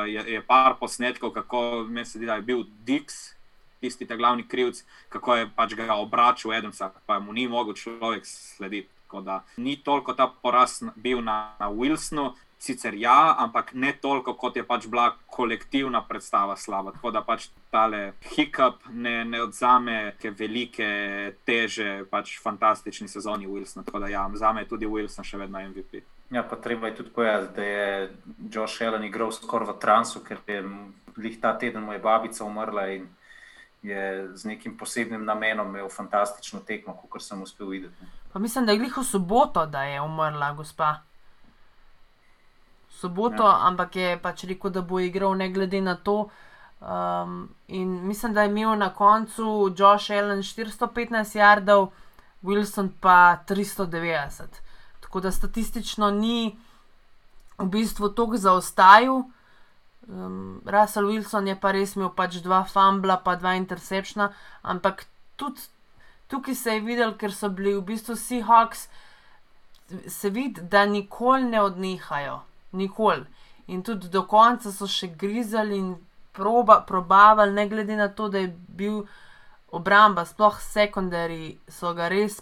je, 0.09 0.23
je 0.35 0.41
par 0.47 0.75
posnetkov, 0.79 1.31
kako 1.31 1.85
mi 1.87 2.05
se 2.05 2.17
zdi, 2.17 2.25
da 2.25 2.39
je 2.39 2.47
bil 2.49 2.65
Dix. 2.85 3.37
Tisti 3.81 4.05
ta 4.05 4.13
glavni 4.13 4.43
krivc, 4.45 4.83
kako 5.09 5.35
je 5.39 5.45
pač 5.55 5.73
ga 5.73 5.95
obračal, 5.97 6.53
Edemsa, 6.53 6.91
pa 7.05 7.17
mu 7.19 7.33
ni 7.33 7.47
mogel 7.49 7.73
človek 7.73 8.27
slediti. 8.29 8.89
Ni 9.57 9.75
toliko 9.75 10.13
ta 10.15 10.29
poraz 10.29 10.77
bil 10.95 11.19
na, 11.19 11.51
na 11.59 11.67
Wilsonu, 11.67 12.31
sicer 12.61 12.93
ja, 12.93 13.35
ampak 13.37 13.73
ne 13.73 13.89
toliko, 14.01 14.35
kot 14.37 14.55
je 14.55 14.63
pač 14.63 14.85
bila 14.87 15.07
kolektivna 15.33 16.03
predstava 16.05 16.53
slaba. 16.55 16.91
Tako 16.93 17.11
da 17.11 17.23
pač 17.25 17.47
tale 17.73 18.13
hiccup 18.35 18.85
ne, 18.93 19.23
ne 19.25 19.41
odzame 19.41 20.13
te 20.21 20.29
velike 20.29 20.89
teže, 21.47 22.03
pač 22.11 22.35
fantastični 22.43 23.09
sezoni 23.09 23.49
Wilsona. 23.49 23.85
Tako 23.87 24.03
da 24.05 24.11
ja, 24.13 24.27
za 24.37 24.53
me 24.53 24.61
je 24.61 24.69
tudi 24.75 24.85
Wilson 24.85 25.25
še 25.25 25.41
vedno 25.41 25.63
MVP. 25.71 26.03
Ja, 26.31 26.45
pa 26.45 26.55
treba 26.61 26.91
je 26.91 26.99
tudi 27.01 27.09
povedati, 27.09 27.55
da 27.57 27.65
je 27.65 28.11
Josh 28.53 28.85
Allen 28.85 29.09
igral 29.09 29.33
skoraj 29.33 29.73
v 29.73 29.79
transu, 29.81 30.21
ker 30.21 30.45
je 30.47 30.61
lih 31.17 31.41
ta 31.41 31.57
teden 31.57 31.89
moja 31.89 31.99
babica 31.99 32.45
umrla 32.45 32.87
in 32.93 33.09
je 33.81 34.29
z 34.37 34.45
nekim 34.45 34.77
posebnim 34.77 35.25
namenom 35.25 35.73
imel 35.73 35.89
fantastično 35.89 36.61
tekmo, 36.61 36.93
kot 37.09 37.25
sem 37.25 37.41
uspel 37.41 37.73
videti. 37.73 38.11
Pa 38.31 38.39
mislim, 38.39 38.69
da 38.69 38.71
je 38.71 38.85
glih 38.85 38.97
v 39.01 39.03
soboto, 39.03 39.65
da 39.65 39.89
je 39.89 40.01
umrla 40.01 40.53
gospa 40.53 40.99
soboto, 43.01 43.43
ja. 43.43 43.67
ampak 43.67 43.95
je 43.95 44.15
pač 44.21 44.45
rekel, 44.49 44.71
da 44.71 44.81
bo 44.85 44.99
igral 45.01 45.35
ne 45.37 45.49
glede 45.49 45.81
na 45.81 45.95
to. 45.95 46.29
Um, 46.81 47.49
in 47.67 47.89
mislim, 48.07 48.33
da 48.33 48.41
je 48.41 48.49
imel 48.49 48.77
na 48.77 48.89
koncu 48.93 49.73
Josh 49.77 50.11
Allen 50.11 50.41
415 50.41 51.37
jardov, 51.37 51.91
Wilson 52.43 52.89
pa 52.99 53.43
390. 53.47 54.61
Tako 55.01 55.19
da 55.19 55.31
statistično 55.31 56.11
ni 56.11 56.57
v 57.57 57.65
bistvu 57.69 58.09
tako 58.09 58.37
zaostajal. 58.37 59.23
Um, 60.07 60.61
Russell 60.65 61.07
Wilson 61.07 61.47
je 61.47 61.59
pa 61.59 61.71
res 61.71 61.95
imel 61.95 62.09
pač 62.17 62.41
dva 62.41 62.63
fumbla, 62.65 63.21
pa 63.21 63.35
dva 63.35 63.53
interceptiona, 63.59 64.31
ampak 64.61 65.05
tudi 65.37 65.61
tukaj 66.27 66.55
se 66.55 66.73
je 66.73 66.81
videl, 66.81 67.13
ker 67.17 67.33
so 67.33 67.49
bili 67.49 67.75
v 67.75 67.83
bistvu 67.85 68.15
Seahawks, 68.15 68.87
se 70.07 70.29
vidi, 70.29 70.61
da 70.61 70.85
nikoli 70.85 71.43
ne 71.43 71.61
odnehajo 71.61 72.39
nikoli. 72.71 73.25
In 73.67 73.83
tudi 73.83 74.09
do 74.09 74.23
konca 74.27 74.71
so 74.71 74.87
še 74.87 75.11
grizali 75.15 75.77
in 75.77 75.95
proba, 76.31 76.81
probavali, 76.87 77.53
ne 77.53 77.67
glede 77.67 77.95
na 77.95 78.07
to, 78.07 78.29
da 78.29 78.43
je 78.43 78.55
bil 78.67 79.03
obramba, 79.71 80.25
sploh 80.25 80.59
sekundari, 80.59 81.59
so 81.67 81.93
ga 81.93 82.09
res 82.11 82.41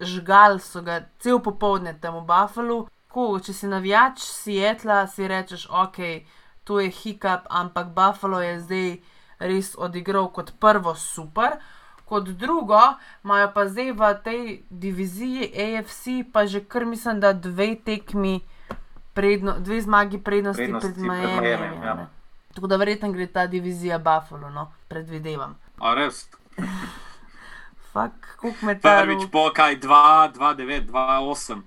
žgal, 0.00 0.60
so 0.60 0.82
ga 0.84 1.00
cel 1.18 1.40
popoldne 1.40 1.96
tam 2.00 2.20
v 2.20 2.26
Buffalo. 2.28 2.78
Ko, 3.08 3.38
če 3.40 3.54
si 3.56 3.68
navijač 3.70 4.20
Sietla, 4.20 5.06
si 5.08 5.24
rečeš, 5.28 5.68
ok, 5.72 6.26
to 6.68 6.80
je 6.80 6.90
hiccup, 6.92 7.48
ampak 7.48 7.94
Buffalo 7.96 8.42
je 8.44 8.58
zdaj 8.60 8.90
res 9.40 9.72
odigral 9.78 10.28
kot 10.32 10.52
prvo 10.60 10.92
super. 10.98 11.56
Kot 12.06 12.28
drugo, 12.38 12.78
imajo 13.24 13.48
pa 13.54 13.64
zdaj 13.66 13.90
v 13.98 14.10
tej 14.22 14.42
diviziji 14.70 15.48
AFC, 15.50 16.28
pa 16.32 16.46
že 16.46 16.60
kar 16.62 16.84
mislim, 16.86 17.18
da 17.20 17.32
dve 17.32 17.74
tekmi 17.74 18.44
predno, 19.16 19.56
dve 19.58 19.80
zmagi 19.80 20.20
prednosti, 20.20 20.62
prednosti 20.62 20.92
pred 20.92 20.98
Miami. 21.00 21.48
Ja. 21.84 22.08
Tako 22.54 22.66
da 22.66 22.76
verjetno 22.76 23.12
gre 23.12 23.26
ta 23.26 23.46
divizija 23.46 23.98
Buffalo, 23.98 24.50
no, 24.50 24.72
predvidevam. 24.88 25.56
A 25.80 25.94
res. 25.94 26.26
Fak, 27.92 28.36
kuk 28.40 28.62
me 28.62 28.76
ta. 28.80 29.00
Prvič 29.00 29.24
po 29.32 29.48
kaj 29.56 29.80
2, 29.80 30.32
2, 30.36 30.52
9, 30.56 30.86
2, 30.92 31.06
8. 31.32 31.62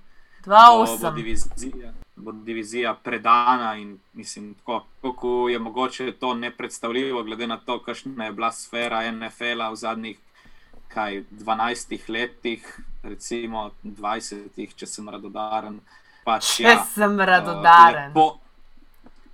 2, 0.46 0.54
8. 0.86 1.02
Bo 1.02 1.10
divizija, 1.10 1.92
bo 2.16 2.32
divizija 2.32 2.94
predana 2.94 3.74
in 3.76 3.98
mislim, 4.12 4.54
tako, 4.54 4.84
kako 5.02 5.48
je 5.48 5.58
mogoče 5.58 6.12
to 6.12 6.34
nepredstavljivo, 6.34 7.22
glede 7.22 7.46
na 7.46 7.56
to, 7.56 7.82
kakšna 7.82 8.24
je 8.24 8.32
bila 8.32 8.52
sfera 8.52 9.02
NFL-a 9.12 9.70
v 9.70 9.76
zadnjih 9.76 10.18
kaj 10.88 11.22
12 11.30 12.08
letih, 12.08 12.66
recimo 13.02 13.70
20, 13.84 14.74
če 14.76 14.86
sem 14.86 15.08
radodaren. 15.08 15.80
Pač, 16.24 16.60
ja, 16.60 16.76
sem 16.84 17.20
radodaren. 17.20 18.12
Uh, 18.14 18.36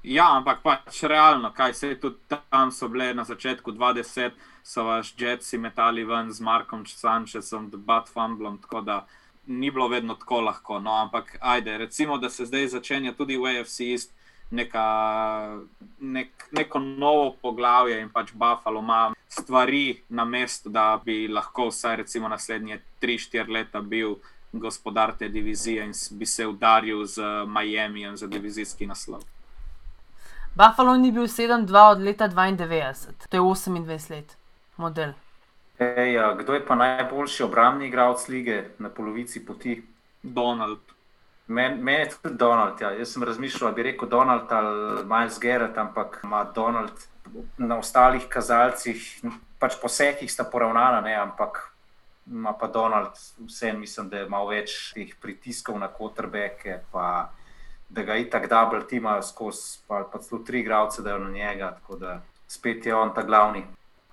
ja, 0.07 0.29
ampak 0.37 0.63
pač 0.63 1.03
realno, 1.03 1.51
kaj 1.55 1.75
se 1.75 1.89
je 1.89 2.01
tudi 2.01 2.39
tam 2.51 2.71
so 2.71 2.89
bile 2.89 3.13
na 3.15 3.25
začetku 3.25 3.73
20, 3.73 4.37
so 4.63 4.85
vaš 4.87 5.15
Jetsi 5.19 5.59
metali 5.59 6.05
ven 6.05 6.33
z 6.33 6.41
Markom 6.41 6.87
Sančesom, 6.87 7.71
debat 7.71 8.09
Fumblom, 8.09 8.59
tako 8.63 8.81
da 8.81 9.07
ni 9.47 9.71
bilo 9.71 9.89
vedno 9.89 10.15
tako 10.15 10.41
lahko. 10.41 10.79
No, 10.81 10.95
ampak 11.03 11.39
ajde, 11.41 11.79
recimo, 11.79 12.19
da 12.19 12.31
se 12.31 12.47
zdaj 12.47 12.69
začenja 12.69 13.13
tudi 13.13 13.37
v 13.37 13.61
AFC 13.61 13.81
East. 13.81 14.13
Neka, 14.51 15.59
nek, 15.99 16.49
neko 16.55 16.79
novo 16.79 17.33
poglavje 17.43 17.99
in 18.01 18.11
pač 18.15 18.31
Buffalo 18.33 18.79
ima 18.79 19.15
stvari 19.29 20.03
na 20.09 20.25
mestu, 20.25 20.71
da 20.71 21.01
bi 21.05 21.27
lahko 21.29 21.67
vsaj 21.69 21.97
recimo 21.97 22.29
naslednje 22.29 22.79
3-4 23.03 23.53
leta 23.53 23.81
bil 23.81 24.15
gospodar 24.61 25.13
te 25.19 25.29
divizije 25.29 25.85
in 25.85 25.93
bi 26.11 26.27
se 26.27 26.47
udaril 26.47 27.05
z 27.05 27.23
Miami 27.47 28.17
za 28.17 28.27
divizijski 28.27 28.87
naslov. 28.87 29.23
Buffalo 30.55 30.97
ni 30.97 31.13
bil 31.13 31.23
7-2 31.23 31.91
od 31.91 32.01
leta 32.01 32.29
92, 32.29 33.29
to 33.29 33.37
je 33.37 33.41
28 33.41 34.11
let, 34.11 34.37
model. 34.77 35.13
Ej, 35.79 36.13
ja, 36.13 36.35
kdo 36.35 36.55
je 36.55 36.67
pa 36.67 36.75
najboljši 36.75 37.43
obrambni 37.43 37.87
igralec 37.87 38.29
lige 38.29 38.65
na 38.79 38.89
polovici 38.89 39.47
poti? 39.47 39.83
Donald. 40.23 40.79
Meni 41.47 41.83
men 41.83 42.01
je 42.01 42.09
tudi 42.11 42.35
Donald. 42.35 42.81
Ja. 42.81 42.91
Jaz 42.91 43.13
sem 43.13 43.23
razmišljal, 43.23 43.71
da 43.71 43.75
bi 43.75 43.83
rekel 43.83 44.09
Donald 44.09 44.53
ali 44.53 45.05
Miles 45.05 45.39
Garrett, 45.41 45.79
ampak 45.79 46.21
ima 46.25 46.45
Donald 46.55 47.07
na 47.59 47.79
ostalih 47.79 48.27
kazalcih, 48.29 49.21
pač 49.59 49.77
posehih 49.83 50.33
sta 50.33 50.45
poravnana, 50.45 51.01
ne, 51.01 51.15
ampak 51.15 51.76
ima 52.27 52.53
pa 52.53 52.67
Donald, 52.67 53.09
vse 53.39 53.73
mislim, 53.73 54.09
da 54.09 54.21
ima 54.23 54.43
več 54.45 54.93
teh 54.95 55.15
pritiskov 55.23 55.79
na 55.79 55.89
kotrbeke, 55.89 56.81
pa 56.93 57.31
da 57.89 58.03
ga 58.03 58.17
itak 58.17 58.49
double 58.51 58.87
tima 58.89 59.21
skozi, 59.23 59.79
pa, 59.87 60.03
pa 60.13 60.19
celo 60.19 60.43
tri 60.43 60.61
igralce 60.61 61.03
dajo 61.03 61.19
na 61.19 61.31
njega, 61.31 61.71
tako 61.81 61.97
da 61.97 62.21
spet 62.49 62.87
je 62.87 62.95
on 62.95 63.15
ta 63.15 63.23
glavni. 63.23 63.65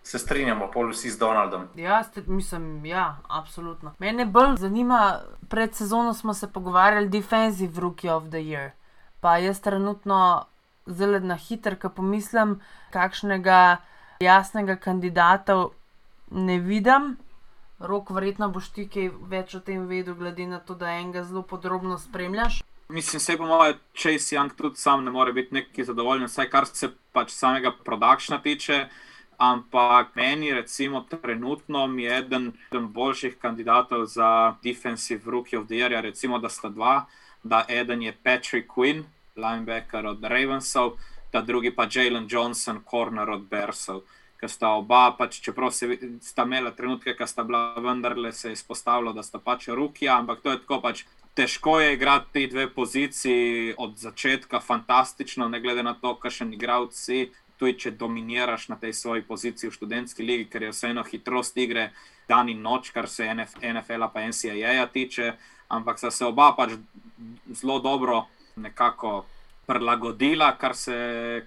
Se 0.03 0.19
strinjamo, 0.19 0.67
pol 0.67 0.89
vsi 0.91 1.09
z 1.09 1.17
Donaldom. 1.17 1.67
Ja, 1.79 2.01
ste, 2.03 2.21
mislim, 2.27 2.85
ja, 2.85 3.17
absolutno. 3.29 3.93
Mene 3.99 4.25
bolj 4.25 4.57
zanima, 4.59 5.21
pred 5.49 5.75
sezono 5.75 6.13
smo 6.13 6.33
se 6.33 6.51
pogovarjali, 6.51 7.09
defensive 7.09 7.81
rookie 7.81 8.11
of 8.11 8.27
the 8.29 8.41
year. 8.43 8.69
Pa 9.21 9.37
jaz 9.37 9.61
trenutno 9.61 10.45
zelo 10.85 11.19
na 11.19 11.35
hiter, 11.39 11.79
ko 11.79 11.89
pomislim, 11.89 12.59
kakšnega 12.91 13.77
jasnega 14.19 14.75
kandidata 14.75 15.55
ne 16.31 16.59
vidim. 16.59 17.15
Rok, 17.83 18.09
verjetno 18.15 18.47
boš 18.47 18.69
ti 18.71 18.85
kaj 18.87 19.09
več 19.27 19.53
o 19.57 19.59
tem 19.59 19.81
vedel, 19.89 20.15
glede 20.15 20.45
na 20.47 20.61
to, 20.63 20.75
da 20.79 20.93
enega 20.95 21.25
zelo 21.27 21.41
podrobno 21.43 21.97
spremljaš. 21.99 22.61
Mislim, 22.89 23.19
se 23.19 23.35
po 23.37 23.47
mojem, 23.47 23.75
Chase 23.93 24.35
Young 24.35 24.55
tudi 24.55 24.79
sam 24.79 25.03
ne 25.03 25.11
more 25.11 25.33
biti 25.33 25.53
neki 25.53 25.83
zadovoljen, 25.83 26.29
vsaj 26.31 26.47
kar 26.49 26.67
se 26.69 26.93
pač 27.11 27.33
samega 27.35 27.73
produkcija 27.83 28.39
tiče. 28.39 28.87
Ampak 29.37 30.15
meni, 30.15 30.53
recimo, 30.53 31.01
trenutno 31.11 31.83
je 31.99 32.17
eden, 32.17 32.51
eden 32.71 32.87
boljših 32.93 33.35
kandidatov 33.41 34.05
za 34.05 34.55
Defensive 34.63 35.31
Rookie 35.31 35.59
of 35.59 35.67
the 35.67 35.75
Year, 35.75 36.01
recimo, 36.01 36.39
da 36.39 36.49
sta 36.49 36.69
dva, 36.69 37.05
da 37.43 37.65
eden 37.67 38.01
je 38.01 38.15
Patrick 38.23 38.71
Quinn, 38.71 39.03
linebacker 39.35 40.05
od 40.05 40.23
Ravensov, 40.23 40.95
da 41.33 41.41
drugi 41.41 41.75
pa 41.75 41.87
Jalen 41.91 42.27
Johnson, 42.29 42.83
corner 42.89 43.29
od 43.29 43.49
Bersov 43.49 44.05
ki 44.43 44.51
sta 44.51 44.73
oba, 44.75 45.13
pač, 45.15 45.39
čeprav 45.43 45.71
se, 45.71 45.87
sta 46.21 46.43
imela 46.43 46.73
trenutke, 46.75 47.15
ki 47.15 47.27
sta 47.27 47.45
bila 47.47 47.79
vendarle 47.79 48.33
se 48.35 48.51
izpostavila, 48.51 49.13
da 49.15 49.23
sta 49.23 49.39
pač 49.39 49.69
ruki, 49.71 50.09
ampak 50.11 50.43
to 50.43 50.51
je 50.51 50.63
tako 50.65 50.81
pač. 50.83 51.05
Težko 51.33 51.79
je 51.81 51.95
igrati 51.95 52.27
te 52.33 52.41
dve 52.51 52.67
poziciji 52.69 53.73
od 53.81 53.95
začetka, 53.97 54.59
fantastično, 54.61 55.47
ne 55.49 55.61
glede 55.63 55.81
na 55.83 55.95
to, 55.97 56.13
kakšen 56.19 56.51
igralec 56.53 56.93
si. 56.93 57.31
Tudi 57.57 57.79
če 57.79 57.93
dominiraš 57.97 58.67
na 58.69 58.75
tej 58.77 58.93
svoji 58.93 59.23
poziciji 59.25 59.69
v 59.69 59.77
študentski 59.77 60.25
ligi, 60.25 60.49
ker 60.51 60.67
je 60.67 60.73
vseeno 60.73 61.05
hitrost 61.07 61.57
igre 61.57 61.87
dan 62.27 62.51
in 62.51 62.61
noč, 62.61 62.91
kar 62.93 63.07
se 63.09 63.25
NFL-a 63.25 64.11
pa 64.13 64.27
NCAA-ja 64.27 64.85
tiče, 64.93 65.33
ampak 65.73 65.97
sta 65.97 66.11
se 66.11 66.25
oba 66.27 66.51
pač 66.57 66.75
zelo 67.49 67.79
dobro 67.79 68.25
nekako 68.55 69.23
prilagodila, 69.65 70.51
kar 70.59 70.75
se 70.75 70.97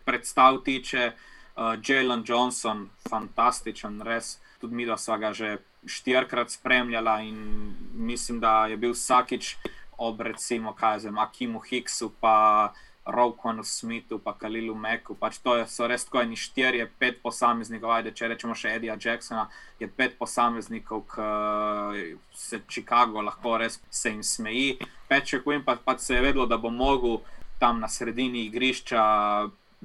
predstav 0.05 0.65
tiče. 0.65 1.13
Uh, 1.13 1.36
Jalen 1.57 2.25
Johnson, 2.27 2.89
fantastičen, 3.09 4.03
res. 4.05 4.39
Tudi 4.61 4.75
mi, 4.75 4.87
da 4.87 4.97
smo 4.97 5.19
ga 5.19 5.33
že 5.33 5.59
štirikrat 5.87 6.51
spremljala 6.51 7.21
in 7.21 7.75
mislim, 7.95 8.41
da 8.41 8.67
je 8.67 8.77
bil 8.77 8.93
vsakič 8.93 9.57
ob 9.99 10.21
recimo, 10.21 10.75
kaj 10.75 10.99
zem, 10.99 11.19
Akimu 11.19 11.61
Hicksu, 11.61 12.11
pa 12.21 12.73
Rokonu 13.07 13.65
Smithu, 13.65 14.19
pa 14.19 14.35
Kalilu 14.35 14.75
Meku. 14.75 15.15
Pač 15.15 15.39
to 15.39 15.55
so 15.71 15.87
res 15.87 16.05
tako 16.05 16.21
eni 16.21 16.37
štirje, 16.37 16.89
pet 16.99 17.23
posameznikov, 17.23 17.93
ajde, 17.95 18.13
če 18.13 18.29
rečemo 18.33 18.55
še 18.55 18.75
Edija 18.77 18.97
Jacksona, 19.01 19.47
je 19.81 19.89
pet 19.89 20.19
posameznikov, 20.19 21.07
ki 21.15 22.17
se 22.35 22.61
Chicago 22.69 23.23
lahko 23.23 23.57
res 23.63 23.79
se 23.91 24.11
jim 24.11 24.25
smeji. 24.27 24.77
Peček 25.09 25.47
Quinn 25.47 25.65
pa, 25.65 25.79
pač 25.79 26.03
se 26.03 26.19
je 26.19 26.25
vedelo, 26.25 26.49
da 26.51 26.59
bo 26.59 26.71
mogel 26.71 27.23
tam 27.63 27.81
na 27.81 27.89
sredini 27.89 28.45
igrišča 28.51 29.05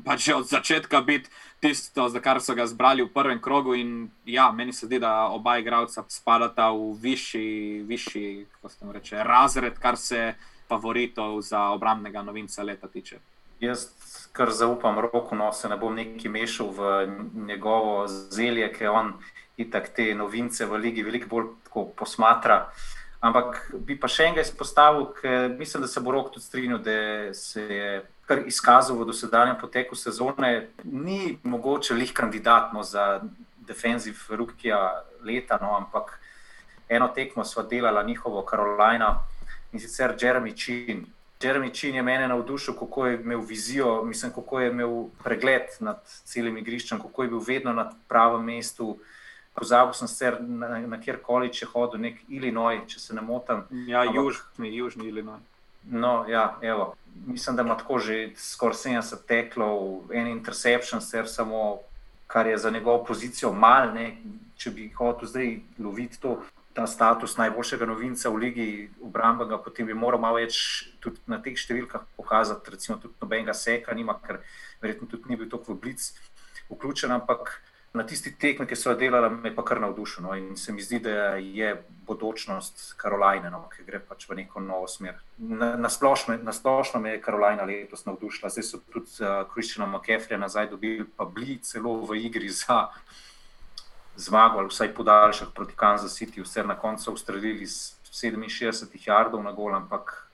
pač 0.06 0.26
že 0.26 0.36
od 0.36 0.46
začetka 0.48 1.02
biti 1.02 1.30
tisto, 1.60 2.10
za 2.10 2.20
kar 2.20 2.42
so 2.42 2.56
ga 2.56 2.66
zbrali 2.66 3.04
v 3.04 3.14
prvem 3.14 3.39
krogu. 3.42 3.76
In 3.76 4.10
ja, 4.26 4.52
meni 4.52 4.74
se 4.74 4.86
zdi, 4.86 5.00
da 5.00 5.30
oba 5.30 5.58
igralca 5.60 6.04
spadata 6.08 6.72
v 6.72 6.96
višji, 6.98 7.84
višji 7.86 8.48
reče, 8.82 9.24
razred, 9.24 9.78
kar 9.80 9.98
se 9.98 10.34
favoritov 10.68 11.42
za 11.42 11.70
obrambnega 11.76 12.24
novinca 12.24 12.64
leta 12.64 12.88
tiče. 12.88 13.20
Jaz, 13.62 13.92
kar 14.34 14.50
zaupam 14.50 14.98
roku, 15.00 15.36
no 15.36 15.52
se 15.54 15.70
ne 15.70 15.78
bom 15.78 15.94
neki 15.96 16.30
mešal 16.30 16.72
v 16.74 16.80
njegovo 17.46 18.08
zelje, 18.08 18.72
ker 18.74 18.89
on 18.89 19.14
itak 19.58 19.92
te 19.94 20.16
novince 20.16 20.66
v 20.66 20.80
ligi 20.82 21.04
veliko 21.06 21.30
bolj 21.30 21.94
posmatra. 21.96 22.72
Ampak 23.22 23.76
bi 23.86 24.00
pa 24.02 24.10
še 24.10 24.32
enega 24.32 24.42
izpostavil, 24.42 25.12
ker 25.20 25.52
mislim, 25.54 25.84
da 25.86 25.88
se 25.92 26.02
bo 26.02 26.16
rok 26.16 26.32
tudi 26.34 26.46
strinjal, 26.46 26.80
da 26.82 26.96
se 27.38 27.62
je 27.62 27.92
kar 28.32 28.48
izkazal 28.48 28.96
v 28.96 29.10
dosedanjem 29.12 29.58
poteku 29.60 29.96
sezone, 29.96 30.70
ni 30.84 31.38
mogoče 31.44 31.94
lih 31.94 32.14
kandidat 32.16 32.72
no, 32.74 32.84
za 32.84 33.20
defensiv 33.68 34.16
rukija 34.30 34.80
leta, 35.24 35.60
no, 35.62 35.76
ampak 35.76 36.16
eno 36.90 37.10
tekmo 37.12 37.44
smo 37.44 37.64
delali 37.64 38.08
njihovo 38.08 38.42
Karolina 38.48 39.18
in 39.74 39.80
sicer 39.80 40.16
Jeremy 40.20 40.56
Chin. 40.56 41.06
Jeremy 41.42 41.74
Chin 41.74 41.96
je 41.96 42.04
mene 42.04 42.28
navdušil, 42.28 42.74
kako 42.80 43.06
je 43.08 43.20
imel 43.20 43.42
vizijo, 43.42 44.04
mislim, 44.04 44.32
kako 44.32 44.60
je 44.60 44.72
imel 44.72 45.08
pregled 45.24 45.68
nad 45.80 46.00
celim 46.06 46.58
igriščem, 46.58 47.02
kako 47.02 47.24
je 47.24 47.30
bil 47.30 47.44
vedno 47.48 47.74
na 47.74 47.92
pravem 48.08 48.46
mestu. 48.46 48.98
Pozabil 49.54 49.94
sem 49.94 50.08
se 50.08 50.32
na, 50.40 50.80
na 50.88 51.02
kjerkoli, 51.02 51.52
če 51.52 51.68
hodil 51.74 52.00
nek 52.00 52.22
Illinois, 52.30 52.86
če 52.88 53.00
se 53.00 53.16
ne 53.16 53.22
motim. 53.22 53.66
Ja, 53.88 54.06
ampak, 54.06 54.16
južni, 54.16 54.76
južni 54.78 55.10
Illinois. 55.10 55.51
No, 55.90 56.26
ja, 56.30 56.58
evo, 56.62 56.96
mislim, 57.26 57.56
da 57.56 57.62
ima 57.62 57.78
tako 57.78 58.00
že 58.00 58.32
skoraj 58.36 58.76
70 58.76 59.26
teklov, 59.28 60.12
en 60.14 60.28
interception, 60.28 61.02
ser 61.02 61.28
samo, 61.28 61.80
kar 62.28 62.48
je 62.48 62.58
za 62.58 62.70
njegovo 62.70 63.04
pozicijo 63.06 63.52
mal, 63.54 63.94
ne, 63.94 64.18
če 64.56 64.72
bi 64.72 64.90
hotel 64.96 65.28
zdaj 65.28 65.56
loviti 65.80 66.20
to, 66.22 66.40
ta 66.74 66.88
status 66.88 67.36
najboljšega 67.38 67.86
novinca 67.86 68.30
v 68.30 68.40
ligi 68.40 68.68
obrambnega, 69.04 69.58
potem 69.60 69.90
bi 69.90 69.94
moral 69.94 70.22
malo 70.22 70.40
več 70.40 70.88
tudi 71.04 71.20
na 71.28 71.42
teh 71.44 71.58
številkah 71.58 72.06
pokazati, 72.16 72.72
recimo 72.72 72.98
tudi 73.02 73.18
nobenega 73.20 73.54
seka 73.58 73.96
nima, 73.98 74.16
ker 74.24 74.40
verjetno 74.84 75.10
tudi 75.12 75.28
ni 75.28 75.40
bil 75.40 75.50
tako 75.52 75.74
v 75.74 75.82
blic 75.84 76.06
vključen, 76.70 77.12
ampak 77.12 77.58
na 77.94 78.04
tisti 78.08 78.32
tekmi, 78.39 78.66
ki 78.68 78.76
so 78.76 78.94
jo 78.94 78.96
delali, 79.00 79.30
me 79.36 79.52
pa 79.56 79.66
kar 79.68 79.82
navdušeno 79.84 80.30
no, 80.30 80.36
in 80.36 80.56
se 80.58 80.72
mi 80.72 80.82
zdi, 80.82 81.00
da 81.04 81.36
je 81.36 81.74
bodočnost 82.08 82.94
Karolajne, 82.98 83.52
no, 83.52 83.66
ki 83.72 83.84
gre 83.88 84.00
pač 84.00 84.30
v 84.30 84.38
neko 84.39 84.64
novo 84.64 84.88
smer. 84.88 85.20
Na 85.38 85.89
splošno 85.89 87.02
me 87.02 87.18
je 87.18 87.22
Karolajna 87.22 87.68
letos 87.68 88.06
navdušila, 88.08 88.50
zdaj 88.50 88.64
so 88.64 88.80
tudi 88.94 89.20
uh, 89.20 89.89
McCaffrey 89.89 90.39
nazaj 90.39 90.70
dobili, 90.72 91.06
pa 91.18 91.26
bili 91.26 91.60
celo 91.60 91.98
v 92.06 92.22
igri 92.24 92.50
za 92.50 92.88
zmago 94.16 94.60
ali 94.60 94.70
vsaj 94.70 94.94
podaljšek 94.94 95.54
proti 95.56 95.74
Kansas 95.76 96.16
City, 96.16 96.42
vse 96.42 96.64
na 96.64 96.76
koncu 96.80 97.14
ustrelili 97.14 97.66
z 97.68 97.96
67 98.12 99.08
jardov 99.08 99.44
na 99.44 99.52
gol, 99.52 99.76
ampak 99.76 100.28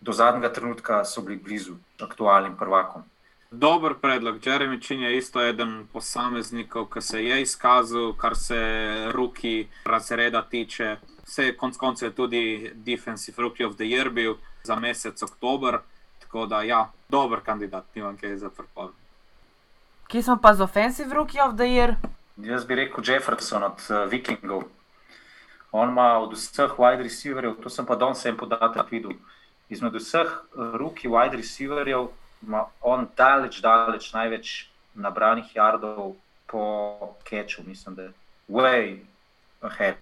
do 0.00 0.12
zadnjega 0.12 0.52
trenutka 0.52 1.04
so 1.04 1.22
bili 1.22 1.38
blizu 1.38 1.76
aktualnim 2.00 2.56
prvakom. 2.56 3.02
Dober 3.50 3.94
predlog. 3.94 4.46
Jeremy 4.46 4.80
Chin 4.80 5.00
je 5.00 5.16
isto 5.16 5.42
eden 5.42 5.86
posameznikov, 5.92 6.88
ki 6.90 7.00
se 7.00 7.24
je 7.24 7.42
izkazal, 7.42 8.12
kar 8.18 8.36
se 8.36 8.58
roki 9.12 9.68
razreda 9.84 10.42
tiče. 10.42 10.96
Vse 11.26 11.44
je 11.44 11.56
konec 11.56 11.76
koncev 11.76 12.12
tudi 12.12 12.72
Defensive 12.74 13.42
Rookie 13.42 13.66
of 13.66 13.74
the 13.74 13.84
Year 13.84 14.10
bil 14.10 14.34
za 14.64 14.76
mesec 14.76 15.22
oktober. 15.22 15.78
Tako 16.18 16.46
da, 16.46 16.62
ja, 16.62 16.92
dober 17.08 17.40
kandidat, 17.40 17.84
nimam 17.94 18.16
kaj 18.16 18.36
za 18.36 18.50
prpor. 18.50 18.90
Kje 20.08 20.22
smo 20.22 20.38
pa 20.42 20.54
z 20.54 20.62
Offensive 20.62 21.14
Rookie 21.14 21.42
of 21.42 21.54
the 21.54 21.64
Year? 21.64 21.94
Jaz 22.36 22.64
bi 22.64 22.74
rekel 22.74 23.04
Jefferson 23.06 23.62
od 23.62 23.78
uh, 23.90 24.10
Vikingov. 24.10 24.62
On 25.72 25.88
ima 25.88 26.18
od 26.18 26.32
vseh 26.32 26.78
wide 26.78 27.02
receiverjev, 27.02 27.54
to 27.62 27.70
sem 27.70 27.86
pa 27.86 27.96
danes 27.96 28.26
en 28.26 28.36
podatek 28.36 28.90
videl. 28.90 29.12
Izmed 29.68 29.94
vseh 29.94 30.26
uh, 30.26 30.74
rookie 30.74 31.10
wide 31.10 31.36
receiverjev 31.36 32.08
ima 32.46 32.64
on 32.80 33.08
daleč, 33.16 33.60
daleč 33.60 34.12
največ 34.12 34.68
nabranih 34.94 35.56
jardov 35.56 36.14
po 36.46 37.14
keču, 37.24 37.62
mislim, 37.66 37.94
da 37.94 38.02
je 38.02 38.12
way 38.48 38.98
ahead. 39.60 39.96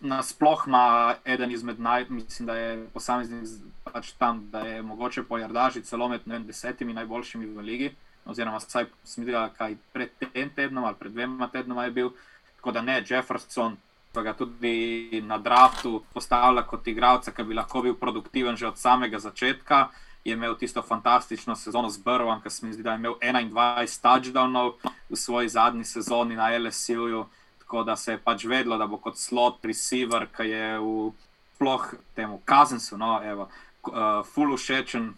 Nasploh 0.00 0.66
na 0.66 1.14
ima 1.14 1.14
eden 1.24 1.50
izmed 1.50 1.80
najbolj, 1.80 2.14
mislim, 2.14 2.46
da 2.46 2.56
je 2.56 2.86
posameznik 2.92 3.48
pač 3.84 4.12
tam, 4.12 4.48
da 4.50 4.58
je 4.58 4.82
mogoče 4.82 5.22
pojardaži 5.22 5.82
celo 5.82 6.08
med 6.08 6.20
vem, 6.26 6.46
desetimi 6.46 6.94
najboljšimi 6.94 7.46
v 7.46 7.60
ligi. 7.60 7.94
Oziroma, 8.24 8.58
vsaj 8.58 8.86
sem 9.04 9.24
videl, 9.24 9.48
kaj 9.58 9.76
pred 9.92 10.10
tem 10.32 10.50
tednom 10.50 10.84
ali 10.84 10.96
pred 10.98 11.12
dvema 11.12 11.48
tednoma 11.48 11.84
je 11.84 11.90
bil. 11.90 12.10
Tako 12.56 12.72
da 12.72 12.82
ne, 12.82 13.02
Jefferson 13.06 13.76
pa 14.12 14.22
ga 14.22 14.32
tudi 14.32 15.20
na 15.26 15.38
draftu 15.38 16.02
postavlja 16.14 16.62
kot 16.62 16.86
igralca, 16.86 17.32
ki 17.32 17.42
bi 17.42 17.54
lahko 17.54 17.82
bil 17.82 17.94
produktiven 17.94 18.56
že 18.56 18.66
od 18.66 18.78
samega 18.78 19.18
začetka 19.18 19.88
je 20.24 20.32
imel 20.32 20.54
tisto 20.56 20.82
fantastično 20.82 21.56
sezono 21.56 21.90
z 21.90 21.98
Brvom, 21.98 22.40
ki 22.42 22.50
se 22.50 22.66
mi 22.66 22.72
zdi, 22.72 22.82
da 22.82 22.90
je 22.90 22.96
imel 22.96 23.14
21 23.20 24.00
touchdownov 24.02 24.72
v 25.10 25.16
svoji 25.16 25.48
zadnji 25.48 25.84
sezoni 25.84 26.36
na 26.36 26.58
LSU. 26.58 27.26
Tako 27.58 27.84
da 27.84 27.96
se 27.96 28.12
je 28.12 28.18
pač 28.18 28.44
vedlo, 28.44 28.78
da 28.78 28.86
bo 28.86 28.96
kot 28.96 29.18
slot 29.18 29.64
receiver, 29.64 30.26
ki 30.36 30.48
je 30.48 30.78
v 30.78 31.12
sploh 31.54 31.94
temu 32.14 32.40
kazensu, 32.44 32.96
no, 32.98 33.20
evo, 33.24 33.48
uh, 33.88 34.24
full 34.34 34.56
všečen, 34.56 35.12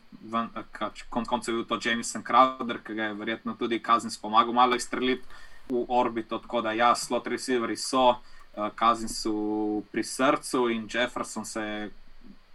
konc 1.10 1.28
koncev 1.28 1.54
je 1.54 1.56
bil 1.56 1.64
to 1.66 1.78
Jameson 1.88 2.22
Crowder, 2.22 2.82
ki 2.82 2.94
ga 2.94 3.10
je 3.10 3.14
verjetno 3.14 3.54
tudi 3.54 3.82
kazens 3.82 4.18
pomagal 4.18 4.54
malo 4.54 4.76
izstreliti 4.76 5.24
v 5.70 5.86
orbito. 5.88 6.38
Tako 6.38 6.60
da 6.62 6.72
ja, 6.72 6.94
slot 6.94 7.26
receiveri 7.26 7.76
so. 7.76 8.18
Uh, 8.56 8.70
Kazni 8.74 9.08
so 9.08 9.82
pri 9.92 10.04
srcu 10.04 10.70
in 10.70 10.88
Jefferson 10.88 11.44
se 11.44 11.60
je 11.60 11.90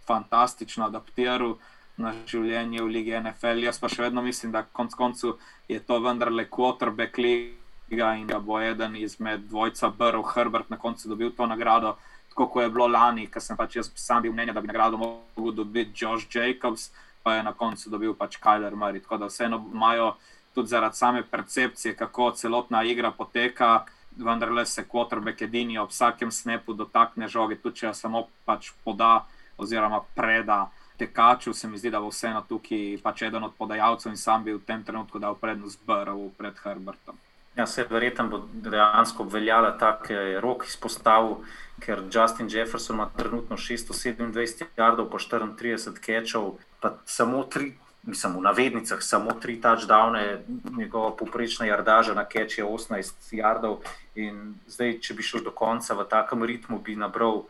fantastično 0.06 0.86
adaptiral, 0.86 1.50
uh, 1.50 1.71
na 2.02 2.12
življenje 2.26 2.82
v 2.82 2.90
Ligi 2.90 3.14
NFL. 3.18 3.62
Jaz 3.66 3.78
pa 3.80 3.90
še 3.92 4.06
vedno 4.06 4.22
mislim, 4.24 4.52
da 4.52 4.64
konc 4.64 4.94
koncu 4.98 5.36
je 5.70 5.78
to 5.86 5.98
vendarle 6.02 6.44
quarterback 6.50 7.18
liga 7.22 8.14
in 8.18 8.26
da 8.26 8.40
bo 8.40 8.58
eden 8.60 8.96
izmed 8.96 9.46
dvojca 9.50 9.92
Brrrr, 9.98 10.24
Herbert 10.34 10.70
na 10.70 10.78
koncu 10.82 11.08
dobil 11.08 11.30
to 11.36 11.46
nagrado. 11.46 11.96
Tako 12.32 12.48
kot 12.48 12.64
je 12.64 12.72
bilo 12.72 12.88
lani, 12.88 13.26
ker 13.28 13.44
sem 13.44 13.56
pač 13.56 13.76
jaz 13.76 13.90
sam 14.00 14.22
bil 14.24 14.32
mnenja, 14.32 14.54
da 14.56 14.60
bi 14.64 14.70
nagrado 14.70 14.98
lahko 15.00 15.52
dobil 15.52 15.90
Josh 15.94 16.28
Jacobs, 16.32 16.90
pa 17.22 17.36
je 17.36 17.42
na 17.46 17.52
koncu 17.52 17.90
dobil 17.92 18.14
pač 18.16 18.38
Kyler 18.40 18.74
Murray. 18.74 19.02
Tako 19.04 19.20
da 19.22 19.28
vseeno 19.28 19.60
imajo 19.72 20.14
tudi 20.54 20.72
zaradi 20.72 20.96
same 20.96 21.22
percepcije, 21.22 21.94
kako 21.96 22.30
celotna 22.36 22.82
igra 22.84 23.12
poteka, 23.12 23.84
vendar 24.16 24.52
le 24.52 24.66
se 24.66 24.84
quarterback 24.88 25.44
edini 25.44 25.78
ob 25.78 25.92
vsakem 25.92 26.30
snepu 26.30 26.74
dotakne 26.76 27.28
žoge, 27.28 27.56
tudi 27.60 27.80
če 27.80 27.86
jo 27.86 27.94
samo 27.94 28.26
pač 28.44 28.72
poda 28.84 29.22
oziroma 29.60 30.02
preda 30.16 30.66
tekaču, 30.98 31.52
se 31.52 31.68
mi 31.68 31.78
zdi, 31.78 31.90
da 31.90 32.00
bo 32.00 32.08
vseeno 32.12 32.44
tukaj 32.48 32.98
pač 33.02 33.22
eden 33.22 33.44
od 33.44 33.54
podajalcev 33.58 34.12
in 34.12 34.16
sam 34.16 34.44
bi 34.44 34.54
v 34.54 34.64
tem 34.66 34.84
trenutku 34.84 35.18
dal 35.18 35.34
prednost 35.34 35.80
Brvu 35.86 36.30
pred 36.38 36.58
Herbertom. 36.64 37.18
Ja, 37.56 37.66
se 37.66 37.84
verjetno 37.90 38.28
bo 38.28 38.38
dejansko 38.52 39.22
obveljala 39.22 39.74
tak 39.78 40.08
rok 40.40 40.64
izpostavil, 40.68 41.42
ker 41.84 42.00
Justin 42.08 42.48
Jefferson 42.50 42.96
ima 42.96 43.10
trenutno 43.16 43.56
627 43.56 44.64
jardov 44.76 45.10
po 45.10 45.18
34 45.18 46.00
kečov, 46.00 46.56
pa 46.80 46.96
samo 47.04 47.44
tri. 47.44 47.74
Mislim, 48.02 48.32
v 48.34 48.40
navednicah 48.42 48.98
samo 49.02 49.30
tri 49.38 49.60
touchdowne, 49.62 50.40
njegova 50.76 51.12
poprečna 51.16 51.66
jardaža 51.66 52.14
na 52.14 52.24
keč 52.24 52.58
je 52.58 52.64
18 52.64 53.30
jardov. 53.30 53.84
In 54.18 54.56
zdaj, 54.66 54.96
če 54.98 55.14
bi 55.14 55.22
šel 55.22 55.44
do 55.44 55.52
konca 55.54 55.94
v 55.94 56.08
takem 56.10 56.42
ritmu, 56.42 56.80
bi 56.82 56.96
nabral 56.96 57.44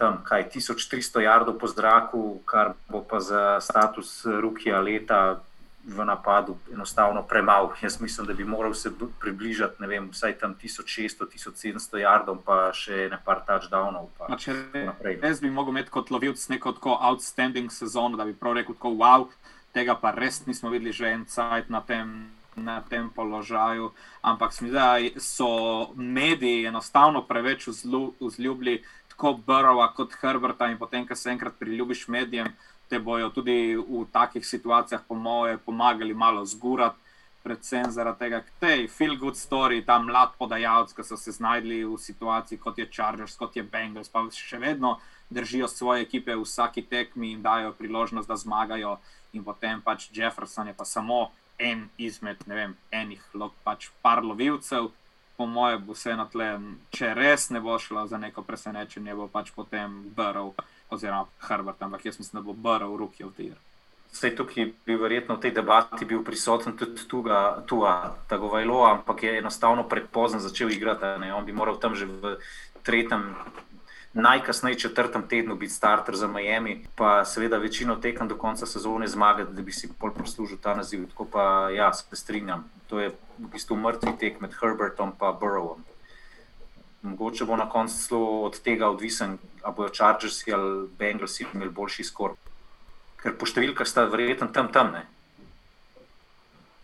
tam, 0.00 0.22
kaj 0.24 0.48
1300 0.56 1.20
jardov 1.20 1.60
po 1.60 1.68
zraku, 1.68 2.40
kar 2.48 2.72
bo 2.88 3.04
pa 3.04 3.20
za 3.20 3.60
status 3.60 4.24
Rukija 4.24 4.80
leta 4.80 5.40
v 5.84 6.04
napadu 6.04 6.56
enostavno 6.72 7.22
premalo. 7.22 7.74
Jaz 7.84 8.00
mislim, 8.00 8.26
da 8.26 8.34
bi 8.34 8.44
moral 8.44 8.74
se 8.74 8.90
približati, 9.20 9.82
ne 9.82 9.86
vem, 9.86 10.08
vsaj 10.12 10.38
tam 10.38 10.54
1600-1700 10.62 12.00
yardov, 12.00 12.40
pa 12.44 12.72
še 12.72 13.08
nekaj 13.12 13.44
touchdownov. 13.46 14.08
Jaz 15.22 15.40
bi 15.40 15.50
mogel 15.50 15.76
imeti 15.76 15.92
kot 15.92 16.10
lovilc 16.10 16.48
neko 16.48 16.72
tako 16.80 16.98
outstanding 17.00 17.72
sezono, 17.72 18.16
da 18.16 18.24
bi 18.24 18.36
prav 18.36 18.60
rekel, 18.60 18.76
tako 18.76 18.96
wow, 19.00 19.28
tega 19.76 19.96
pa 20.00 20.12
res 20.16 20.44
nismo 20.46 20.70
videli 20.70 20.92
že 20.92 21.12
en 21.12 21.24
cajt 21.24 21.70
na 21.70 21.80
tem. 21.80 22.30
Na 22.60 22.80
tem 22.82 23.06
položaju, 23.14 23.92
ampak 24.26 24.50
mislim, 24.50 24.72
da 24.74 24.98
so 25.22 25.94
mediji 25.94 26.66
enostavno 26.66 27.22
preveč 27.22 27.68
vzljubili 28.20 28.82
tako 29.20 29.40
Burrowa 29.46 29.92
kot 29.92 30.14
Herberta, 30.22 30.70
in 30.70 30.78
potem, 30.78 31.04
ko 31.06 31.14
se 31.14 31.28
enkrat 31.30 31.58
priljubiš 31.60 32.06
medijem, 32.08 32.46
te 32.88 32.98
bojo 32.98 33.28
tudi 33.30 33.76
v 33.76 34.06
takih 34.12 34.46
situacijah, 34.46 35.02
po 35.08 35.14
moje, 35.14 35.58
pomagali 35.58 36.14
malo 36.14 36.44
zgurati, 36.44 36.96
predvsem 37.44 37.90
zaradi 37.92 38.18
tega, 38.18 38.40
da 38.60 38.68
je 38.68 38.88
feel 38.88 39.18
good 39.20 39.36
story, 39.36 39.82
ta 39.84 39.98
mlad 40.00 40.32
podajalec, 40.38 40.94
ki 40.96 41.04
so 41.04 41.16
se 41.20 41.32
znašli 41.36 41.82
v 41.84 41.98
situaciji 42.00 42.58
kot 42.58 42.78
je 42.78 42.88
Chargers, 42.88 43.36
kot 43.36 43.56
je 43.56 43.62
Bengals, 43.62 44.08
pa 44.08 44.24
še 44.32 44.58
vedno 44.60 44.96
držijo 45.30 45.68
svoje 45.68 46.02
ekipe 46.08 46.34
v 46.34 46.44
vsaki 46.44 46.82
tekmi 46.88 47.32
in 47.32 47.42
dajo 47.42 47.74
priložnost, 47.76 48.28
da 48.28 48.36
zmagajo. 48.40 48.96
In 49.32 49.44
potem 49.44 49.80
pač 49.84 50.08
Jefferson 50.12 50.68
je 50.68 50.74
pa 50.74 50.84
samo 50.84 51.30
en 51.58 51.88
izmed, 51.98 52.40
ne 52.46 52.56
vem, 52.56 52.76
enih, 52.90 53.20
pač 53.64 53.90
par 54.02 54.24
lovilcev. 54.24 54.90
Po 55.40 55.46
mojem, 55.48 55.80
bo 55.86 55.96
vse 55.96 56.12
na 56.20 56.26
tle, 56.28 56.50
če 56.92 57.14
res 57.16 57.46
ne 57.48 57.62
bo 57.64 57.78
šlo 57.80 58.02
za 58.04 58.18
neko 58.20 58.42
presenečenje, 58.44 59.14
bo 59.16 59.24
pač 59.24 59.48
potem 59.56 59.94
brl 60.12 60.52
oziroma 60.92 61.24
Herbert, 61.48 61.80
ampak 61.80 62.04
jaz 62.04 62.18
mislim, 62.20 62.42
da 62.42 62.44
bo 62.44 62.52
Burrow 62.52 62.92
ruki 63.00 63.24
v 63.24 63.30
tir. 63.38 63.54
Vse 64.12 64.34
tukaj 64.36 64.68
bi 64.84 64.98
verjetno 65.00 65.38
v 65.38 65.46
tej 65.46 65.54
debati 65.56 66.04
bil 66.04 66.20
prisoten 66.26 66.76
tudi 66.76 67.08
tuga, 67.08 67.62
tuga 67.64 68.12
Tagovajlo, 68.28 68.82
ampak 68.90 69.22
je 69.22 69.38
enostavno 69.38 69.88
prepozno 69.88 70.44
začel 70.44 70.76
igrati. 70.76 71.08
On 71.32 71.48
bi 71.48 71.56
moral 71.56 71.80
tam 71.80 71.96
že 71.96 72.04
v 72.04 72.36
tretjem, 72.84 73.32
najkasneje 74.12 74.78
četrtem 74.78 75.28
tednu 75.28 75.54
biti 75.54 75.72
starter 75.72 76.16
za 76.16 76.26
Miami, 76.26 76.86
pa 76.94 77.24
seveda 77.24 77.58
večino 77.58 77.96
tekem 77.96 78.28
do 78.28 78.36
konca 78.36 78.66
sezone 78.66 79.06
zmagati, 79.08 79.52
da 79.52 79.62
bi 79.62 79.72
si 79.72 79.88
pol 79.98 80.10
proslužil 80.10 80.58
ta 80.58 80.74
naziv. 80.74 81.06
Tako 81.08 81.24
pa 81.24 81.70
ja, 81.70 81.92
se 81.92 82.16
strinjam. 82.16 82.70
To 82.88 83.00
je 83.00 83.08
v 83.38 83.50
bistvu 83.52 83.76
mrtvi 83.76 84.12
tek 84.18 84.40
med 84.40 84.54
Herbertom 84.60 85.08
in 85.08 85.38
Burrowom. 85.40 85.78
Mogoče 87.02 87.44
bo 87.44 87.56
na 87.56 87.68
koncu 87.68 87.94
celo 87.94 88.42
od 88.42 88.60
tega 88.60 88.90
odvisen, 88.90 89.38
ali 89.62 89.74
bodo 89.74 89.94
Chargersi 89.94 90.52
ali 90.52 90.88
Bengalsi 90.98 91.46
imeli 91.54 91.70
boljši 91.70 92.04
skor. 92.04 92.34
Ker 93.22 93.36
po 93.38 93.46
številkah 93.46 93.86
sta 93.86 94.04
verjetno 94.04 94.48
tam 94.52 94.68
temne. 94.72 95.06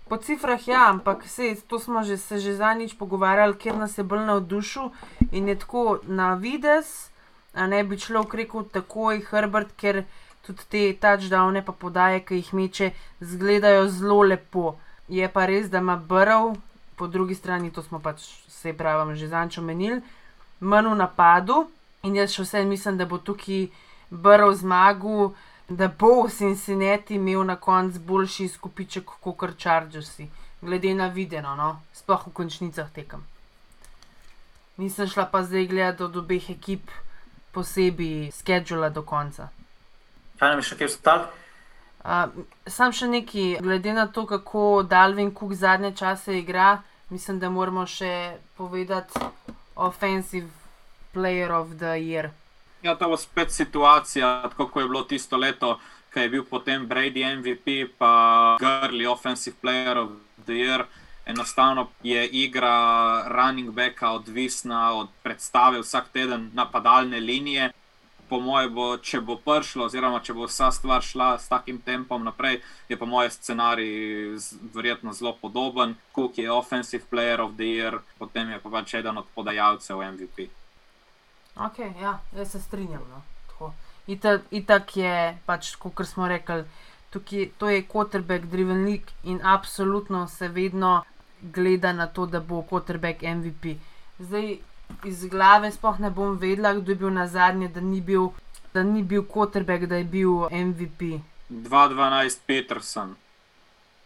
Po 0.08 0.16
cifrah 0.16 0.68
ja, 0.68 0.86
ampak 0.88 1.26
se, 1.26 1.56
to 1.66 1.78
smo 1.78 2.02
že, 2.02 2.16
se 2.16 2.38
že 2.38 2.54
zadnjič 2.54 2.94
pogovarjali, 2.94 3.58
ker 3.58 3.74
nas 3.74 3.98
je 3.98 4.04
bolj 4.04 4.22
navdušil 4.24 4.92
in 5.32 5.48
je 5.48 5.58
tako 5.58 5.98
na 6.06 6.34
vides, 6.34 7.10
a 7.56 7.66
ne 7.66 7.84
bi 7.84 7.96
človek 7.98 8.34
rekel 8.34 8.64
takoj 8.72 9.22
Herbert, 9.30 9.72
ker 9.80 10.04
tudi 10.46 10.66
te 10.68 10.82
touchdowne 11.00 11.64
pa 11.64 11.72
podaje, 11.72 12.20
ki 12.20 12.40
jih 12.40 12.52
meče, 12.54 12.90
izgledajo 13.24 13.88
zelo 13.88 14.20
lepo. 14.22 14.76
Je 15.08 15.28
pa 15.32 15.46
res, 15.48 15.70
da 15.70 15.80
ima 15.80 15.96
brv, 15.96 16.54
po 16.96 17.06
drugi 17.06 17.34
strani 17.34 17.72
to 17.72 17.82
smo 17.82 17.98
pač 18.02 18.22
se 18.48 18.72
pravi, 18.76 19.16
že 19.16 19.28
zanč 19.32 19.58
omenili, 19.58 20.02
manj 20.60 20.92
v 20.92 21.00
napadu. 21.00 21.64
In 22.04 22.14
jaz 22.14 22.36
še 22.36 22.44
vse 22.44 22.64
mislim, 22.68 22.98
da 23.00 23.06
bo 23.08 23.18
tukaj 23.18 23.66
brl 24.10 24.52
zmagu, 24.54 25.32
da 25.68 25.88
bo 25.88 26.28
Cincinnati 26.28 27.16
imel 27.16 27.42
na 27.44 27.56
koncu 27.56 27.98
boljši 27.98 28.48
skupiček 28.48 29.16
kot 29.20 29.38
kar 29.40 29.56
Chargersi, 29.58 30.28
glede 30.62 30.94
na 30.94 31.08
videno, 31.08 31.56
no? 31.56 31.80
sploh 31.92 32.28
v 32.28 32.32
končnicah 32.36 32.92
tekem. 32.94 33.24
Nisem 34.76 35.08
šla 35.08 35.24
pa 35.32 35.42
zdaj 35.42 35.66
gledati 35.66 36.04
od 36.04 36.16
obeh 36.16 36.50
ekip 36.52 36.92
posebej 37.56 38.30
schedula 38.36 38.92
do 38.92 39.02
konca. 39.02 39.48
Kaj 40.36 40.52
nam 40.52 40.60
je 40.60 40.68
še 40.68 40.76
kaj 40.76 40.92
ostalo? 40.92 41.32
Uh, 42.06 42.28
sam 42.70 42.92
še 42.94 43.08
neki, 43.10 43.46
glede 43.64 43.96
na 43.96 44.04
to, 44.06 44.26
kako 44.30 44.84
Dalvin 44.86 45.32
Cook 45.34 45.56
zadnje 45.58 45.90
čase 45.98 46.36
igra, 46.38 46.82
mislim, 47.10 47.40
da 47.42 47.50
moramo 47.50 47.86
še 47.88 48.36
povedati 48.60 49.24
offensive 49.74 50.46
player 51.14 51.50
of 51.50 51.72
the 51.80 51.96
year. 51.98 52.30
Ja, 52.82 52.94
to 52.94 53.08
bo 53.08 53.16
spet 53.16 53.50
situacija, 53.50 54.42
tako 54.52 54.68
kot 54.68 54.84
je 54.84 54.88
bilo 54.92 55.02
tisto 55.02 55.40
leto, 55.40 55.78
ki 56.14 56.28
je 56.28 56.32
bil 56.36 56.44
potem 56.46 56.86
Brady 56.86 57.24
MVP, 57.24 57.88
pa 57.98 58.12
Gurley 58.60 59.08
offensive 59.10 59.56
player 59.62 59.98
of 60.04 60.14
the 60.46 60.60
year. 60.60 60.86
Enostavno 61.26 61.88
je 62.02 62.26
igra 62.28 62.76
running 63.28 63.70
backa 63.70 64.10
odvisna 64.10 64.92
od 64.94 65.08
predstave 65.22 65.80
vsak 65.80 66.08
teden 66.12 66.50
napadalne 66.54 67.20
linije 67.20 67.72
po 68.28 68.40
mojem, 68.40 68.74
bo, 68.74 68.86
če 68.98 69.20
bo 69.22 69.36
prišlo, 69.38 69.86
oziroma 69.86 70.20
če 70.24 70.34
bo 70.34 70.46
vsa 70.48 70.70
stvar 70.74 71.04
šla 71.04 71.36
s 71.38 71.48
takim 71.50 71.78
tempom 71.82 72.24
naprej, 72.26 72.60
je 72.88 72.98
po 72.98 73.06
mojem 73.06 73.30
scenarij 73.30 74.38
verjetno 74.74 75.14
zelo 75.14 75.36
podoben. 75.40 75.94
Cook 76.14 76.38
je 76.38 76.50
offensive 76.50 77.06
player 77.10 77.42
of 77.42 77.54
the 77.58 77.70
year, 77.76 78.00
potem 78.18 78.50
je 78.50 78.60
pa 78.62 78.72
pač 78.78 78.96
eden 79.00 79.18
od 79.22 79.30
podajalcev 79.34 80.02
MVP. 80.02 80.48
Ok, 81.56 81.78
ja, 82.02 82.18
jaz 82.36 82.52
se 82.52 82.60
strinjam. 82.60 83.06
No. 83.10 83.22
Itak 84.50 84.96
je 84.96 85.38
pač, 85.46 85.74
kot 85.80 86.06
smo 86.06 86.28
rekli, 86.28 86.66
tukaj, 87.10 87.50
to 87.58 87.70
je 87.70 87.86
quarterback 87.86 88.46
driven 88.50 88.84
league 88.84 89.14
in 89.24 89.40
absolutno 89.42 90.26
se 90.28 90.48
vedno 90.48 91.02
gleda 91.52 91.92
na 91.92 92.06
to, 92.06 92.26
da 92.26 92.40
bo 92.40 92.62
quarterback 92.62 93.22
MVP. 93.22 93.76
Zdaj, 94.18 94.58
iz 95.04 95.26
glave 95.26 95.70
sploh 95.72 96.00
ne 96.00 96.10
bom 96.10 96.38
vedela, 96.38 96.74
kdo 96.74 96.92
je 96.92 96.96
bil 96.96 97.10
na 97.10 97.26
zadnje, 97.26 97.68
da 97.68 97.80
ni 97.80 98.00
bil, 98.00 98.28
da 98.74 98.82
ni 98.82 99.02
bil 99.02 99.24
Kotrbek, 99.24 99.86
da 99.86 99.96
je 99.96 100.04
bil 100.04 100.48
MVP. 100.50 101.20
2-12 101.50 102.38
Peterson. 102.46 103.14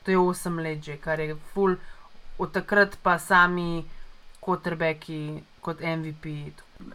To 0.03 0.11
je 0.11 0.19
8 0.19 0.63
let 0.63 0.85
že, 0.85 0.97
kar 0.97 1.21
je 1.21 1.37
full, 1.55 1.77
od 2.39 2.53
takrat 2.53 2.97
pa 3.03 3.19
sami 3.19 3.85
Kotrbeki 4.41 5.43
kot 5.61 5.81
MVP. 5.81 6.35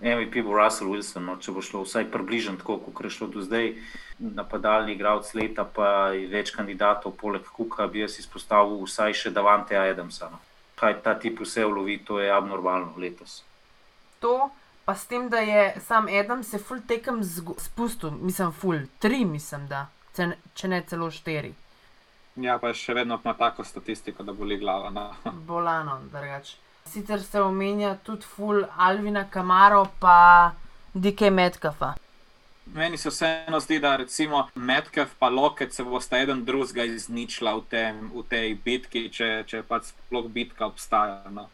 MVP 0.02 0.44
bo 0.46 0.58
Russell 0.58 0.92
Wilson, 0.92 1.28
no, 1.30 1.38
če 1.38 1.54
bo 1.54 1.62
šlo 1.62 1.84
vsaj 1.86 2.10
približno 2.12 2.58
tako, 2.62 2.80
kot 2.90 3.06
je 3.06 3.14
šlo 3.18 3.30
do 3.34 3.46
zdaj. 3.46 3.74
Napadalni 4.20 4.96
igralec 4.96 5.34
leta, 5.36 5.66
pa 5.66 6.12
je 6.16 6.28
več 6.32 6.54
kandidatov, 6.56 7.18
poleg 7.20 7.48
Kuka, 7.56 7.88
bi 7.88 8.06
jaz 8.06 8.20
izpostavil 8.20 8.80
vsaj 8.86 9.14
še 9.14 9.34
Davante 9.36 9.78
Adamsa. 9.78 10.32
No. 10.32 10.40
Kaj 10.80 11.02
ta 11.04 11.16
tip 11.20 11.42
vse 11.44 11.66
ulovi, 11.66 12.00
to 12.08 12.20
je 12.20 12.32
abnormalno 12.32 12.96
letos 12.98 13.44
to, 14.26 14.50
pa 14.86 14.96
s 14.96 15.08
tem, 15.08 15.30
da 15.30 15.38
je 15.38 15.76
sam 15.80 16.08
Adam 16.20 16.44
se 16.44 16.58
full 16.58 16.82
tekem 16.88 17.22
spustil, 17.58 18.12
mislim, 18.12 18.52
full 18.52 18.80
tri, 19.00 19.26
mislim, 19.26 19.68
da, 19.68 19.88
če 20.54 20.68
ne 20.68 20.82
celo 20.90 21.12
štiri. 21.12 21.54
Ja, 22.42 22.58
pa 22.60 22.74
še 22.74 22.94
vedno 22.98 23.20
ima 23.24 23.34
tako 23.38 23.64
statistiko, 23.64 24.24
da 24.24 24.34
boli 24.34 24.58
glava. 24.58 24.90
No. 24.90 25.06
Bolano, 25.48 26.00
drugače. 26.12 26.58
Sicer 26.90 27.24
se 27.24 27.42
omenja 27.42 27.98
tudi 28.04 28.24
full 28.24 28.66
Alvina 28.78 29.26
Kamaro, 29.30 29.86
pa 30.00 30.54
DK 30.94 31.30
Metcalfa. 31.32 31.96
Meni 32.74 32.98
se 32.98 33.10
vseeno 33.10 33.60
zdi, 33.60 33.80
da 33.80 33.96
recimo 33.96 34.48
Metcalf 34.56 35.10
pa 35.20 35.30
Loket 35.30 35.74
se 35.74 35.84
bosta 35.84 36.20
eden 36.22 36.46
drugega 36.46 36.84
izničila 36.84 37.56
v, 37.58 37.64
tem, 37.70 38.00
v 38.14 38.24
tej 38.30 38.56
bitki, 38.66 39.10
če, 39.10 39.30
če 39.50 39.64
pač 39.68 39.92
sploh 39.92 40.30
bitka 40.32 40.70
obstaja. 40.70 41.30
No. 41.34 41.48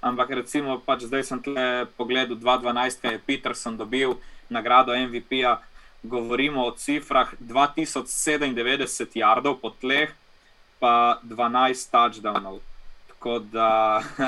Ampak 0.00 0.30
recimo, 0.40 0.78
pač 0.78 1.06
zdaj 1.10 1.24
sem 1.28 1.42
tle 1.42 1.86
pogledal 1.98 2.38
2012, 2.38 3.02
kaj 3.02 3.16
je 3.18 3.24
Peterson 3.26 3.76
dobil 3.76 4.14
nagrado 4.48 4.94
MVP-ja. 4.94 5.58
Govorimo 6.06 6.62
o 6.62 6.74
cifrah 6.78 7.32
2097 7.42 9.18
jardov 9.18 9.58
po 9.58 9.74
tleh, 9.74 10.14
pa 10.78 11.18
12 11.26 11.90
touchdownov. 11.90 12.62
Tako 13.10 13.40
da 13.50 13.68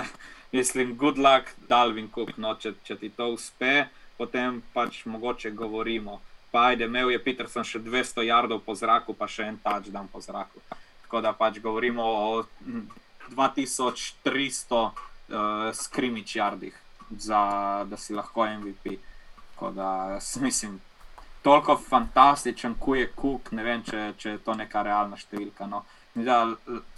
mislim, 0.53 0.97
good 0.97 1.19
luck, 1.19 1.55
Dalvin 1.69 2.09
Cook, 2.15 2.37
no, 2.37 2.55
če, 2.55 2.73
če 2.85 2.97
ti 2.97 3.11
to 3.15 3.29
uspe, 3.35 3.89
potem 4.19 4.63
pač 4.75 5.05
mogoče 5.07 5.51
govorimo. 5.51 6.21
Pa 6.51 6.71
ajde, 6.71 6.89
imel 6.89 7.13
je 7.13 7.21
Peterson 7.23 7.65
še 7.65 7.79
200 7.85 8.25
jardov 8.29 8.63
po 8.65 8.75
zraku, 8.75 9.15
pa 9.15 9.29
še 9.29 9.51
en 9.51 9.59
touchdown 9.65 10.09
po 10.09 10.21
zraku. 10.25 10.63
Tako 11.05 11.21
da 11.25 11.33
pač 11.37 11.61
govorimo 11.61 12.05
o 12.05 12.45
2300 13.37 14.81
uh, 14.81 14.93
skrimič 15.77 16.37
jardih, 16.37 16.75
za, 17.11 17.43
da 17.89 17.97
si 17.97 18.17
lahko 18.17 18.47
MVP. 18.49 18.97
Tako 19.53 19.71
da 19.77 20.19
mislim, 20.41 20.81
toliko 21.43 21.77
fantastičen, 21.77 22.75
ko 22.81 22.95
je 22.95 23.13
kuk, 23.13 23.53
ne 23.53 23.65
vem, 23.65 23.85
če, 23.85 24.13
če 24.17 24.31
je 24.31 24.43
to 24.45 24.57
neka 24.57 24.83
realna 24.87 25.17
številka. 25.21 25.69
No. 25.69 25.85
Da, 26.19 26.41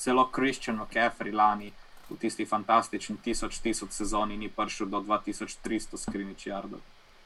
celo 0.01 0.31
Christian 0.33 0.79
McCaffrey 0.79 1.35
lani 1.35 1.73
v 2.11 2.19
tisti 2.19 2.47
fantastični 2.47 3.17
1000 3.25 3.91
sezoni 3.91 4.37
ni 4.37 4.49
prišel 4.49 4.87
do 4.87 5.01
2300 5.01 5.97
skrimič 5.97 6.47
jardov. 6.47 6.81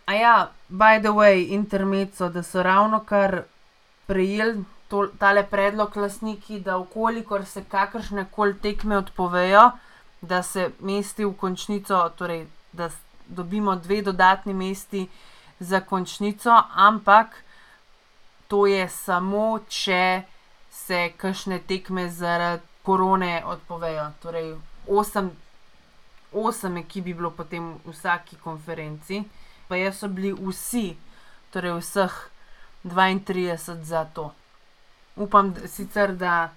A 0.06 0.12
ja, 0.14 0.50
by 0.68 1.00
the 1.00 1.08
way, 1.08 1.48
intermezzo, 1.48 2.28
da 2.28 2.42
so 2.42 2.62
ravno 2.62 3.00
kar 3.00 3.42
prejeli 4.06 4.64
to, 4.88 5.06
tale 5.18 5.46
predlog 5.50 5.96
lastniki, 5.96 6.60
da 6.60 6.76
ukolikor 6.78 7.44
se 7.44 7.64
kakršne 7.64 8.26
koli 8.30 8.58
tekme 8.60 8.98
odpovejo, 8.98 9.70
da 10.20 10.42
se 10.42 10.70
mesti 10.80 11.24
v 11.24 11.32
končnico, 11.32 12.08
torej 12.16 12.46
da 12.72 12.90
dobimo 13.26 13.76
dve 13.76 14.02
dodatni 14.02 14.54
mesti 14.54 15.08
za 15.58 15.80
končnico, 15.80 16.62
ampak 16.74 17.44
to 18.48 18.66
je 18.66 18.88
samo, 18.88 19.58
če 19.68 20.22
se 20.70 21.12
kakšne 21.16 21.58
tekme 21.58 22.10
zaradi 22.10 22.62
korone 22.82 23.42
odpovejo. 23.46 24.10
Torej, 24.22 24.54
osem, 24.86 25.30
osem 26.32 26.76
ekip 26.76 27.04
bi 27.04 27.14
bilo 27.14 27.30
potem 27.30 27.74
v 27.84 27.92
vsaki 27.92 28.36
konferenci, 28.42 29.22
pa 29.68 29.76
jaz 29.76 29.98
so 30.02 30.08
bili 30.08 30.32
vsi, 30.32 30.96
torej 31.50 31.78
vseh 31.80 32.16
32 32.84 33.82
za 33.82 34.04
to. 34.04 34.32
Upam 35.16 35.52
da, 35.54 35.68
sicer, 35.68 36.12
da 36.16 36.52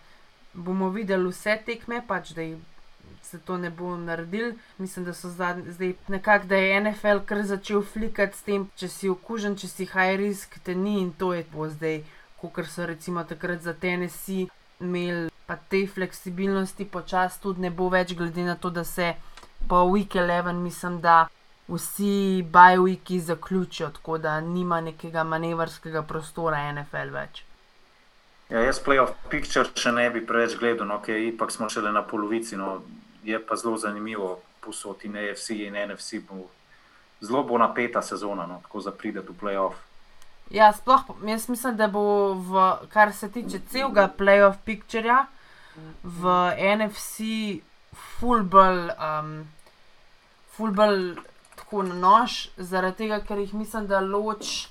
bomo 0.54 0.90
videli 0.90 1.30
vse 1.30 1.60
tekme, 1.66 2.02
pač 2.08 2.34
da 2.34 2.42
jih 2.42 2.58
se 3.22 3.40
to 3.40 3.58
ne 3.58 3.70
bo 3.70 3.98
naredil. 3.98 4.54
Mislim, 4.78 5.06
da 5.06 5.14
so 5.14 5.30
zdaj, 5.30 5.62
zdaj 5.68 5.94
nekako, 6.08 6.48
da 6.48 6.56
je 6.56 6.82
NFL 6.82 7.20
kar 7.26 7.44
začel 7.46 7.82
flikati 7.82 8.38
s 8.38 8.42
tem, 8.42 8.68
če 8.76 8.88
si 8.88 9.10
okužen, 9.10 9.56
če 9.56 9.68
si 9.68 9.86
high 9.86 10.16
risk, 10.20 10.60
te 10.64 10.76
ni 10.76 11.00
in 11.02 11.12
to 11.12 11.34
je 11.34 11.44
bo 11.52 11.68
zdaj, 11.70 12.02
kot 12.42 12.66
so 12.70 12.86
recimo 12.86 13.24
takrat 13.24 13.62
za 13.62 13.74
Tennessee 13.74 14.48
imeli, 14.80 15.30
pa 15.48 15.56
te 15.56 15.86
fleksibilnosti 15.88 16.86
počasi 16.86 17.42
tudi 17.42 17.64
ne 17.66 17.72
bo 17.72 17.90
več, 17.90 18.14
glede 18.20 18.44
na 18.44 18.56
to, 18.56 18.70
da 18.70 18.84
se 18.84 19.14
po 19.68 19.84
week 19.88 20.16
11, 20.20 20.54
mislim, 20.54 21.02
da 21.02 21.28
vsi 21.68 22.46
bajwiki 22.52 23.20
zaključijo, 23.20 23.90
tako 23.90 24.18
da 24.18 24.40
nima 24.42 24.82
nekega 24.82 25.24
manevrskega 25.24 26.02
prostora 26.02 26.72
NFL 26.72 27.14
več. 27.16 27.44
Ja, 28.50 28.62
jaz 28.64 28.80
playoff 28.80 29.16
picture 29.32 29.68
še 29.76 29.92
ne 29.92 30.08
bi 30.12 30.22
preveč 30.24 30.56
gledal, 30.60 30.88
no, 30.88 31.02
ker 31.04 31.20
ipak 31.20 31.52
smo 31.52 31.68
šele 31.70 31.92
na 31.92 32.04
polovici. 32.08 32.56
No, 32.56 32.78
je 33.28 33.40
pa 33.44 33.58
zelo 33.60 33.76
zanimivo, 33.78 34.38
posod 34.64 35.04
in 35.04 35.18
AFC 35.20 35.58
in 35.66 35.76
NFC. 35.76 36.22
Bo, 36.24 36.48
zelo 37.20 37.44
bo 37.44 37.60
napeta 37.60 38.02
sezona, 38.02 38.48
no, 38.48 38.62
tako 38.64 38.86
za 38.88 38.96
prideti 38.96 39.36
v 39.36 39.40
playoff. 39.42 39.84
Ja, 40.50 40.72
sploh 40.72 41.04
jaz 41.28 41.50
mislim, 41.52 41.76
da 41.76 41.90
bo, 41.92 42.34
v, 42.40 42.70
kar 42.94 43.12
se 43.14 43.28
tiče 43.32 43.60
celega 43.68 44.08
playoff 44.18 44.64
picturja, 44.66 45.26
v 46.04 46.34
NFC 46.78 47.26
fulbol, 47.94 48.90
um, 48.98 49.48
fulbol 50.56 51.16
tako 51.56 51.84
na 51.84 51.96
nož, 51.96 52.50
zaradi 52.58 53.04
tega, 53.06 53.22
ker 53.26 53.42
jih 53.42 53.54
mislim, 53.54 53.88
da 53.88 54.00
loč 54.00 54.68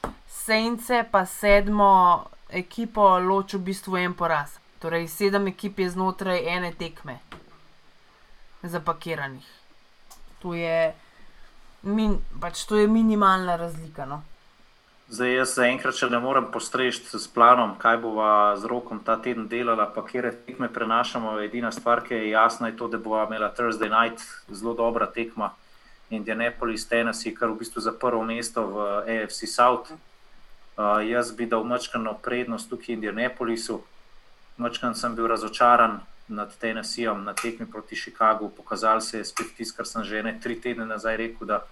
Sence 0.46 1.00
pa 1.10 1.24
sedmo 1.26 2.26
ekipo 2.48 3.18
loči 3.18 3.56
v 3.56 3.66
bistvu 3.66 3.96
en 3.98 4.14
poraz. 4.14 4.58
Torej, 4.78 5.08
sedem 5.08 5.48
ekip 5.50 5.80
je 5.82 5.88
znotraj 5.90 6.44
ene 6.46 6.70
tekme 6.78 7.18
zapakiranih. 8.62 9.46
To 10.42 10.54
je, 10.54 10.94
min, 11.82 12.18
pač 12.40 12.64
to 12.68 12.76
je 12.76 12.86
minimalna 12.86 13.56
razlika. 13.56 14.06
No? 14.06 14.22
Zdaj, 15.06 15.36
jaz 15.38 15.52
zaenkrat 15.54 15.94
še 15.94 16.08
ne 16.10 16.18
morem 16.18 16.48
postrežiti 16.50 17.14
s 17.14 17.28
planom, 17.30 17.76
kaj 17.78 18.00
bova 18.02 18.30
z 18.58 18.66
rokom 18.66 18.98
ta 19.06 19.14
teden 19.22 19.44
delala, 19.46 19.84
pa 19.86 20.02
kje 20.02 20.32
tekme 20.48 20.66
prenašamo. 20.66 21.36
Edina 21.46 21.70
stvar, 21.70 22.02
ki 22.02 22.18
je 22.18 22.32
jasna, 22.32 22.72
je 22.72 22.76
to, 22.80 22.88
da 22.90 22.98
bova 22.98 23.22
imela 23.28 23.52
Thursday 23.54 23.86
night 23.86 24.18
zelo 24.50 24.74
dobra 24.74 25.06
tekma. 25.06 25.52
Indianapolis, 26.10 26.88
Tennessee, 26.90 27.34
kar 27.34 27.54
v 27.54 27.62
bistvu 27.62 27.84
za 27.86 27.94
prvo 27.94 28.24
mesto 28.26 28.66
v 28.66 28.88
AFC 29.06 29.46
South. 29.46 29.94
Uh, 29.94 30.98
jaz 31.06 31.30
bi 31.30 31.46
dal 31.46 31.62
mačkano 31.62 32.18
prednost 32.18 32.66
tukaj 32.70 32.98
Indianapolisu. 32.98 33.78
Mačkan 34.58 34.98
sem 34.98 35.14
bil 35.14 35.30
razočaran 35.30 36.00
nad 36.26 36.50
Tennesseeom 36.58 37.22
na 37.22 37.34
tekmi 37.34 37.70
proti 37.70 37.94
Chicagu. 37.94 38.50
Pokazal 38.50 39.00
se 39.00 39.22
je 39.22 39.24
spet 39.24 39.54
tisto, 39.54 39.78
kar 39.78 39.86
sem 39.86 40.02
že 40.02 40.26
ne 40.26 40.34
tri 40.42 40.58
tedne 40.58 40.82
nazaj 40.82 41.16
rekel, 41.16 41.46
da 41.46 41.62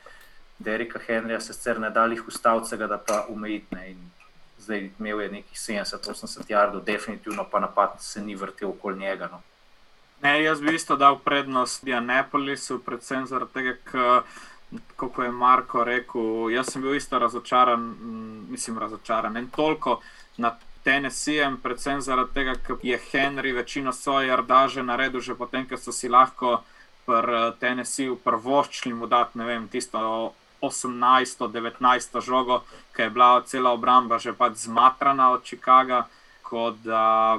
Derika 0.58 0.98
Henrija 1.06 1.40
se 1.40 1.52
sicer 1.52 1.80
ne 1.80 1.90
da 1.90 2.04
jih 2.06 2.28
ustaviti, 2.28 2.76
ga 2.76 2.86
da 2.86 2.98
pa 2.98 3.26
umejiti. 3.28 3.74
ne. 3.74 3.90
In 3.90 4.10
Zdaj 4.58 4.90
imel 4.98 5.20
je 5.20 5.28
nekih 5.28 5.58
70-80 5.58 6.48
jardov, 6.48 6.84
definitivno 6.84 7.44
pa 7.50 7.60
napad 7.60 7.90
se 7.98 8.22
ni 8.22 8.34
vrtel 8.34 8.68
okoli 8.68 8.98
njega. 8.98 9.28
No. 9.32 9.40
Ne, 10.22 10.42
jaz 10.42 10.60
bi 10.60 10.74
isto 10.74 10.96
dal 10.96 11.18
prednost 11.18 11.84
Dianapolisu, 11.84 12.78
predvsem 12.78 13.26
zaradi 13.26 13.52
tega, 13.52 13.74
ker, 13.90 14.22
kot 14.96 15.18
je 15.18 15.30
Marko 15.30 15.84
rekel, 15.84 16.50
jaz 16.54 16.72
sem 16.72 16.82
bil 16.82 16.94
isto 16.94 17.18
razočaran, 17.18 17.80
mm, 17.80 18.46
mislim, 18.50 18.78
razočaran. 18.78 19.36
En 19.36 19.50
toliko 19.50 20.00
nad 20.36 20.60
Tennesseejem, 20.84 21.56
predvsem 21.62 22.00
zaradi 22.00 22.32
tega, 22.34 22.54
ker 22.66 22.76
je 22.82 23.00
Henry 23.12 23.54
večino 23.54 23.92
svoje 23.92 24.28
jardaže 24.28 24.82
naredil 24.82 25.20
že 25.20 25.34
potem, 25.34 25.66
ker 25.66 25.78
so 25.78 25.92
si 25.92 26.08
lahko 26.08 26.62
pri 27.06 27.52
Tennesseeju 27.60 28.16
prvoščili 28.24 28.94
mu 28.94 29.06
dati, 29.06 29.38
ne 29.38 29.44
vem, 29.44 29.68
tisto 29.68 30.32
18, 30.66 31.48
19 31.48 32.20
žogo, 32.20 32.62
ki 32.96 33.02
je 33.02 33.10
bila 33.10 33.42
cela 33.46 33.72
obramba 33.72 34.18
že 34.18 34.32
pač 34.32 34.66
zmatrana 34.66 35.30
od 35.32 35.44
Chicaga, 35.44 36.06
kot 36.42 36.80
da 36.84 37.38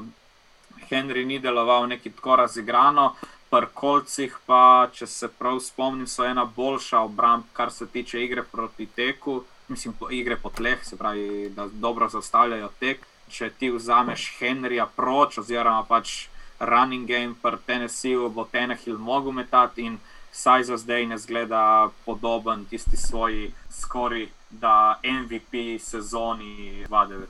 Henry 0.89 1.25
ni 1.25 1.39
deloval 1.39 1.87
neki 1.87 2.11
tako 2.11 2.35
razigrano. 2.35 3.15
Pri 3.49 3.67
kolcih 3.73 4.33
pa, 4.45 4.89
če 4.91 5.07
se 5.07 5.27
prav 5.27 5.59
spomnim, 5.63 6.07
so 6.07 6.25
ena 6.25 6.45
boljša 6.45 7.05
obramba, 7.07 7.47
kar 7.53 7.71
se 7.71 7.87
tiče 7.87 8.23
igre 8.23 8.43
proti 8.43 8.85
teku, 8.85 9.43
mislim, 9.67 9.93
po, 9.93 10.09
igre 10.11 10.35
po 10.35 10.49
tleh, 10.49 10.81
se 10.83 10.97
pravi, 10.97 11.49
da 11.55 11.67
dobro 11.71 12.09
zastavljajo 12.09 12.69
tek. 12.79 13.05
Če 13.29 13.49
ti 13.59 13.69
vzameš 13.71 14.25
Henryja 14.39 14.85
proč, 14.95 15.37
oziroma 15.41 15.85
pač 15.87 16.27
running 16.59 17.07
game 17.07 17.35
pri 17.41 17.57
Tennesseeju, 17.65 18.29
bo 18.29 18.45
Tenehill 18.51 18.97
mogel 18.97 19.31
metati 19.31 19.81
in 19.81 19.97
saj 20.35 20.63
za 20.63 20.77
zdaj 20.77 21.05
ne 21.05 21.17
zgleda 21.17 21.89
podoben 22.05 22.65
tisti 22.65 22.97
svoji 22.97 23.53
skoraj 23.69 24.27
da 24.51 24.99
MVP 25.03 25.79
sezoni 25.79 26.85
2019. 26.89 27.27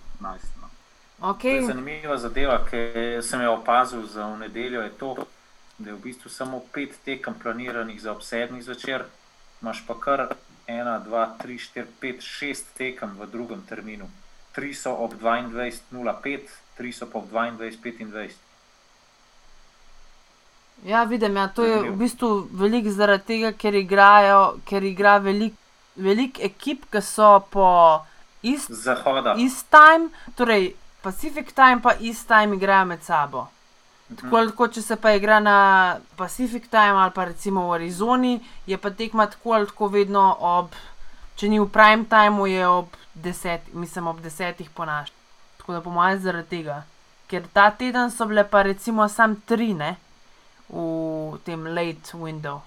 No. 0.62 0.68
Okay. 1.22 1.66
zanimiva 1.66 2.18
zadeva, 2.18 2.60
ki 2.70 3.22
sem 3.22 3.42
jo 3.42 3.54
opazil 3.54 4.08
za 4.08 4.26
v 4.26 4.40
nedeljo, 4.40 4.82
je 4.82 4.90
to, 4.90 5.16
da 5.78 5.90
je 5.90 5.96
v 5.96 6.02
bistvu 6.02 6.30
samo 6.30 6.64
pet 6.74 6.98
tekem 7.06 7.34
planiranih 7.44 8.02
za 8.02 8.12
ob 8.12 8.24
sedmih 8.24 8.64
zvečer, 8.64 9.06
imaš 9.62 9.86
pa 9.88 9.96
kar 10.00 10.28
ena, 10.68 11.00
dva, 11.00 11.30
tri, 11.42 11.60
štiri, 11.62 11.88
pet, 12.02 12.22
šest 12.22 12.74
tekem 12.78 13.14
v 13.20 13.30
drugem 13.32 13.62
terminu. 13.70 14.10
Tri 14.52 14.74
so 14.74 14.96
ob 14.98 15.14
22.05, 15.22 16.50
tri 16.78 16.92
so 16.92 17.06
pa 17.06 17.20
ob 17.20 17.30
22.25. 17.32 18.45
Ja, 20.84 21.04
vidim, 21.04 21.38
ja, 21.38 21.48
to 21.48 21.64
je 21.64 21.78
v 21.90 21.96
bistvu 21.98 22.48
veliko 22.52 22.92
zaradi 22.92 23.24
tega, 23.26 23.52
ker 23.58 23.76
igrajo, 23.76 24.58
ker 24.66 24.84
igra 24.84 25.18
veliko 25.18 25.56
velik 25.96 26.40
ekip, 26.44 26.86
ki 26.92 27.02
so 27.02 27.40
po 27.50 27.68
ist, 28.44 28.72
zahoda. 28.72 29.36
ist 29.38 29.68
time, 29.72 30.10
torej 30.36 30.76
Pacific 31.02 31.54
time 31.54 31.82
pa 31.82 31.96
ist 32.00 32.28
time 32.28 32.56
igrajo 32.56 32.86
med 32.86 33.04
sabo. 33.04 33.48
Tako, 34.16 34.38
ali 34.38 34.52
tako, 34.52 34.68
če 34.68 34.82
se 34.82 34.96
pa 35.02 35.16
igra 35.16 35.40
na 35.40 35.98
Pacific 36.18 36.68
time 36.70 37.00
ali 37.02 37.12
pa 37.12 37.26
recimo 37.26 37.68
v 37.70 37.80
Arizoni, 37.80 38.40
je 38.68 38.78
pa 38.78 38.90
tekma 38.90 39.26
tako 39.28 39.54
ali 39.54 39.66
tako 39.66 39.88
vedno 39.88 40.26
ob, 40.40 40.76
če 41.36 41.50
ni 41.50 41.60
v 41.60 41.70
prime 41.70 42.06
timeu, 42.06 42.46
je 42.46 42.68
ob 42.68 42.94
desetih, 43.14 43.74
mislim 43.74 44.08
ob 44.08 44.22
desetih 44.22 44.70
ponaš. 44.70 45.10
Tako 45.58 45.74
da 45.74 45.82
po 45.82 45.90
mojem 45.90 46.20
zaradi 46.20 46.50
tega. 46.50 46.84
Ker 47.28 47.48
ta 47.54 47.72
teden 47.72 48.12
so 48.12 48.28
bile 48.30 48.44
pa 48.46 48.62
recimo 48.62 49.08
sam 49.10 49.40
tri, 49.50 49.74
ne, 49.74 49.96
v 50.70 51.40
tem 51.46 51.68
late 51.68 52.14
window. 52.14 52.62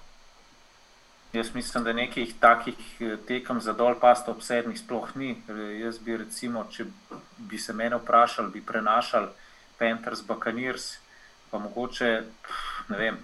Jaz 1.33 1.53
mislim, 1.53 1.83
da 1.83 1.93
nekih 1.93 2.33
takih 2.39 2.77
eh, 2.99 3.17
tekem 3.27 3.61
za 3.61 3.73
dol 3.73 3.95
pasta 3.99 4.31
ob 4.31 4.41
sedmih 4.41 4.79
sploh 4.79 5.15
ni. 5.15 5.35
Jaz 5.79 5.99
bi 5.99 6.17
recimo, 6.17 6.63
če 6.71 6.85
bi 7.37 7.57
se 7.57 7.73
mene 7.73 7.95
vprašali, 7.97 8.49
bi 8.49 8.61
prenašali 8.61 9.27
Panthers, 9.77 10.21
Buccaneers, 10.21 10.97
pa 11.51 11.57
mogoče, 11.59 12.23
ne 12.89 12.97
vem, 12.97 13.19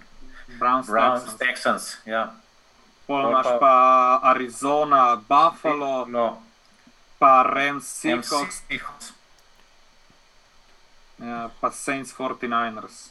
Browns, 0.60 0.88
Browns, 0.88 1.24
Texans. 1.24 1.38
Texans. 1.40 1.98
Ja. 2.06 2.34
Pol 3.08 3.22
Pol 3.22 3.32
imaš 3.32 3.46
pa- 3.46 3.58
pa 3.60 3.74
Arizona, 4.24 5.16
Buffalo, 5.16 6.06
No, 6.06 6.42
pa 7.20 7.44
Rams, 7.44 7.86
Seahawks, 7.86 8.62
Seahawks. 8.70 9.12
ja, 11.20 11.50
pa 11.62 11.72
Saints, 11.72 12.14
49ers. 12.14 13.10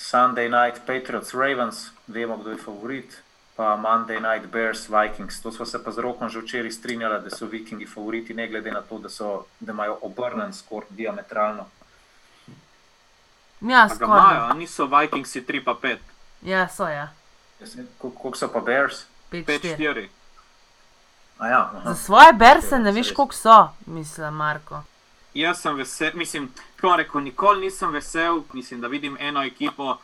Sunday 0.00 0.48
night 0.48 0.80
Patriots, 0.86 1.34
Ravens, 1.34 1.90
vemo, 2.06 2.36
kdo 2.36 2.50
je 2.50 2.56
favorit, 2.56 3.22
pa 3.56 3.76
Monday 3.76 4.20
night 4.20 4.50
Bears, 4.52 4.88
Vikings. 4.88 5.42
To 5.42 5.52
smo 5.52 5.66
se 5.66 5.84
pa 5.84 5.90
z 5.90 5.98
rokom 5.98 6.28
že 6.28 6.40
včeraj 6.40 6.72
strinjali, 6.72 7.20
da 7.22 7.30
so 7.30 7.46
Vikingi 7.46 7.86
favoriti, 7.86 8.34
ne 8.34 8.48
glede 8.48 8.70
na 8.70 8.80
to, 8.80 8.98
da, 8.98 9.08
so, 9.08 9.44
da 9.60 9.72
imajo 9.72 9.98
obrnen 10.02 10.52
skor 10.52 10.84
diametralno. 10.88 11.66
Ja, 13.60 13.88
imajo, 14.00 14.54
niso 14.54 14.86
Vikingsi 14.86 15.44
3 15.44 15.64
pa 15.64 15.76
5, 15.82 15.96
Ja, 16.42 16.68
so 16.68 16.88
ja. 16.88 17.08
Koliko 17.98 18.36
so 18.36 18.48
pa 18.48 18.60
Bears? 18.60 19.04
5, 19.32 19.44
5 19.44 19.76
4. 19.76 19.76
4. 19.76 20.08
A 21.38 21.48
ja, 21.48 21.70
aha. 21.74 21.92
Za 21.92 21.94
svoje 21.94 22.32
berse 22.32 22.78
ne 22.78 22.92
veš, 22.92 23.12
koliko 23.12 23.34
so, 23.34 23.68
mislim, 23.86 24.34
Marko. 24.34 24.82
Jaz 25.34 25.60
sem 25.60 25.76
vesel, 25.76 26.10
mislim, 26.14 26.48
tako 26.76 26.96
rekel, 26.96 27.20
nikoli 27.20 27.60
nisem 27.60 27.92
vesel, 27.92 28.42
mislim, 28.52 28.80
da 28.80 28.88
vidim 28.88 29.16
eno 29.20 29.42
ekipo, 29.42 29.96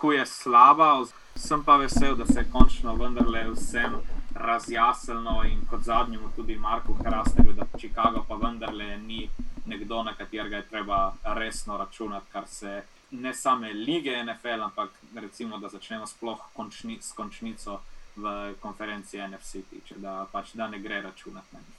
ki 0.00 0.16
je 0.16 0.26
slaba. 0.26 1.04
Sem 1.36 1.64
pa 1.64 1.76
vesel, 1.76 2.14
da 2.14 2.26
se 2.26 2.40
je 2.40 2.50
končno 2.52 2.94
vendarle 2.94 3.48
vsem 3.50 3.96
razjasnilo 4.34 5.44
in 5.44 5.60
kot 5.70 5.82
zadnjemu 5.82 6.28
tudi 6.36 6.56
Marku 6.56 6.94
Hrasterju, 6.94 7.52
da 7.52 7.66
Chicago 7.78 8.24
pa 8.28 8.34
vendarle 8.34 8.96
ni 8.96 9.30
nekdo, 9.66 10.02
na 10.02 10.14
katerega 10.14 10.56
je 10.56 10.68
treba 10.68 11.14
resno 11.24 11.76
računati, 11.76 12.26
kar 12.32 12.46
se 12.46 12.82
ne 13.10 13.34
same 13.34 13.72
lige 13.72 14.24
NFL, 14.24 14.62
ampak 14.62 14.90
recimo, 15.14 15.58
da 15.58 15.68
začnemo 15.68 16.06
sploh 16.06 16.38
končni, 16.52 16.98
s 17.00 17.12
končnico 17.12 17.80
v 18.16 18.54
konferenci 18.60 19.18
NFC, 19.18 19.56
tiče, 19.70 19.94
da 19.96 20.26
pač 20.32 20.54
da 20.54 20.68
ne 20.68 20.78
gre 20.78 21.02
računati 21.02 21.46
na 21.52 21.58
njih. 21.58 21.78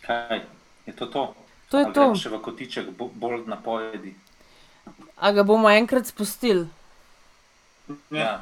Kaj 0.00 0.40
je 0.86 0.96
to? 0.96 1.06
to? 1.06 1.34
To 1.68 1.78
je 1.78 1.84
to. 1.86 1.92
gremo 1.92 2.14
Še 2.14 2.28
v 2.28 2.38
kotiček 2.40 2.90
bo- 2.90 3.10
bolj 3.10 3.46
napovedi. 3.46 4.14
A 5.16 5.32
ga 5.32 5.42
bomo 5.42 5.68
enkrat 5.68 6.06
spustili? 6.06 6.66
Ja. 8.10 8.38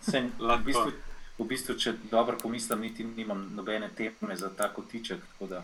Sej, 0.00 0.28
v, 0.38 0.40
Lahko. 0.40 0.64
bistvu, 0.64 0.92
v 1.38 1.44
bistvu, 1.44 1.74
če 1.74 1.92
dobro 2.06 2.36
pomislim, 2.36 2.80
niti 2.80 3.04
nimam 3.06 3.52
nobene 3.52 3.88
teme 3.90 4.36
za 4.36 4.50
ta 4.50 4.68
kotiček. 4.68 5.20
tako 5.30 5.46
Da, 5.46 5.62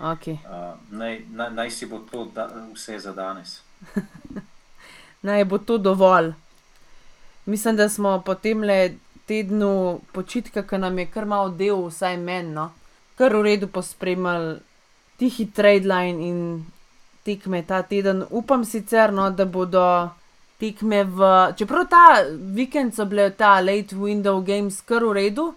Okay. 0.00 0.38
uh, 0.40 0.72
naj, 0.90 1.20
naj, 1.30 1.50
naj 1.52 1.70
si 1.70 1.86
bo 1.86 1.98
to 2.00 2.24
da, 2.26 2.46
vse 2.72 2.98
za 2.98 3.12
danes. 3.12 3.60
Naj 5.22 5.44
bo 5.44 5.58
to 5.58 5.78
dovolj. 5.78 6.32
Mislim, 7.44 7.76
da 7.76 7.88
smo 7.88 8.20
po 8.20 8.34
tem 8.34 8.62
le 8.62 8.94
tednu 9.24 9.70
počitka, 10.12 10.62
ki 10.62 10.78
nam 10.78 10.98
je 10.98 11.06
kar 11.06 11.24
malo 11.24 11.48
del, 11.50 11.86
vsaj 11.86 12.16
meni, 12.16 12.50
no, 12.50 12.70
kar 13.14 13.30
v 13.32 13.42
redu 13.42 13.68
pospremljali 13.68 14.56
tihi 15.22 15.46
trade 15.54 15.86
line 15.86 16.18
in 16.28 16.38
tekme 17.22 17.62
ta 17.62 17.82
teden. 17.82 18.24
Upam 18.30 18.64
sicer, 18.64 19.12
no, 19.14 19.30
da 19.30 19.46
bodo 19.46 19.84
tekme 20.58 21.04
v. 21.04 21.28
Čeprav 21.58 21.86
ta 21.90 22.06
vikend 22.58 22.96
so 22.96 23.06
bile 23.06 23.30
ta 23.30 23.60
late 23.60 23.94
window 23.94 24.42
games 24.42 24.80
kar 24.82 25.06
v 25.06 25.14
redu, 25.20 25.52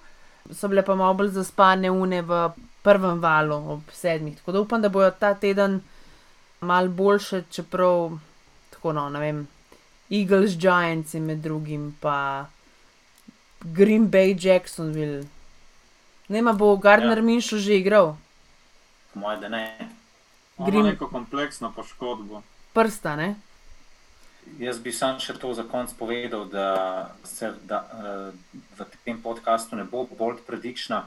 so 0.54 0.70
bile 0.70 0.86
pa 0.86 0.96
malo 0.96 1.18
bolj 1.18 1.34
zaspane 1.40 1.90
une 1.90 2.22
v 2.22 2.46
prvem 2.86 3.18
valu 3.22 3.58
ob 3.78 3.90
sedmih. 3.90 4.38
Tako 4.38 4.52
da 4.52 4.62
upam, 4.62 4.82
da 4.82 4.90
bojo 4.94 5.10
ta 5.20 5.34
teden 5.34 5.80
mal 6.62 6.90
boljše, 6.90 7.44
čeprav 7.50 8.20
tako 8.70 8.94
no, 8.94 9.10
ne 9.10 9.20
vem. 9.20 9.48
Eagles, 10.14 10.54
Giants 10.62 11.16
in 11.18 11.26
med 11.26 11.42
drugim, 11.42 11.96
pa 12.02 12.46
Green 13.74 14.12
Bay, 14.12 14.36
Jacksonville. 14.38 15.26
Ne, 16.30 16.42
ma 16.42 16.54
bo 16.54 16.76
Gardner 16.78 17.18
Ja. 17.18 17.24
Minšo 17.26 17.58
že 17.58 17.82
igral, 17.82 18.14
Po 19.16 19.20
mojem, 19.20 19.40
da 19.42 19.50
ne. 19.50 19.90
Ima 20.60 20.68
Grim- 20.68 20.86
neko 20.86 21.08
kompleksno 21.08 21.72
poškodbo. 21.72 22.42
prsta, 22.74 23.16
ne? 23.16 23.36
Jaz 24.60 24.80
bi 24.80 24.92
sam 24.92 25.20
še 25.20 25.34
to 25.40 25.54
za 25.54 25.64
konec 25.64 25.94
povedal, 25.94 26.46
da, 26.46 27.16
se, 27.24 27.54
da 27.64 27.80
uh, 27.82 28.36
v 28.78 28.86
tem 29.06 29.22
podkastu 29.22 29.76
ne 29.76 29.84
bo 29.84 30.04
bold 30.20 30.44
prediction. 30.48 31.02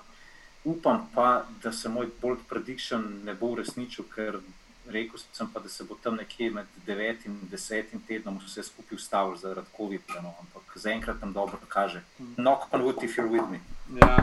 Upam 0.64 1.04
pa, 1.14 1.44
da 1.62 1.72
se 1.72 1.88
moj 1.88 2.08
bold 2.22 2.38
prediction 2.48 3.20
ne 3.24 3.34
bo 3.34 3.52
uresničil, 3.52 4.04
ker 4.14 4.40
rekel 4.88 5.20
sem 5.32 5.46
pa, 5.52 5.60
da 5.60 5.68
se 5.68 5.84
bo 5.84 5.94
tam 6.02 6.16
nekje 6.16 6.50
med 6.50 6.66
9 6.86 7.26
in 7.26 7.38
10 7.52 8.00
tednom 8.08 8.40
vse 8.40 8.62
skupaj 8.62 8.96
ustavil 8.96 9.36
zaradi 9.36 9.68
COVID-a. 9.76 10.22
No. 10.22 10.34
Ampak 10.40 10.78
zaenkrat 10.80 11.20
nam 11.20 11.32
dobro 11.32 11.60
kaže. 11.68 12.02
Knock 12.36 12.72
on 12.72 12.82
wood 12.82 13.04
if 13.04 13.18
you're 13.18 13.28
with 13.30 13.48
me. 13.52 13.60
Ja, 14.00 14.16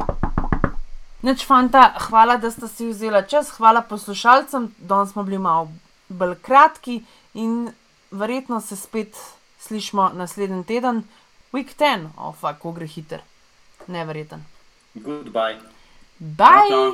Neč 1.26 1.41
fanta, 1.45 1.88
hvala, 2.05 2.38
da 2.38 2.51
ste 2.53 2.67
si 2.69 2.91
vzeli 2.91 3.23
čas, 3.30 3.49
hvala 3.57 3.82
poslušalcem, 3.82 4.67
danes 4.78 5.13
smo 5.15 5.23
bili 5.26 5.39
malo 5.41 5.71
bolj 6.09 6.36
kratki 6.45 6.99
in 7.34 7.71
verjetno 8.11 8.61
se 8.61 8.76
spet 8.78 9.17
slišmo 9.59 10.11
naslednji 10.13 10.63
teden, 10.63 11.01
week 11.53 11.73
10, 11.80 12.11
oh, 12.17 12.36
fuck, 12.36 12.61
ko 12.61 12.71
gre 12.78 12.86
hiter. 12.88 13.26
Neverjeten. 13.88 14.45
Goodbye. 14.93 15.57
Bye! 16.19 16.69
Čau. 16.69 16.93